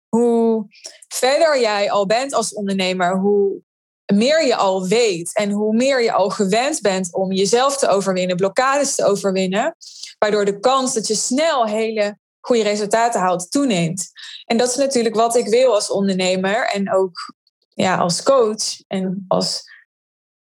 hoe 0.08 0.66
verder 1.08 1.60
jij 1.60 1.90
al 1.90 2.06
bent 2.06 2.34
als 2.34 2.52
ondernemer, 2.52 3.18
hoe 3.18 3.62
meer 4.12 4.46
je 4.46 4.56
al 4.56 4.86
weet 4.86 5.34
en 5.34 5.50
hoe 5.50 5.76
meer 5.76 6.02
je 6.02 6.12
al 6.12 6.30
gewend 6.30 6.80
bent 6.80 7.14
om 7.14 7.32
jezelf 7.32 7.76
te 7.76 7.88
overwinnen, 7.88 8.36
blokkades 8.36 8.94
te 8.94 9.04
overwinnen, 9.04 9.76
waardoor 10.18 10.44
de 10.44 10.58
kans 10.60 10.94
dat 10.94 11.06
je 11.06 11.14
snel 11.14 11.66
hele 11.66 12.18
goede 12.40 12.62
resultaten 12.62 13.20
haalt 13.20 13.50
toeneemt. 13.50 14.10
En 14.44 14.56
dat 14.56 14.68
is 14.68 14.76
natuurlijk 14.76 15.14
wat 15.14 15.36
ik 15.36 15.46
wil 15.46 15.74
als 15.74 15.90
ondernemer 15.90 16.66
en 16.66 16.94
ook 16.94 17.34
ja, 17.74 17.96
als 17.96 18.22
coach 18.22 18.80
en 18.86 19.24
als 19.28 19.62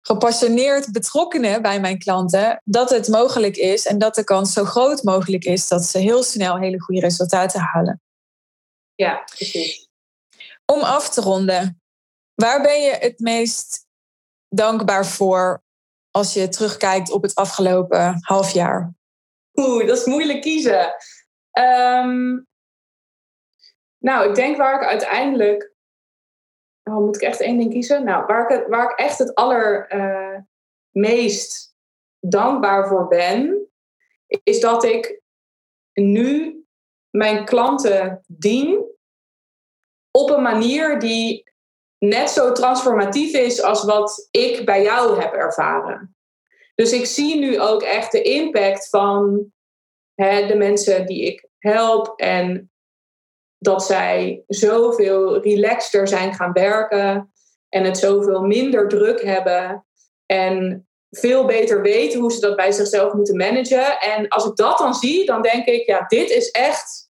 gepassioneerd 0.08 0.92
betrokkenen 0.92 1.62
bij 1.62 1.80
mijn 1.80 2.00
klanten, 2.00 2.62
dat 2.64 2.90
het 2.90 3.08
mogelijk 3.08 3.56
is 3.56 3.86
en 3.86 3.98
dat 3.98 4.16
de 4.16 4.24
kans 4.24 4.54
zo 4.54 4.64
groot 4.64 5.04
mogelijk 5.04 5.44
is 5.44 5.68
dat 5.68 5.84
ze 5.84 5.98
heel 5.98 6.24
snel 6.24 6.58
hele 6.58 6.82
goede 6.82 7.02
resultaten 7.02 7.60
halen. 7.60 8.02
Ja, 8.96 9.24
precies. 9.36 9.90
Om 10.66 10.82
af 10.82 11.10
te 11.10 11.22
ronden, 11.22 11.82
waar 12.34 12.62
ben 12.62 12.82
je 12.82 12.92
het 12.92 13.20
meest 13.20 13.86
dankbaar 14.50 15.06
voor 15.06 15.64
als 16.12 16.34
je 16.34 16.48
terugkijkt 16.48 17.12
op 17.12 17.22
het 17.22 17.36
afgelopen 17.36 18.18
half 18.20 18.52
jaar? 18.52 18.94
Oeh, 19.54 19.88
dat 19.88 19.98
is 19.98 20.06
moeilijk 20.06 20.42
kiezen. 20.42 20.96
Ehm, 21.52 22.40
nou, 23.98 24.30
ik 24.30 24.36
denk 24.36 24.58
waar 24.58 24.82
ik 24.82 24.88
uiteindelijk. 24.88 25.75
Oh, 26.90 26.98
moet 26.98 27.16
ik 27.16 27.22
echt 27.22 27.42
één 27.42 27.58
ding 27.58 27.72
kiezen? 27.72 28.04
Nou, 28.04 28.26
waar 28.26 28.50
ik, 28.52 28.68
waar 28.68 28.92
ik 28.92 29.00
echt 29.00 29.18
het 29.18 29.36
allermeest 29.36 30.44
uh, 30.94 32.30
dankbaar 32.30 32.88
voor 32.88 33.08
ben, 33.08 33.68
is 34.44 34.60
dat 34.60 34.84
ik 34.84 35.22
nu 35.94 36.64
mijn 37.10 37.46
klanten 37.46 38.24
dien 38.28 38.94
op 40.12 40.30
een 40.30 40.42
manier 40.42 41.00
die 41.00 41.44
net 41.98 42.30
zo 42.30 42.52
transformatief 42.52 43.34
is 43.34 43.62
als 43.62 43.84
wat 43.84 44.28
ik 44.32 44.66
bij 44.66 44.84
jou 44.84 45.22
heb 45.22 45.34
ervaren. 45.34 46.16
Dus 46.76 46.92
ik 46.92 47.06
zie 47.06 47.38
nu 47.38 47.60
ook 47.60 47.82
echt 47.82 48.12
de 48.12 48.22
impact 48.22 48.90
van 48.90 49.46
hè, 50.14 50.48
de 50.48 50.56
mensen 50.56 51.06
die 51.06 51.26
ik 51.26 51.48
help 51.58 52.20
en 52.20 52.72
dat 53.66 53.86
zij 53.86 54.44
zoveel 54.48 55.42
relaxter 55.42 56.08
zijn 56.08 56.34
gaan 56.34 56.52
werken 56.52 57.32
en 57.70 57.84
het 57.84 57.98
zoveel 57.98 58.42
minder 58.42 58.88
druk 58.88 59.22
hebben 59.22 59.86
en 60.26 60.88
veel 61.10 61.46
beter 61.46 61.82
weten 61.82 62.20
hoe 62.20 62.32
ze 62.32 62.40
dat 62.40 62.56
bij 62.56 62.72
zichzelf 62.72 63.14
moeten 63.14 63.38
managen. 63.38 64.00
En 64.00 64.28
als 64.28 64.46
ik 64.46 64.56
dat 64.56 64.78
dan 64.78 64.94
zie, 64.94 65.26
dan 65.26 65.42
denk 65.42 65.66
ik, 65.66 65.86
ja, 65.86 66.06
dit 66.08 66.30
is 66.30 66.52
echt 66.52 67.10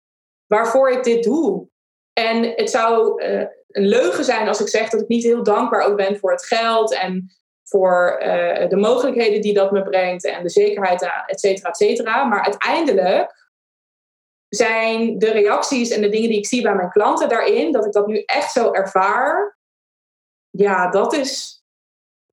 waarvoor 0.47 0.91
ik 0.91 1.05
dit 1.05 1.23
doe. 1.23 1.69
En 2.13 2.53
het 2.57 2.71
zou 2.71 3.23
uh, 3.23 3.45
een 3.69 3.87
leugen 3.87 4.25
zijn 4.25 4.49
als 4.49 4.61
ik 4.61 4.69
zeg 4.69 4.89
dat 4.89 5.01
ik 5.01 5.09
niet 5.09 5.25
heel 5.25 5.43
dankbaar 5.43 5.87
ook 5.87 5.97
ben 5.97 6.19
voor 6.19 6.31
het 6.31 6.45
geld 6.45 6.95
en 6.95 7.33
voor 7.65 8.21
uh, 8.23 8.69
de 8.69 8.77
mogelijkheden 8.77 9.41
die 9.41 9.55
dat 9.55 9.71
me 9.71 9.83
brengt 9.83 10.25
en 10.25 10.43
de 10.43 10.51
zekerheid, 10.51 11.03
et 11.27 11.41
cetera, 11.41 11.69
et 11.69 11.77
cetera. 11.77 12.25
Maar 12.25 12.43
uiteindelijk 12.43 13.42
zijn 14.57 15.19
de 15.19 15.31
reacties 15.31 15.91
en 15.91 16.01
de 16.01 16.09
dingen 16.09 16.29
die 16.29 16.39
ik 16.39 16.47
zie 16.47 16.63
bij 16.63 16.75
mijn 16.75 16.91
klanten 16.91 17.29
daarin, 17.29 17.73
dat 17.73 17.87
ik 17.87 17.93
dat 17.93 18.07
nu 18.07 18.23
echt 18.23 18.53
zo 18.53 18.73
ervaar. 18.73 19.59
Ja, 20.51 20.91
dat 20.91 21.13
is, 21.13 21.63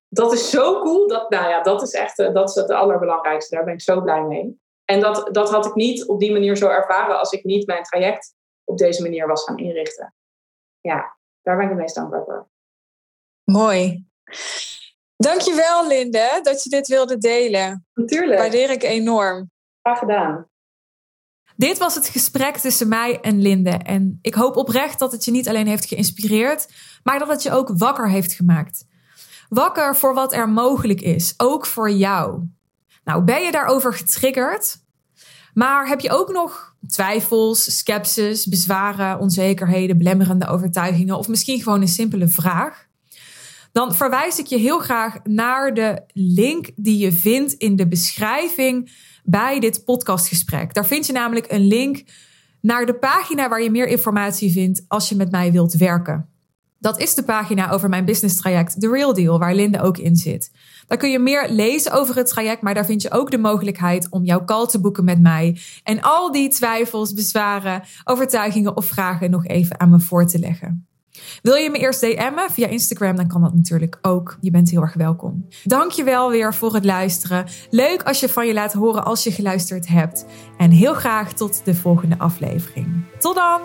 dat 0.08 0.32
is 0.32 0.50
zo 0.50 0.82
cool. 0.82 1.08
Dat, 1.08 1.30
nou 1.30 1.48
ja, 1.48 1.62
dat 1.62 1.82
is 1.82 1.92
echt 1.92 2.18
eh, 2.18 2.32
dat 2.32 2.48
is 2.48 2.54
het 2.54 2.70
allerbelangrijkste. 2.70 3.54
Daar 3.54 3.64
ben 3.64 3.74
ik 3.74 3.80
zo 3.80 4.00
blij 4.00 4.22
mee. 4.22 4.60
En 4.84 5.00
dat, 5.00 5.28
dat 5.32 5.50
had 5.50 5.66
ik 5.66 5.74
niet 5.74 6.06
op 6.06 6.20
die 6.20 6.32
manier 6.32 6.56
zo 6.56 6.68
ervaren 6.68 7.18
als 7.18 7.32
ik 7.32 7.44
niet 7.44 7.66
mijn 7.66 7.82
traject 7.82 8.34
op 8.64 8.78
deze 8.78 9.02
manier 9.02 9.26
was 9.26 9.44
gaan 9.44 9.58
inrichten. 9.58 10.14
Ja, 10.80 11.16
daar 11.42 11.56
ben 11.56 11.64
ik 11.64 11.70
het 11.70 11.80
meest 11.80 11.94
dankbaar 11.94 12.24
voor. 12.24 12.48
Mooi. 13.44 14.06
Dankjewel, 15.16 15.86
Linde, 15.86 16.40
dat 16.42 16.62
je 16.62 16.70
dit 16.70 16.88
wilde 16.88 17.18
delen. 17.18 17.86
Natuurlijk. 17.94 18.40
Waardeer 18.40 18.70
ik 18.70 18.82
enorm. 18.82 19.50
Graag 19.82 19.98
gedaan. 19.98 20.49
Dit 21.60 21.78
was 21.78 21.94
het 21.94 22.08
gesprek 22.08 22.56
tussen 22.56 22.88
mij 22.88 23.20
en 23.20 23.42
Linde. 23.42 23.70
En 23.70 24.18
ik 24.22 24.34
hoop 24.34 24.56
oprecht 24.56 24.98
dat 24.98 25.12
het 25.12 25.24
je 25.24 25.30
niet 25.30 25.48
alleen 25.48 25.66
heeft 25.66 25.84
geïnspireerd, 25.84 26.68
maar 27.02 27.18
dat 27.18 27.28
het 27.28 27.42
je 27.42 27.50
ook 27.50 27.70
wakker 27.78 28.10
heeft 28.10 28.32
gemaakt. 28.32 28.86
Wakker 29.48 29.96
voor 29.96 30.14
wat 30.14 30.32
er 30.32 30.48
mogelijk 30.48 31.00
is, 31.00 31.34
ook 31.36 31.66
voor 31.66 31.90
jou. 31.90 32.42
Nou, 33.04 33.24
ben 33.24 33.42
je 33.42 33.52
daarover 33.52 33.94
getriggerd? 33.94 34.76
Maar 35.54 35.88
heb 35.88 36.00
je 36.00 36.10
ook 36.10 36.32
nog 36.32 36.74
twijfels, 36.88 37.76
sceptisch, 37.76 38.46
bezwaren, 38.46 39.18
onzekerheden, 39.18 39.98
belemmerende 39.98 40.46
overtuigingen 40.46 41.18
of 41.18 41.28
misschien 41.28 41.62
gewoon 41.62 41.80
een 41.80 41.88
simpele 41.88 42.28
vraag? 42.28 42.88
dan 43.72 43.94
verwijs 43.94 44.38
ik 44.38 44.46
je 44.46 44.56
heel 44.56 44.78
graag 44.78 45.16
naar 45.22 45.74
de 45.74 46.02
link 46.12 46.70
die 46.76 46.98
je 46.98 47.12
vindt 47.12 47.52
in 47.52 47.76
de 47.76 47.88
beschrijving 47.88 48.90
bij 49.30 49.60
dit 49.60 49.84
podcastgesprek. 49.84 50.74
Daar 50.74 50.86
vind 50.86 51.06
je 51.06 51.12
namelijk 51.12 51.52
een 51.52 51.66
link 51.66 52.04
naar 52.60 52.86
de 52.86 52.94
pagina 52.94 53.48
waar 53.48 53.62
je 53.62 53.70
meer 53.70 53.86
informatie 53.86 54.52
vindt 54.52 54.84
als 54.88 55.08
je 55.08 55.16
met 55.16 55.30
mij 55.30 55.52
wilt 55.52 55.74
werken. 55.74 56.28
Dat 56.78 57.00
is 57.00 57.14
de 57.14 57.22
pagina 57.22 57.70
over 57.70 57.88
mijn 57.88 58.04
business 58.04 58.36
traject, 58.36 58.80
The 58.80 58.90
Real 58.90 59.14
Deal, 59.14 59.38
waar 59.38 59.54
Linde 59.54 59.80
ook 59.80 59.98
in 59.98 60.16
zit. 60.16 60.52
Daar 60.86 60.98
kun 60.98 61.10
je 61.10 61.18
meer 61.18 61.48
lezen 61.50 61.92
over 61.92 62.16
het 62.16 62.28
traject, 62.28 62.62
maar 62.62 62.74
daar 62.74 62.86
vind 62.86 63.02
je 63.02 63.10
ook 63.10 63.30
de 63.30 63.38
mogelijkheid 63.38 64.06
om 64.10 64.24
jouw 64.24 64.44
call 64.44 64.66
te 64.66 64.80
boeken 64.80 65.04
met 65.04 65.20
mij. 65.20 65.58
En 65.82 66.00
al 66.00 66.32
die 66.32 66.48
twijfels, 66.48 67.12
bezwaren, 67.12 67.82
overtuigingen 68.04 68.76
of 68.76 68.86
vragen 68.86 69.30
nog 69.30 69.46
even 69.46 69.80
aan 69.80 69.90
me 69.90 70.00
voor 70.00 70.26
te 70.26 70.38
leggen. 70.38 70.89
Wil 71.42 71.54
je 71.54 71.70
me 71.70 71.78
eerst 71.78 72.00
DM'en 72.00 72.50
via 72.50 72.66
Instagram, 72.66 73.16
dan 73.16 73.28
kan 73.28 73.42
dat 73.42 73.54
natuurlijk 73.54 73.98
ook. 74.02 74.38
Je 74.40 74.50
bent 74.50 74.70
heel 74.70 74.82
erg 74.82 74.94
welkom. 74.94 75.46
Dankjewel 75.64 76.30
weer 76.30 76.54
voor 76.54 76.74
het 76.74 76.84
luisteren. 76.84 77.46
Leuk 77.70 78.02
als 78.02 78.20
je 78.20 78.28
van 78.28 78.46
je 78.46 78.52
laat 78.52 78.72
horen 78.72 79.04
als 79.04 79.24
je 79.24 79.32
geluisterd 79.32 79.88
hebt. 79.88 80.24
En 80.58 80.70
heel 80.70 80.94
graag 80.94 81.32
tot 81.32 81.60
de 81.64 81.74
volgende 81.74 82.18
aflevering. 82.18 82.86
Tot 83.18 83.34
dan! 83.34 83.60